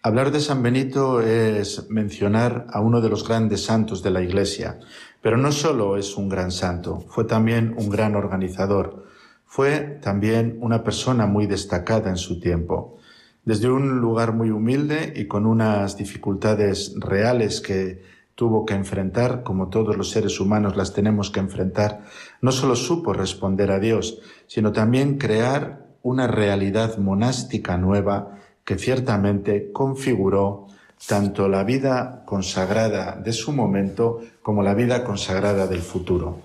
Hablar 0.03 0.33
de 0.33 0.41
San 0.41 0.63
Benito 0.63 1.21
es 1.21 1.91
mencionar 1.91 2.67
a 2.71 2.81
uno 2.81 3.03
de 3.03 3.11
los 3.11 3.29
grandes 3.29 3.65
santos 3.65 4.03
de 4.03 4.11
la 4.11 4.23
Iglesia, 4.23 4.81
pero 5.25 5.39
no 5.39 5.53
solo 5.53 5.97
es 5.97 6.19
un 6.19 6.29
gran 6.29 6.51
santo, 6.51 7.03
fue 7.09 7.25
también 7.25 7.75
un 7.79 7.89
gran 7.89 8.15
organizador, 8.15 9.07
fue 9.47 9.99
también 10.03 10.59
una 10.61 10.85
persona 10.85 11.25
muy 11.25 11.47
destacada 11.47 12.11
en 12.11 12.19
su 12.19 12.41
tiempo. 12.41 12.99
Desde 13.43 13.71
un 13.71 14.01
lugar 14.03 14.35
muy 14.35 14.51
humilde 14.51 15.15
y 15.17 15.27
con 15.27 15.47
unas 15.47 15.97
dificultades 15.97 16.95
reales 16.99 17.63
que 17.63 18.03
tuvo 18.35 18.67
que 18.67 18.75
enfrentar, 18.75 19.45
como 19.45 19.71
todos 19.71 19.97
los 19.97 20.11
seres 20.11 20.41
humanos 20.41 20.77
las 20.77 20.93
tenemos 20.93 21.31
que 21.31 21.41
enfrentar, 21.41 22.05
no 22.43 22.53
solo 22.53 22.77
supo 22.77 23.15
responder 23.15 23.71
a 23.71 23.79
Dios, 23.81 24.21
sino 24.47 24.73
también 24.73 25.17
crear 25.17 25.87
una 26.03 26.27
realidad 26.27 26.99
monástica 26.99 27.79
nueva 27.79 28.41
que 28.63 28.77
ciertamente 28.77 29.73
configuró 29.73 30.67
tanto 31.07 31.49
la 31.49 31.65
vida 31.65 32.23
consagrada 32.25 33.17
de 33.17 33.33
su 33.33 33.53
momento 33.53 34.21
como 34.43 34.63
la 34.63 34.75
vida 34.75 35.05
consagrada 35.05 35.67
del 35.67 35.83
futuro. 35.83 36.41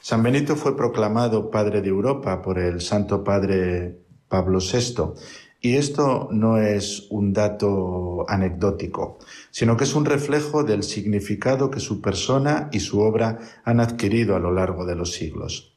San 0.00 0.22
Benito 0.22 0.56
fue 0.56 0.76
proclamado 0.76 1.50
Padre 1.50 1.82
de 1.82 1.88
Europa 1.88 2.40
por 2.40 2.58
el 2.58 2.80
Santo 2.80 3.22
Padre 3.22 3.98
Pablo 4.28 4.60
VI 4.60 5.14
y 5.60 5.74
esto 5.76 6.28
no 6.30 6.58
es 6.58 7.08
un 7.10 7.32
dato 7.32 8.24
anecdótico, 8.28 9.18
sino 9.50 9.76
que 9.76 9.84
es 9.84 9.94
un 9.94 10.04
reflejo 10.04 10.62
del 10.62 10.84
significado 10.84 11.70
que 11.70 11.80
su 11.80 12.00
persona 12.00 12.68
y 12.70 12.80
su 12.80 13.00
obra 13.00 13.38
han 13.64 13.80
adquirido 13.80 14.36
a 14.36 14.38
lo 14.38 14.52
largo 14.52 14.86
de 14.86 14.94
los 14.94 15.12
siglos. 15.12 15.74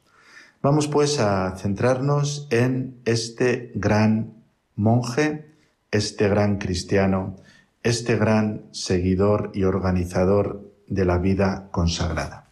Vamos 0.62 0.86
pues 0.86 1.18
a 1.18 1.56
centrarnos 1.56 2.46
en 2.50 3.00
este 3.04 3.72
gran 3.74 4.34
monje, 4.76 5.46
este 5.90 6.28
gran 6.28 6.58
cristiano, 6.58 7.36
este 7.82 8.16
gran 8.16 8.62
seguidor 8.70 9.50
y 9.54 9.64
organizador 9.64 10.70
de 10.86 11.04
la 11.04 11.18
vida 11.18 11.68
consagrada. 11.70 12.48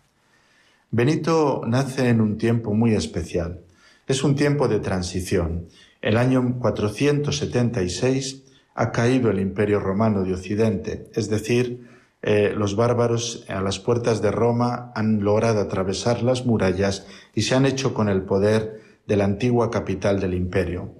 Benito 0.91 1.63
nace 1.67 2.09
en 2.09 2.21
un 2.21 2.37
tiempo 2.37 2.75
muy 2.75 2.95
especial. 2.95 3.61
Es 4.09 4.25
un 4.25 4.35
tiempo 4.35 4.67
de 4.67 4.81
transición. 4.81 5.69
El 6.03 6.17
año 6.17 6.59
476 6.59 8.43
ha 8.75 8.91
caído 8.91 9.31
el 9.31 9.39
Imperio 9.39 9.79
Romano 9.79 10.23
de 10.23 10.35
Occidente, 10.35 11.07
es 11.15 11.31
decir, 11.31 11.87
eh, 12.23 12.53
los 12.57 12.77
bárbaros 12.77 13.45
a 13.49 13.61
las 13.63 13.79
puertas 13.79 14.21
de 14.21 14.31
Roma 14.31 14.93
han 14.95 15.23
logrado 15.23 15.61
atravesar 15.61 16.23
las 16.23 16.45
murallas 16.45 17.07
y 17.35 17.43
se 17.43 17.55
han 17.55 17.67
hecho 17.67 17.95
con 17.95 18.09
el 18.09 18.23
poder 18.23 18.81
de 19.07 19.17
la 19.17 19.25
antigua 19.25 19.71
capital 19.71 20.21
del 20.21 20.35
imperio. 20.35 20.93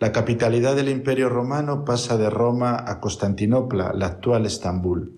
La 0.00 0.12
capitalidad 0.12 0.76
del 0.76 0.88
imperio 0.88 1.28
romano 1.28 1.84
pasa 1.84 2.16
de 2.16 2.30
Roma 2.30 2.84
a 2.86 3.00
Constantinopla, 3.00 3.92
la 3.92 4.06
actual 4.06 4.46
Estambul. 4.46 5.14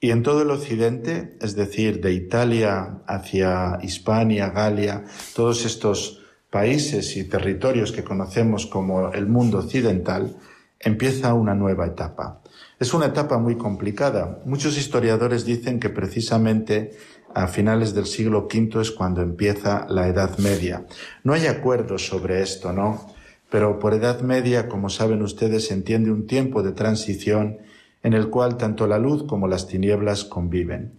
Y 0.00 0.12
en 0.12 0.22
todo 0.22 0.42
el 0.42 0.52
occidente, 0.52 1.36
es 1.40 1.56
decir, 1.56 2.00
de 2.00 2.12
Italia 2.12 3.00
hacia 3.08 3.80
Hispania, 3.82 4.50
Galia, 4.50 5.04
todos 5.34 5.66
estos 5.66 6.22
países 6.48 7.16
y 7.16 7.24
territorios 7.24 7.90
que 7.90 8.04
conocemos 8.04 8.66
como 8.66 9.12
el 9.12 9.26
mundo 9.26 9.58
occidental, 9.58 10.36
empieza 10.78 11.34
una 11.34 11.56
nueva 11.56 11.86
etapa. 11.86 12.40
Es 12.78 12.94
una 12.94 13.06
etapa 13.06 13.36
muy 13.38 13.56
complicada. 13.56 14.38
Muchos 14.44 14.78
historiadores 14.78 15.44
dicen 15.44 15.80
que 15.80 15.90
precisamente 15.90 16.92
a 17.34 17.48
finales 17.48 17.94
del 17.94 18.06
siglo 18.06 18.46
V 18.46 18.80
es 18.80 18.92
cuando 18.92 19.22
empieza 19.22 19.86
la 19.88 20.06
Edad 20.06 20.38
Media. 20.38 20.86
No 21.24 21.32
hay 21.32 21.48
acuerdo 21.48 21.98
sobre 21.98 22.42
esto, 22.42 22.72
¿no? 22.72 23.18
Pero 23.50 23.78
por 23.78 23.94
Edad 23.94 24.20
Media, 24.20 24.68
como 24.68 24.90
saben 24.90 25.22
ustedes, 25.22 25.66
se 25.66 25.74
entiende 25.74 26.12
un 26.12 26.26
tiempo 26.26 26.62
de 26.62 26.72
transición 26.72 27.58
en 28.02 28.14
el 28.14 28.30
cual 28.30 28.56
tanto 28.56 28.86
la 28.86 28.98
luz 28.98 29.24
como 29.24 29.48
las 29.48 29.66
tinieblas 29.66 30.24
conviven. 30.24 30.94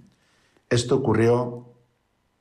Esto 0.70 0.98
ocurrió 0.98 1.66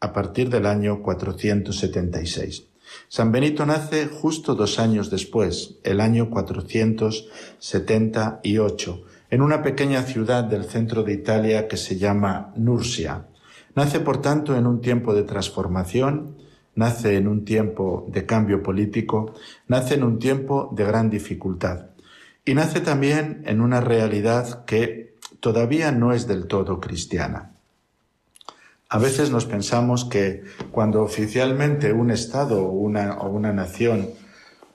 a 0.00 0.12
partir 0.12 0.50
del 0.50 0.66
año 0.66 1.02
476. 1.02 2.66
San 3.08 3.32
Benito 3.32 3.64
nace 3.66 4.06
justo 4.06 4.54
dos 4.54 4.78
años 4.78 5.10
después, 5.10 5.78
el 5.84 6.00
año 6.00 6.30
478, 6.30 9.02
en 9.30 9.42
una 9.42 9.62
pequeña 9.62 10.02
ciudad 10.02 10.44
del 10.44 10.64
centro 10.64 11.02
de 11.04 11.12
Italia 11.12 11.68
que 11.68 11.76
se 11.76 11.96
llama 11.96 12.52
Nursia. 12.56 13.26
Nace, 13.76 14.00
por 14.00 14.20
tanto, 14.20 14.56
en 14.56 14.66
un 14.66 14.80
tiempo 14.80 15.14
de 15.14 15.22
transformación, 15.22 16.34
nace 16.74 17.16
en 17.16 17.28
un 17.28 17.44
tiempo 17.44 18.06
de 18.08 18.26
cambio 18.26 18.62
político, 18.62 19.34
nace 19.68 19.94
en 19.94 20.04
un 20.04 20.18
tiempo 20.18 20.70
de 20.72 20.84
gran 20.84 21.10
dificultad. 21.10 21.86
Y 22.44 22.54
nace 22.54 22.80
también 22.80 23.42
en 23.46 23.60
una 23.60 23.80
realidad 23.80 24.64
que 24.64 25.14
todavía 25.40 25.92
no 25.92 26.12
es 26.12 26.26
del 26.26 26.46
todo 26.46 26.80
cristiana. 26.80 27.52
A 28.88 28.98
veces 28.98 29.30
nos 29.30 29.46
pensamos 29.46 30.04
que 30.04 30.42
cuando 30.72 31.02
oficialmente 31.02 31.92
un 31.92 32.10
Estado 32.10 32.64
o 32.66 32.72
una, 32.72 33.18
o 33.18 33.30
una 33.30 33.52
nación 33.52 34.08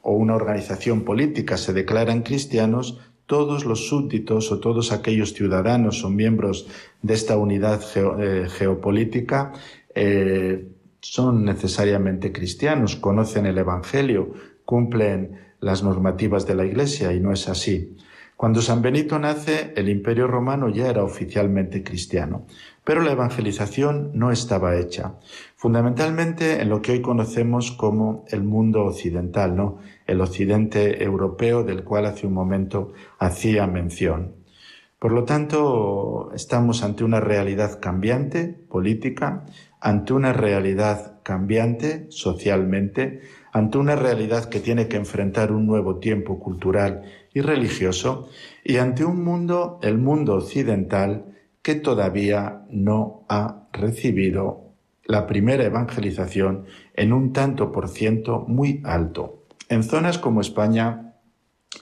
o 0.01 0.13
una 0.13 0.35
organización 0.35 1.03
política 1.03 1.57
se 1.57 1.73
declaran 1.73 2.21
cristianos, 2.21 2.99
todos 3.25 3.65
los 3.65 3.87
súbditos 3.87 4.51
o 4.51 4.59
todos 4.59 4.91
aquellos 4.91 5.33
ciudadanos 5.33 6.03
o 6.03 6.09
miembros 6.09 6.67
de 7.01 7.13
esta 7.13 7.37
unidad 7.37 7.81
eh, 7.95 8.47
geopolítica 8.49 9.51
eh, 9.95 10.67
son 11.11 11.45
necesariamente 11.45 12.31
cristianos, 12.31 12.95
conocen 12.95 13.45
el 13.45 13.59
Evangelio, 13.59 14.33
cumplen 14.65 15.39
las 15.59 15.83
normativas 15.83 16.47
de 16.47 16.55
la 16.55 16.65
Iglesia 16.65 17.13
y 17.13 17.19
no 17.19 17.31
es 17.31 17.47
así. 17.47 17.95
Cuando 18.35 18.59
San 18.59 18.81
Benito 18.81 19.19
nace, 19.19 19.71
el 19.75 19.87
Imperio 19.87 20.25
Romano 20.25 20.67
ya 20.67 20.89
era 20.89 21.03
oficialmente 21.03 21.83
cristiano, 21.83 22.47
pero 22.83 23.03
la 23.03 23.11
evangelización 23.11 24.11
no 24.15 24.31
estaba 24.31 24.77
hecha, 24.77 25.13
fundamentalmente 25.55 26.61
en 26.61 26.69
lo 26.69 26.81
que 26.81 26.93
hoy 26.93 27.01
conocemos 27.01 27.71
como 27.71 28.25
el 28.29 28.43
mundo 28.43 28.83
occidental, 28.85 29.55
¿no? 29.55 29.77
el 30.07 30.19
occidente 30.21 31.03
europeo 31.03 31.63
del 31.63 31.83
cual 31.83 32.07
hace 32.07 32.25
un 32.25 32.33
momento 32.33 32.93
hacía 33.19 33.67
mención. 33.67 34.33
Por 34.97 35.11
lo 35.11 35.23
tanto, 35.23 36.31
estamos 36.33 36.81
ante 36.81 37.03
una 37.03 37.19
realidad 37.19 37.79
cambiante 37.79 38.45
política, 38.47 39.45
ante 39.85 40.13
una 40.13 40.33
realidad 40.33 41.21
cambiante 41.21 42.07
socialmente, 42.09 43.21
ante 43.53 43.77
una 43.77 43.95
realidad 43.95 44.49
que 44.49 44.59
tiene 44.59 44.87
que 44.87 44.97
enfrentar 44.97 45.51
un 45.51 45.67
nuevo 45.67 45.99
tiempo 45.99 46.39
cultural 46.39 47.03
y 47.35 47.41
religioso, 47.41 48.27
y 48.63 48.77
ante 48.77 49.05
un 49.05 49.23
mundo, 49.23 49.79
el 49.83 49.99
mundo 49.99 50.37
occidental, 50.37 51.35
que 51.61 51.75
todavía 51.75 52.63
no 52.71 53.27
ha 53.29 53.67
recibido 53.73 54.71
la 55.03 55.27
primera 55.27 55.65
evangelización 55.65 56.65
en 56.95 57.13
un 57.13 57.31
tanto 57.31 57.71
por 57.71 57.87
ciento 57.87 58.43
muy 58.47 58.81
alto. 58.85 59.43
En 59.69 59.83
zonas 59.83 60.17
como 60.17 60.41
España, 60.41 61.13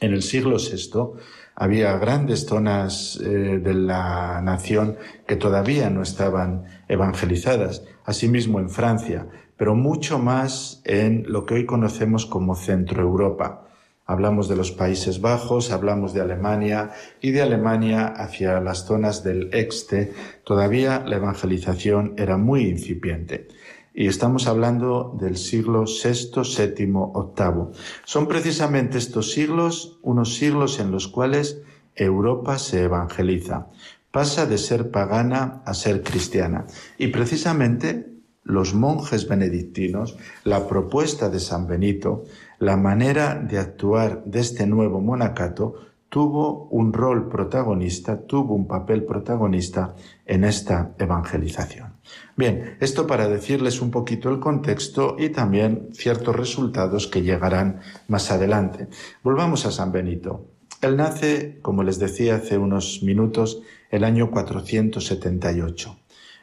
en 0.02 0.12
el 0.12 0.24
siglo 0.24 0.58
VI, 0.58 1.22
había 1.56 1.98
grandes 1.98 2.46
zonas 2.46 3.18
eh, 3.24 3.30
de 3.64 3.74
la 3.74 4.42
nación 4.42 4.98
que 5.26 5.38
todavía 5.38 5.90
no 5.90 6.02
estaban 6.02 6.66
evangelizadas, 6.90 7.84
asimismo 8.06 8.60
en 8.60 8.70
Francia, 8.70 9.28
pero 9.58 9.76
mucho 9.76 10.20
más 10.20 10.82
en 10.86 11.26
lo 11.28 11.46
que 11.46 11.56
hoy 11.56 11.66
conocemos 11.66 12.26
como 12.26 12.56
Centro 12.56 13.02
Europa. 13.02 13.68
Hablamos 14.06 14.50
de 14.50 14.58
los 14.58 14.72
Países 14.72 15.22
Bajos, 15.22 15.72
hablamos 15.72 16.14
de 16.14 16.20
Alemania 16.20 16.92
y 17.22 17.32
de 17.32 17.42
Alemania 17.42 18.08
hacia 18.08 18.60
las 18.60 18.86
zonas 18.86 19.24
del 19.24 19.50
Este 19.54 20.14
todavía 20.44 21.04
la 21.06 21.16
evangelización 21.16 22.14
era 22.18 22.38
muy 22.38 22.68
incipiente. 22.68 23.48
Y 23.94 24.08
estamos 24.08 24.48
hablando 24.48 25.16
del 25.22 25.38
siglo 25.38 25.86
VI, 25.86 26.42
VII, 26.42 26.86
VIII. 26.86 27.68
Son 28.04 28.28
precisamente 28.28 28.98
estos 28.98 29.32
siglos 29.32 30.00
unos 30.02 30.36
siglos 30.36 30.80
en 30.80 30.92
los 30.92 31.08
cuales 31.08 31.62
Europa 31.96 32.58
se 32.58 32.84
evangeliza. 32.84 33.68
Pasa 34.14 34.46
de 34.46 34.60
ser 34.60 34.92
pagana 34.92 35.64
a 35.66 35.74
ser 35.74 36.04
cristiana. 36.04 36.68
Y 37.00 37.08
precisamente 37.08 38.14
los 38.44 38.76
monjes 38.76 39.28
benedictinos, 39.28 40.16
la 40.44 40.68
propuesta 40.68 41.30
de 41.30 41.40
San 41.40 41.66
Benito, 41.66 42.24
la 42.60 42.78
manera 42.78 43.34
de 43.34 43.58
actuar 43.58 44.24
de 44.26 44.42
este 44.42 44.68
nuevo 44.68 45.02
monacato 45.02 45.74
tuvo 46.10 46.68
un 46.70 46.94
rol 46.94 47.28
protagonista, 47.28 48.22
tuvo 48.22 48.54
un 48.54 48.68
papel 48.68 49.04
protagonista 49.04 49.96
en 50.28 50.44
esta 50.44 50.94
evangelización. 51.00 51.94
Bien, 52.38 52.78
esto 52.82 53.08
para 53.08 53.28
decirles 53.28 53.82
un 53.82 53.90
poquito 53.90 54.30
el 54.30 54.40
contexto 54.40 55.16
y 55.18 55.30
también 55.30 55.90
ciertos 55.92 56.36
resultados 56.36 57.08
que 57.08 57.24
llegarán 57.24 57.80
más 58.08 58.30
adelante. 58.30 58.90
Volvamos 59.24 59.66
a 59.66 59.72
San 59.72 59.92
Benito. 59.92 60.54
Él 60.84 60.98
nace, 60.98 61.60
como 61.62 61.82
les 61.82 61.98
decía 61.98 62.36
hace 62.36 62.58
unos 62.58 63.02
minutos, 63.04 63.64
el 63.94 64.04
año 64.04 64.32
478. 64.32 66.00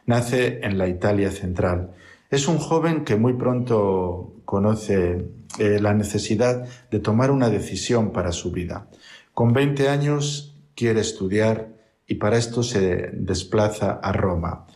Nace 0.07 0.61
en 0.63 0.79
la 0.79 0.87
Italia 0.87 1.33
central. 1.33 1.91
Es 2.31 2.47
un 2.47 2.59
joven 2.59 3.05
que 3.05 3.17
muy 3.17 3.33
pronto 3.33 4.35
conoce 4.45 5.27
eh, 5.59 5.81
la 5.81 5.93
necesidad 5.93 6.69
de 6.93 7.01
tomar 7.01 7.33
una 7.33 7.51
decisión 7.51 8.13
para 8.13 8.31
su 8.31 8.53
vida. 8.53 8.87
Con 9.35 9.53
20 9.53 9.89
años 9.89 10.55
quiere 10.77 11.01
estudiar 11.01 11.71
y 12.07 12.15
para 12.15 12.39
esto 12.39 12.63
se 12.63 13.11
desplaza 13.15 13.99
a 14.01 14.13
Roma. 14.13 14.69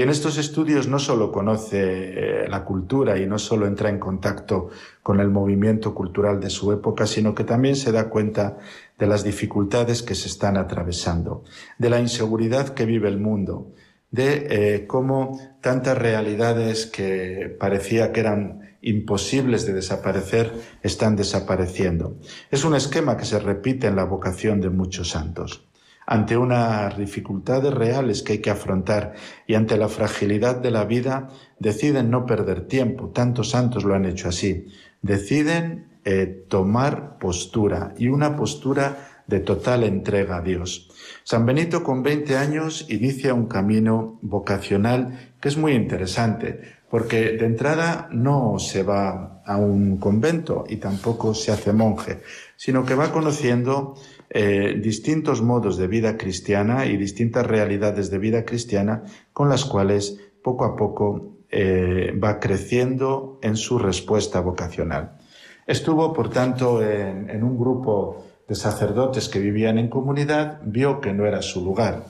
Y 0.00 0.02
en 0.02 0.08
estos 0.08 0.38
estudios 0.38 0.88
no 0.88 0.98
solo 0.98 1.30
conoce 1.30 1.76
eh, 1.82 2.48
la 2.48 2.64
cultura 2.64 3.18
y 3.18 3.26
no 3.26 3.38
solo 3.38 3.66
entra 3.66 3.90
en 3.90 3.98
contacto 3.98 4.70
con 5.02 5.20
el 5.20 5.28
movimiento 5.28 5.94
cultural 5.94 6.40
de 6.40 6.48
su 6.48 6.72
época, 6.72 7.06
sino 7.06 7.34
que 7.34 7.44
también 7.44 7.76
se 7.76 7.92
da 7.92 8.08
cuenta 8.08 8.56
de 8.98 9.06
las 9.06 9.24
dificultades 9.24 10.02
que 10.02 10.14
se 10.14 10.28
están 10.28 10.56
atravesando, 10.56 11.44
de 11.76 11.90
la 11.90 12.00
inseguridad 12.00 12.70
que 12.70 12.86
vive 12.86 13.08
el 13.08 13.20
mundo, 13.20 13.74
de 14.10 14.46
eh, 14.48 14.86
cómo 14.86 15.38
tantas 15.60 15.98
realidades 15.98 16.86
que 16.86 17.54
parecía 17.60 18.10
que 18.10 18.20
eran 18.20 18.76
imposibles 18.80 19.66
de 19.66 19.74
desaparecer 19.74 20.50
están 20.82 21.14
desapareciendo. 21.14 22.16
Es 22.50 22.64
un 22.64 22.74
esquema 22.74 23.18
que 23.18 23.26
se 23.26 23.38
repite 23.38 23.88
en 23.88 23.96
la 23.96 24.04
vocación 24.04 24.62
de 24.62 24.70
muchos 24.70 25.10
santos. 25.10 25.69
Ante 26.10 26.36
unas 26.36 26.98
dificultades 26.98 27.72
reales 27.72 28.24
que 28.24 28.32
hay 28.32 28.38
que 28.40 28.50
afrontar 28.50 29.14
y 29.46 29.54
ante 29.54 29.76
la 29.76 29.88
fragilidad 29.88 30.56
de 30.56 30.72
la 30.72 30.84
vida, 30.84 31.28
deciden 31.60 32.10
no 32.10 32.26
perder 32.26 32.66
tiempo. 32.66 33.10
Tantos 33.10 33.50
santos 33.50 33.84
lo 33.84 33.94
han 33.94 34.04
hecho 34.06 34.28
así. 34.28 34.66
Deciden 35.02 35.86
eh, 36.04 36.46
tomar 36.48 37.16
postura 37.20 37.94
y 37.96 38.08
una 38.08 38.34
postura 38.34 39.22
de 39.28 39.38
total 39.38 39.84
entrega 39.84 40.38
a 40.38 40.40
Dios. 40.40 40.90
San 41.22 41.46
Benito 41.46 41.84
con 41.84 42.02
20 42.02 42.36
años 42.36 42.86
inicia 42.88 43.32
un 43.32 43.46
camino 43.46 44.18
vocacional 44.20 45.36
que 45.40 45.48
es 45.48 45.56
muy 45.56 45.74
interesante, 45.74 46.60
porque 46.90 47.36
de 47.36 47.46
entrada 47.46 48.08
no 48.10 48.58
se 48.58 48.82
va 48.82 49.42
a 49.46 49.56
un 49.58 49.98
convento 49.98 50.64
y 50.68 50.78
tampoco 50.78 51.34
se 51.34 51.52
hace 51.52 51.72
monje, 51.72 52.20
sino 52.56 52.84
que 52.84 52.96
va 52.96 53.12
conociendo 53.12 53.94
eh, 54.30 54.78
distintos 54.80 55.42
modos 55.42 55.76
de 55.76 55.86
vida 55.86 56.16
cristiana 56.16 56.86
y 56.86 56.96
distintas 56.96 57.46
realidades 57.46 58.10
de 58.10 58.18
vida 58.18 58.44
cristiana 58.44 59.02
con 59.32 59.48
las 59.48 59.64
cuales 59.64 60.18
poco 60.42 60.64
a 60.64 60.76
poco 60.76 61.36
eh, 61.50 62.18
va 62.22 62.40
creciendo 62.40 63.38
en 63.42 63.56
su 63.56 63.78
respuesta 63.78 64.40
vocacional. 64.40 65.18
Estuvo, 65.66 66.12
por 66.12 66.30
tanto, 66.30 66.82
en 66.82 67.44
un 67.44 67.56
grupo 67.56 68.24
de 68.48 68.56
sacerdotes 68.56 69.28
que 69.28 69.38
vivían 69.38 69.78
en 69.78 69.88
comunidad, 69.88 70.60
vio 70.64 71.00
que 71.00 71.12
no 71.12 71.26
era 71.26 71.42
su 71.42 71.64
lugar 71.64 72.06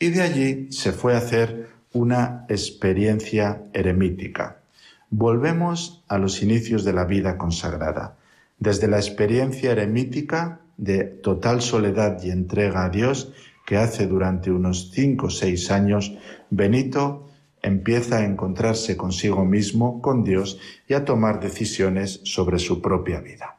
y 0.00 0.08
de 0.08 0.22
allí 0.22 0.72
se 0.72 0.92
fue 0.92 1.14
a 1.14 1.18
hacer 1.18 1.68
una 1.92 2.46
experiencia 2.48 3.62
eremítica. 3.74 4.62
Volvemos 5.10 6.02
a 6.08 6.18
los 6.18 6.42
inicios 6.42 6.84
de 6.84 6.94
la 6.94 7.04
vida 7.04 7.36
consagrada. 7.36 8.16
Desde 8.58 8.88
la 8.88 8.96
experiencia 8.96 9.72
eremítica 9.72 10.59
de 10.80 11.04
total 11.04 11.60
soledad 11.60 12.22
y 12.24 12.30
entrega 12.30 12.86
a 12.86 12.88
Dios 12.88 13.32
que 13.66 13.76
hace 13.76 14.06
durante 14.06 14.50
unos 14.50 14.90
cinco 14.90 15.26
o 15.26 15.30
seis 15.30 15.70
años, 15.70 16.12
Benito 16.48 17.28
empieza 17.62 18.16
a 18.16 18.24
encontrarse 18.24 18.96
consigo 18.96 19.44
mismo, 19.44 20.00
con 20.00 20.24
Dios, 20.24 20.58
y 20.88 20.94
a 20.94 21.04
tomar 21.04 21.38
decisiones 21.38 22.20
sobre 22.24 22.58
su 22.58 22.80
propia 22.80 23.20
vida. 23.20 23.58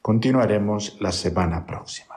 Continuaremos 0.00 0.96
la 1.00 1.10
semana 1.10 1.66
próxima. 1.66 2.15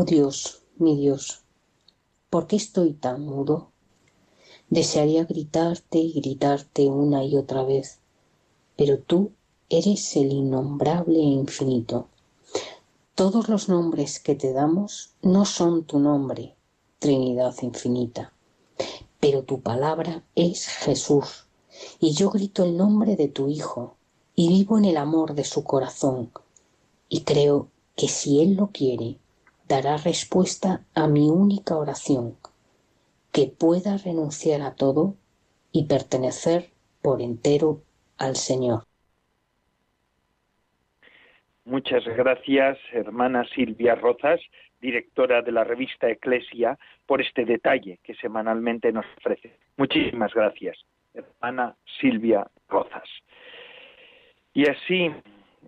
Oh 0.00 0.04
Dios, 0.04 0.62
mi 0.76 0.96
Dios, 0.96 1.42
¿por 2.30 2.46
qué 2.46 2.54
estoy 2.54 2.92
tan 2.92 3.22
mudo? 3.22 3.72
Desearía 4.70 5.24
gritarte 5.24 5.98
y 5.98 6.12
gritarte 6.12 6.86
una 6.86 7.24
y 7.24 7.34
otra 7.34 7.64
vez, 7.64 7.98
pero 8.76 9.00
tú 9.00 9.32
Eres 9.68 10.14
el 10.14 10.30
innombrable 10.30 11.18
e 11.18 11.24
infinito. 11.24 12.06
Todos 13.16 13.48
los 13.48 13.68
nombres 13.68 14.20
que 14.20 14.36
te 14.36 14.52
damos 14.52 15.14
no 15.20 15.44
son 15.44 15.82
tu 15.82 15.98
nombre, 15.98 16.54
Trinidad 17.00 17.56
infinita, 17.62 18.32
pero 19.18 19.42
tu 19.42 19.62
palabra 19.62 20.22
es 20.36 20.68
Jesús, 20.68 21.48
y 21.98 22.12
yo 22.12 22.30
grito 22.30 22.62
el 22.62 22.76
nombre 22.76 23.16
de 23.16 23.26
tu 23.26 23.48
Hijo, 23.48 23.96
y 24.36 24.48
vivo 24.48 24.78
en 24.78 24.84
el 24.84 24.96
amor 24.96 25.34
de 25.34 25.44
su 25.44 25.64
corazón, 25.64 26.30
y 27.08 27.22
creo 27.22 27.68
que 27.96 28.06
si 28.06 28.40
Él 28.40 28.54
lo 28.54 28.68
quiere, 28.68 29.18
dará 29.68 29.96
respuesta 29.98 30.80
a 30.94 31.06
mi 31.06 31.28
única 31.28 31.76
oración, 31.76 32.36
que 33.32 33.46
pueda 33.46 33.98
renunciar 33.98 34.62
a 34.62 34.74
todo 34.74 35.14
y 35.72 35.86
pertenecer 35.86 36.70
por 37.02 37.20
entero 37.20 37.82
al 38.16 38.36
Señor. 38.36 38.84
Muchas 41.64 42.02
gracias, 42.04 42.78
hermana 42.92 43.44
Silvia 43.54 43.94
Rozas, 43.94 44.40
directora 44.80 45.42
de 45.42 45.52
la 45.52 45.64
revista 45.64 46.08
Eclesia, 46.08 46.78
por 47.04 47.20
este 47.20 47.44
detalle 47.44 47.98
que 48.02 48.14
semanalmente 48.14 48.90
nos 48.90 49.04
ofrece. 49.18 49.54
Muchísimas 49.76 50.32
gracias, 50.32 50.78
hermana 51.12 51.76
Silvia 52.00 52.46
Rozas. 52.68 53.08
Y 54.54 54.66
así 54.66 55.12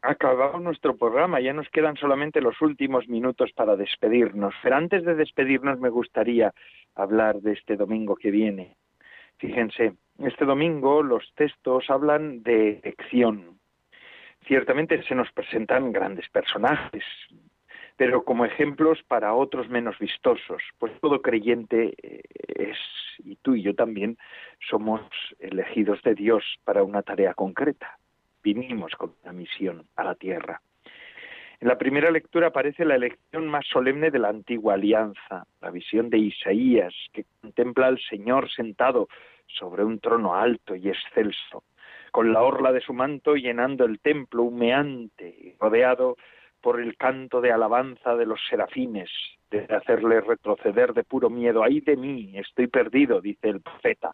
acabamos 0.02 0.62
nuestro 0.62 0.96
programa, 0.96 1.40
ya 1.40 1.52
nos 1.52 1.68
quedan 1.70 1.96
solamente 1.96 2.40
los 2.40 2.60
últimos 2.60 3.08
minutos 3.08 3.50
para 3.52 3.76
despedirnos. 3.76 4.54
Pero 4.62 4.76
antes 4.76 5.04
de 5.04 5.14
despedirnos 5.14 5.78
me 5.78 5.90
gustaría 5.90 6.52
hablar 6.94 7.40
de 7.40 7.52
este 7.52 7.76
domingo 7.76 8.16
que 8.16 8.30
viene. 8.30 8.76
Fíjense, 9.38 9.94
este 10.18 10.44
domingo 10.44 11.02
los 11.02 11.32
textos 11.34 11.88
hablan 11.88 12.42
de 12.42 12.80
elección, 12.82 13.60
Ciertamente 14.46 15.02
se 15.04 15.14
nos 15.14 15.30
presentan 15.32 15.92
grandes 15.92 16.28
personajes, 16.30 17.04
pero 17.96 18.24
como 18.24 18.44
ejemplos 18.44 19.02
para 19.06 19.34
otros 19.34 19.68
menos 19.68 19.98
vistosos, 19.98 20.62
pues 20.78 20.92
todo 21.00 21.20
creyente 21.20 21.94
eh, 22.02 22.22
es, 22.48 22.78
y 23.18 23.36
tú 23.36 23.54
y 23.54 23.62
yo 23.62 23.74
también, 23.74 24.16
somos 24.68 25.02
elegidos 25.38 26.02
de 26.02 26.14
Dios 26.14 26.44
para 26.64 26.82
una 26.82 27.02
tarea 27.02 27.34
concreta. 27.34 27.98
Vinimos 28.42 28.92
con 28.96 29.14
una 29.22 29.32
misión 29.32 29.86
a 29.96 30.04
la 30.04 30.14
tierra. 30.14 30.60
En 31.60 31.68
la 31.68 31.76
primera 31.76 32.10
lectura 32.10 32.46
aparece 32.46 32.86
la 32.86 32.94
elección 32.94 33.46
más 33.46 33.66
solemne 33.66 34.10
de 34.10 34.18
la 34.18 34.30
antigua 34.30 34.74
alianza, 34.74 35.44
la 35.60 35.70
visión 35.70 36.08
de 36.08 36.16
Isaías, 36.16 36.94
que 37.12 37.26
contempla 37.42 37.88
al 37.88 38.00
Señor 38.00 38.50
sentado 38.50 39.08
sobre 39.46 39.84
un 39.84 39.98
trono 39.98 40.34
alto 40.34 40.74
y 40.74 40.88
excelso, 40.88 41.64
con 42.12 42.32
la 42.32 42.40
orla 42.40 42.72
de 42.72 42.80
su 42.80 42.94
manto 42.94 43.34
llenando 43.34 43.84
el 43.84 44.00
templo 44.00 44.44
humeante 44.44 45.54
rodeado 45.60 46.16
por 46.62 46.80
el 46.80 46.96
canto 46.96 47.42
de 47.42 47.52
alabanza 47.52 48.16
de 48.16 48.26
los 48.26 48.40
serafines, 48.48 49.10
de 49.50 49.66
hacerle 49.74 50.20
retroceder 50.22 50.94
de 50.94 51.04
puro 51.04 51.28
miedo. 51.28 51.62
¡Ay 51.62 51.80
de 51.80 51.96
mí! 51.96 52.32
Estoy 52.38 52.68
perdido, 52.68 53.20
dice 53.20 53.48
el 53.48 53.60
profeta. 53.60 54.12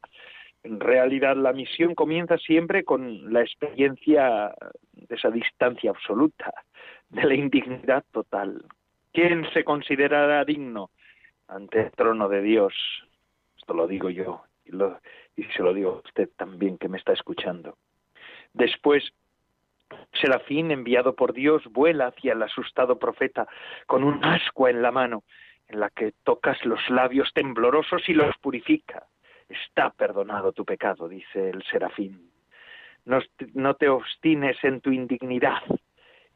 En 0.66 0.80
realidad 0.80 1.36
la 1.36 1.52
misión 1.52 1.94
comienza 1.94 2.38
siempre 2.38 2.82
con 2.82 3.32
la 3.32 3.40
experiencia 3.40 4.52
de 4.90 5.14
esa 5.14 5.30
distancia 5.30 5.90
absoluta, 5.90 6.52
de 7.08 7.22
la 7.22 7.34
indignidad 7.34 8.04
total. 8.10 8.64
¿Quién 9.12 9.48
se 9.52 9.62
considerará 9.62 10.44
digno 10.44 10.90
ante 11.46 11.82
el 11.82 11.92
trono 11.92 12.28
de 12.28 12.42
Dios? 12.42 12.74
Esto 13.56 13.74
lo 13.74 13.86
digo 13.86 14.10
yo 14.10 14.42
y, 14.64 14.74
y 15.40 15.44
se 15.44 15.62
lo 15.62 15.72
digo 15.72 16.02
a 16.04 16.08
usted 16.08 16.30
también 16.36 16.78
que 16.78 16.88
me 16.88 16.98
está 16.98 17.12
escuchando. 17.12 17.76
Después, 18.52 19.12
Serafín, 20.20 20.72
enviado 20.72 21.14
por 21.14 21.32
Dios, 21.32 21.62
vuela 21.70 22.08
hacia 22.08 22.32
el 22.32 22.42
asustado 22.42 22.98
profeta 22.98 23.46
con 23.86 24.02
un 24.02 24.24
ascua 24.24 24.70
en 24.70 24.82
la 24.82 24.90
mano, 24.90 25.22
en 25.68 25.78
la 25.78 25.90
que 25.90 26.12
tocas 26.24 26.58
los 26.64 26.80
labios 26.90 27.30
temblorosos 27.34 28.08
y 28.08 28.14
los 28.14 28.36
purifica. 28.38 29.06
Está 29.48 29.90
perdonado 29.90 30.52
tu 30.52 30.64
pecado, 30.64 31.08
dice 31.08 31.50
el 31.50 31.62
Serafín. 31.64 32.30
No, 33.04 33.20
no 33.54 33.74
te 33.74 33.88
obstines 33.88 34.56
en 34.64 34.80
tu 34.80 34.90
indignidad. 34.90 35.62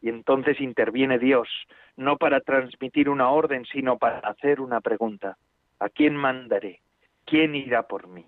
Y 0.01 0.09
entonces 0.09 0.61
interviene 0.61 1.19
Dios, 1.19 1.49
no 1.97 2.17
para 2.17 2.41
transmitir 2.41 3.09
una 3.09 3.31
orden, 3.31 3.65
sino 3.67 3.99
para 3.99 4.19
hacer 4.21 4.61
una 4.61 4.81
pregunta. 4.81 5.37
¿A 5.79 5.89
quién 5.89 6.17
mandaré? 6.17 6.81
¿Quién 7.27 7.55
irá 7.55 7.83
por 7.83 8.09
mí? 8.09 8.27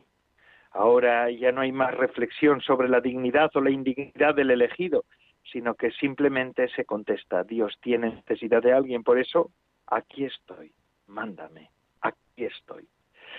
Ahora 0.73 1.31
ya 1.31 1.53
no 1.53 1.61
hay 1.61 1.73
más 1.73 1.95
reflexión 1.95 2.61
sobre 2.61 2.89
la 2.89 3.01
dignidad 3.01 3.51
o 3.55 3.61
la 3.61 3.71
indignidad 3.71 4.35
del 4.35 4.51
elegido, 4.51 5.05
sino 5.51 5.75
que 5.75 5.91
simplemente 5.93 6.69
se 6.69 6.85
contesta, 6.85 7.45
Dios 7.45 7.77
tiene 7.81 8.15
necesidad 8.15 8.63
de 8.63 8.73
alguien, 8.73 9.03
por 9.03 9.19
eso 9.19 9.51
aquí 9.87 10.25
estoy, 10.25 10.73
mándame, 11.07 11.71
aquí 12.01 12.45
estoy. 12.45 12.89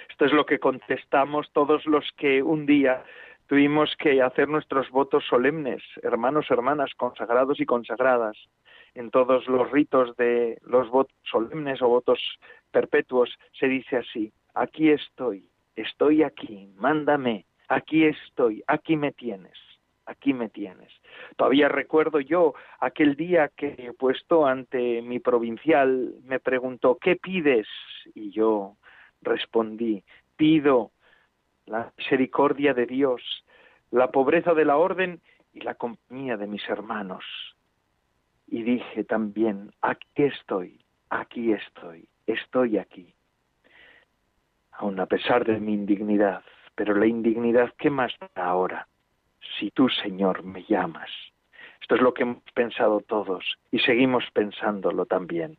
Esto 0.09 0.25
es 0.25 0.33
lo 0.33 0.45
que 0.45 0.59
contestamos 0.59 1.51
todos 1.51 1.85
los 1.85 2.09
que 2.17 2.43
un 2.43 2.65
día 2.65 3.03
tuvimos 3.47 3.95
que 3.97 4.21
hacer 4.21 4.47
nuestros 4.47 4.89
votos 4.89 5.23
solemnes, 5.29 5.83
hermanos, 6.01 6.49
hermanas, 6.49 6.91
consagrados 6.95 7.59
y 7.59 7.65
consagradas, 7.65 8.37
en 8.95 9.09
todos 9.11 9.47
los 9.47 9.71
ritos 9.71 10.15
de 10.17 10.57
los 10.61 10.89
votos 10.89 11.15
solemnes 11.23 11.81
o 11.81 11.87
votos 11.87 12.19
perpetuos, 12.71 13.29
se 13.59 13.67
dice 13.67 13.97
así, 13.97 14.31
aquí 14.53 14.89
estoy, 14.89 15.45
estoy 15.75 16.23
aquí, 16.23 16.69
mándame, 16.75 17.45
aquí 17.67 18.05
estoy, 18.05 18.63
aquí 18.67 18.95
me 18.95 19.11
tienes, 19.11 19.57
aquí 20.05 20.33
me 20.33 20.49
tienes. 20.49 20.91
Todavía 21.37 21.69
recuerdo 21.69 22.19
yo 22.19 22.53
aquel 22.79 23.15
día 23.15 23.49
que 23.55 23.93
puesto 23.97 24.45
ante 24.45 25.01
mi 25.01 25.19
provincial 25.19 26.15
me 26.23 26.39
preguntó, 26.39 26.97
¿qué 26.99 27.15
pides? 27.15 27.67
Y 28.13 28.31
yo 28.31 28.75
respondí, 29.23 30.03
pido 30.35 30.91
la 31.65 31.91
misericordia 31.97 32.73
de 32.73 32.85
Dios, 32.85 33.21
la 33.91 34.11
pobreza 34.11 34.53
de 34.53 34.65
la 34.65 34.77
orden 34.77 35.21
y 35.53 35.61
la 35.61 35.75
compañía 35.75 36.37
de 36.37 36.47
mis 36.47 36.67
hermanos. 36.67 37.23
Y 38.47 38.63
dije 38.63 39.03
también, 39.03 39.71
aquí 39.81 40.05
estoy, 40.17 40.79
aquí 41.09 41.53
estoy, 41.53 42.07
estoy 42.27 42.77
aquí 42.77 43.15
aun 44.77 44.99
a 44.99 45.05
pesar 45.05 45.45
de 45.45 45.59
mi 45.59 45.73
indignidad. 45.73 46.43
Pero 46.75 46.95
la 46.95 47.05
indignidad, 47.05 47.73
¿qué 47.77 47.89
más 47.89 48.13
da 48.35 48.45
ahora? 48.45 48.87
Si 49.59 49.71
tú, 49.71 49.89
Señor, 49.89 50.43
me 50.43 50.63
llamas. 50.63 51.09
Esto 51.81 51.95
es 51.95 52.01
lo 52.01 52.13
que 52.13 52.23
hemos 52.23 52.43
pensado 52.53 53.01
todos 53.01 53.43
y 53.71 53.79
seguimos 53.79 54.23
pensándolo 54.33 55.05
también. 55.05 55.57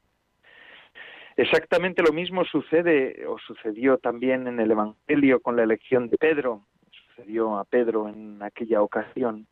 Exactamente 1.37 2.03
lo 2.03 2.13
mismo 2.13 2.45
sucede 2.45 3.27
o 3.27 3.39
sucedió 3.39 3.99
también 3.99 4.47
en 4.47 4.61
el 4.61 4.71
Evangelio 4.71 5.41
con 5.41 5.57
la 5.57 5.65
elección 5.65 6.09
de 6.09 6.17
Pedro. 6.17 6.63
Sucedió 6.91 7.59
a 7.59 7.65
Pedro 7.65 8.09
en 8.09 8.41
aquella 8.43 8.83
ocasión. 8.83 9.47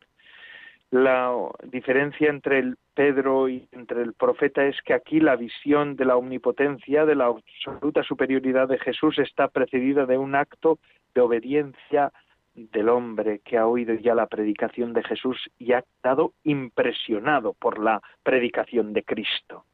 La 0.92 1.34
diferencia 1.64 2.28
entre 2.28 2.58
el 2.58 2.76
Pedro 2.94 3.48
y 3.48 3.66
entre 3.72 4.02
el 4.02 4.12
profeta 4.12 4.64
es 4.66 4.76
que 4.82 4.92
aquí 4.92 5.20
la 5.20 5.36
visión 5.36 5.96
de 5.96 6.04
la 6.04 6.16
omnipotencia, 6.16 7.06
de 7.06 7.14
la 7.16 7.26
absoluta 7.26 8.02
superioridad 8.02 8.68
de 8.68 8.78
Jesús 8.78 9.18
está 9.18 9.48
precedida 9.48 10.06
de 10.06 10.18
un 10.18 10.34
acto 10.34 10.78
de 11.14 11.22
obediencia 11.22 12.12
del 12.54 12.90
hombre 12.90 13.40
que 13.40 13.56
ha 13.56 13.66
oído 13.66 13.94
ya 13.94 14.14
la 14.14 14.26
predicación 14.26 14.92
de 14.92 15.02
Jesús 15.02 15.38
y 15.58 15.72
ha 15.72 15.78
estado 15.78 16.34
impresionado 16.44 17.54
por 17.54 17.78
la 17.78 18.02
predicación 18.22 18.92
de 18.92 19.02
Cristo. 19.02 19.64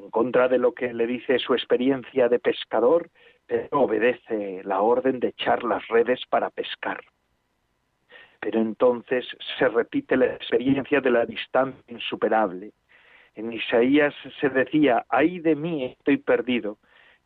En 0.00 0.10
contra 0.10 0.48
de 0.48 0.58
lo 0.58 0.72
que 0.72 0.92
le 0.92 1.06
dice 1.06 1.38
su 1.38 1.54
experiencia 1.54 2.28
de 2.28 2.38
pescador, 2.38 3.10
Pedro 3.46 3.82
obedece 3.82 4.62
la 4.64 4.80
orden 4.80 5.20
de 5.20 5.28
echar 5.28 5.62
las 5.64 5.86
redes 5.88 6.20
para 6.28 6.50
pescar 6.50 7.00
pero 8.40 8.60
entonces 8.60 9.26
se 9.58 9.68
repite 9.68 10.16
la 10.16 10.26
experiencia 10.34 11.00
de 11.00 11.10
la 11.10 11.26
distancia 11.26 11.82
insuperable. 11.88 12.72
En 13.34 13.52
Isaías 13.52 14.14
se 14.40 14.48
decía, 14.48 15.04
ay 15.08 15.40
de 15.40 15.54
mí, 15.54 15.84
estoy 15.84 16.16
perdido. 16.16 16.78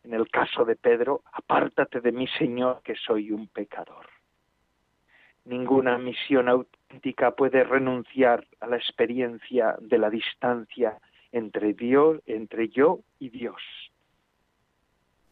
En 0.03 0.13
el 0.13 0.29
caso 0.29 0.65
de 0.65 0.77
Pedro, 0.77 1.23
apártate 1.33 2.01
de 2.01 2.13
mí, 2.13 2.27
Señor, 2.37 2.83
que 2.83 2.95
soy 2.97 3.31
un 3.31 3.49
pecador. 3.49 4.07
Ninguna 5.45 5.97
misión 5.99 6.49
auténtica 6.49 7.31
puede 7.31 7.65
renunciar 7.65 8.45
a 8.61 8.67
la 8.67 8.77
experiencia 8.77 9.77
de 9.81 9.99
la 9.99 10.11
distancia 10.11 10.99
entre 11.35 11.75
Dios, 11.75 12.21
entre 12.27 12.69
yo 12.69 13.01
y 13.19 13.29
Dios. 13.29 13.61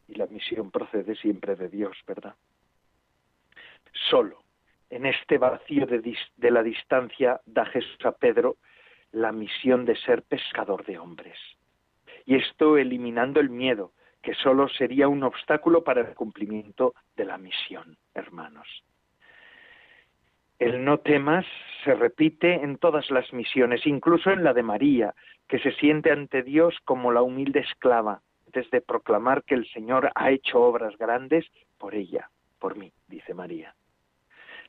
Y 0.08 0.16
la 0.16 0.26
misión 0.26 0.72
procede 0.72 1.14
siempre 1.14 1.54
de 1.54 1.68
Dios, 1.68 1.96
¿verdad? 2.04 2.34
Solo 4.10 4.42
en 4.90 5.06
este 5.06 5.38
vacío 5.38 5.86
de, 5.86 6.50
la 6.50 6.62
distancia 6.64 7.40
da 7.46 7.64
Jesús 7.66 8.04
a 8.04 8.10
Pedro 8.10 8.56
la 9.12 9.30
misión 9.30 9.84
de 9.84 9.94
ser 9.94 10.24
pescador 10.24 10.84
de 10.84 10.98
hombres. 10.98 11.38
Y 12.26 12.34
esto 12.34 12.76
eliminando 12.76 13.38
el 13.38 13.48
miedo, 13.48 13.92
que 14.22 14.34
solo 14.34 14.68
sería 14.68 15.06
un 15.06 15.22
obstáculo 15.22 15.84
para 15.84 16.00
el 16.00 16.14
cumplimiento 16.16 16.94
de 17.14 17.26
la 17.26 17.38
misión, 17.38 17.96
hermanos. 18.12 18.66
El 20.62 20.84
no 20.84 20.98
temas 20.98 21.44
se 21.82 21.92
repite 21.92 22.54
en 22.54 22.78
todas 22.78 23.10
las 23.10 23.32
misiones, 23.32 23.84
incluso 23.84 24.30
en 24.30 24.44
la 24.44 24.54
de 24.54 24.62
María, 24.62 25.12
que 25.48 25.58
se 25.58 25.72
siente 25.72 26.12
ante 26.12 26.44
Dios 26.44 26.76
como 26.84 27.10
la 27.10 27.20
humilde 27.20 27.58
esclava, 27.58 28.22
antes 28.46 28.70
de 28.70 28.80
proclamar 28.80 29.42
que 29.42 29.56
el 29.56 29.66
Señor 29.72 30.12
ha 30.14 30.30
hecho 30.30 30.62
obras 30.62 30.96
grandes 30.96 31.44
por 31.78 31.96
ella, 31.96 32.30
por 32.60 32.76
mí, 32.76 32.92
dice 33.08 33.34
María. 33.34 33.74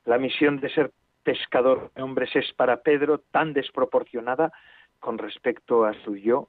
La 0.04 0.18
misión 0.18 0.58
de 0.58 0.70
ser 0.70 0.90
pescador 1.22 1.92
de 1.94 2.02
hombres 2.02 2.34
es 2.34 2.52
para 2.54 2.82
Pedro 2.82 3.18
tan 3.30 3.52
desproporcionada 3.52 4.52
con 4.98 5.16
respecto 5.16 5.84
a 5.84 5.94
su 6.02 6.16
yo 6.16 6.48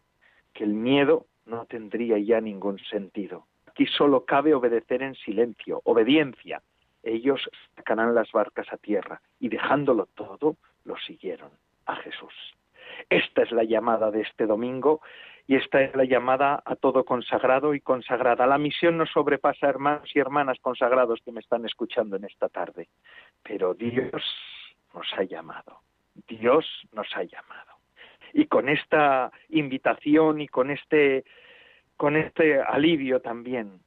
que 0.56 0.64
el 0.64 0.74
miedo 0.74 1.28
no 1.46 1.68
tendría 1.68 2.18
ya 2.18 2.42
ningún 2.42 2.80
sentido. 2.80 3.46
Aquí 3.68 3.86
solo 3.86 4.26
cabe 4.26 4.56
obedecer 4.56 5.04
en 5.04 5.14
silencio, 5.14 5.82
obediencia. 5.84 6.64
Ellos 7.06 7.48
sacarán 7.76 8.16
las 8.16 8.32
barcas 8.32 8.66
a 8.74 8.78
tierra 8.78 9.22
y 9.40 9.50
dejándolo 9.50 10.08
todo, 10.16 10.58
lo 10.84 10.98
siguieron 10.98 11.52
a 11.86 11.96
Jesús. 11.98 12.34
Esta 13.10 13.44
es 13.44 13.52
la 13.52 13.64
llamada 13.64 14.10
de 14.10 14.22
este 14.22 14.48
domingo 14.48 15.02
y 15.46 15.56
esta 15.56 15.82
es 15.84 15.96
la 15.96 16.06
llamada 16.06 16.64
a 16.66 16.76
todo 16.76 17.06
consagrado 17.06 17.76
y 17.76 17.80
consagrada. 17.80 18.48
La 18.48 18.58
misión 18.58 18.98
no 18.98 19.06
sobrepasa 19.06 19.70
hermanos 19.70 20.10
y 20.16 20.20
hermanas 20.20 20.58
consagrados 20.60 21.22
que 21.24 21.32
me 21.32 21.42
están 21.42 21.64
escuchando 21.66 22.16
en 22.16 22.26
esta 22.26 22.50
tarde, 22.50 22.90
pero 23.44 23.76
Dios 23.76 24.24
nos 24.96 25.08
ha 25.14 25.24
llamado, 25.24 25.82
Dios 26.28 26.66
nos 26.92 27.08
ha 27.16 27.22
llamado. 27.22 27.74
Y 28.34 28.48
con 28.48 28.68
esta 28.68 29.32
invitación 29.50 30.42
y 30.42 30.48
con 30.48 30.72
este, 30.72 31.24
con 31.96 32.16
este 32.16 32.60
alivio 32.60 33.22
también, 33.22 33.85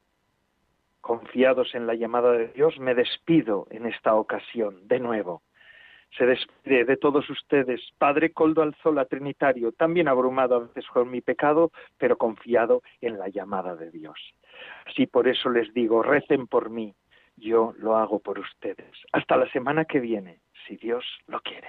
confiados 1.01 1.75
en 1.75 1.87
la 1.87 1.95
llamada 1.95 2.33
de 2.33 2.49
Dios, 2.49 2.79
me 2.79 2.95
despido 2.95 3.67
en 3.71 3.87
esta 3.87 4.15
ocasión 4.15 4.87
de 4.87 5.01
nuevo 5.01 5.43
se 6.17 6.27
despide 6.27 6.85
de 6.85 6.97
todos 6.97 7.29
ustedes, 7.29 7.81
Padre 7.99 8.33
Coldo 8.33 8.63
Alzola 8.63 9.05
Trinitario, 9.05 9.73
también 9.73 10.09
abrumado 10.09 10.57
a 10.57 10.59
veces 10.61 10.85
por 10.93 11.07
mi 11.07 11.21
pecado, 11.21 11.71
pero 11.99 12.17
confiado 12.17 12.83
en 13.01 13.19
la 13.19 13.29
llamada 13.29 13.77
de 13.77 13.91
Dios. 13.91 14.19
Así 14.87 15.07
por 15.07 15.29
eso 15.29 15.51
les 15.51 15.73
digo, 15.75 16.03
recen 16.03 16.47
por 16.47 16.71
mí, 16.71 16.95
yo 17.37 17.75
lo 17.79 17.97
hago 17.97 18.19
por 18.21 18.39
ustedes. 18.39 18.93
Hasta 19.13 19.37
la 19.37 19.51
semana 19.51 19.85
que 19.85 20.01
viene, 20.01 20.41
si 20.67 20.77
Dios 20.77 21.05
lo 21.27 21.41
quiere. 21.41 21.69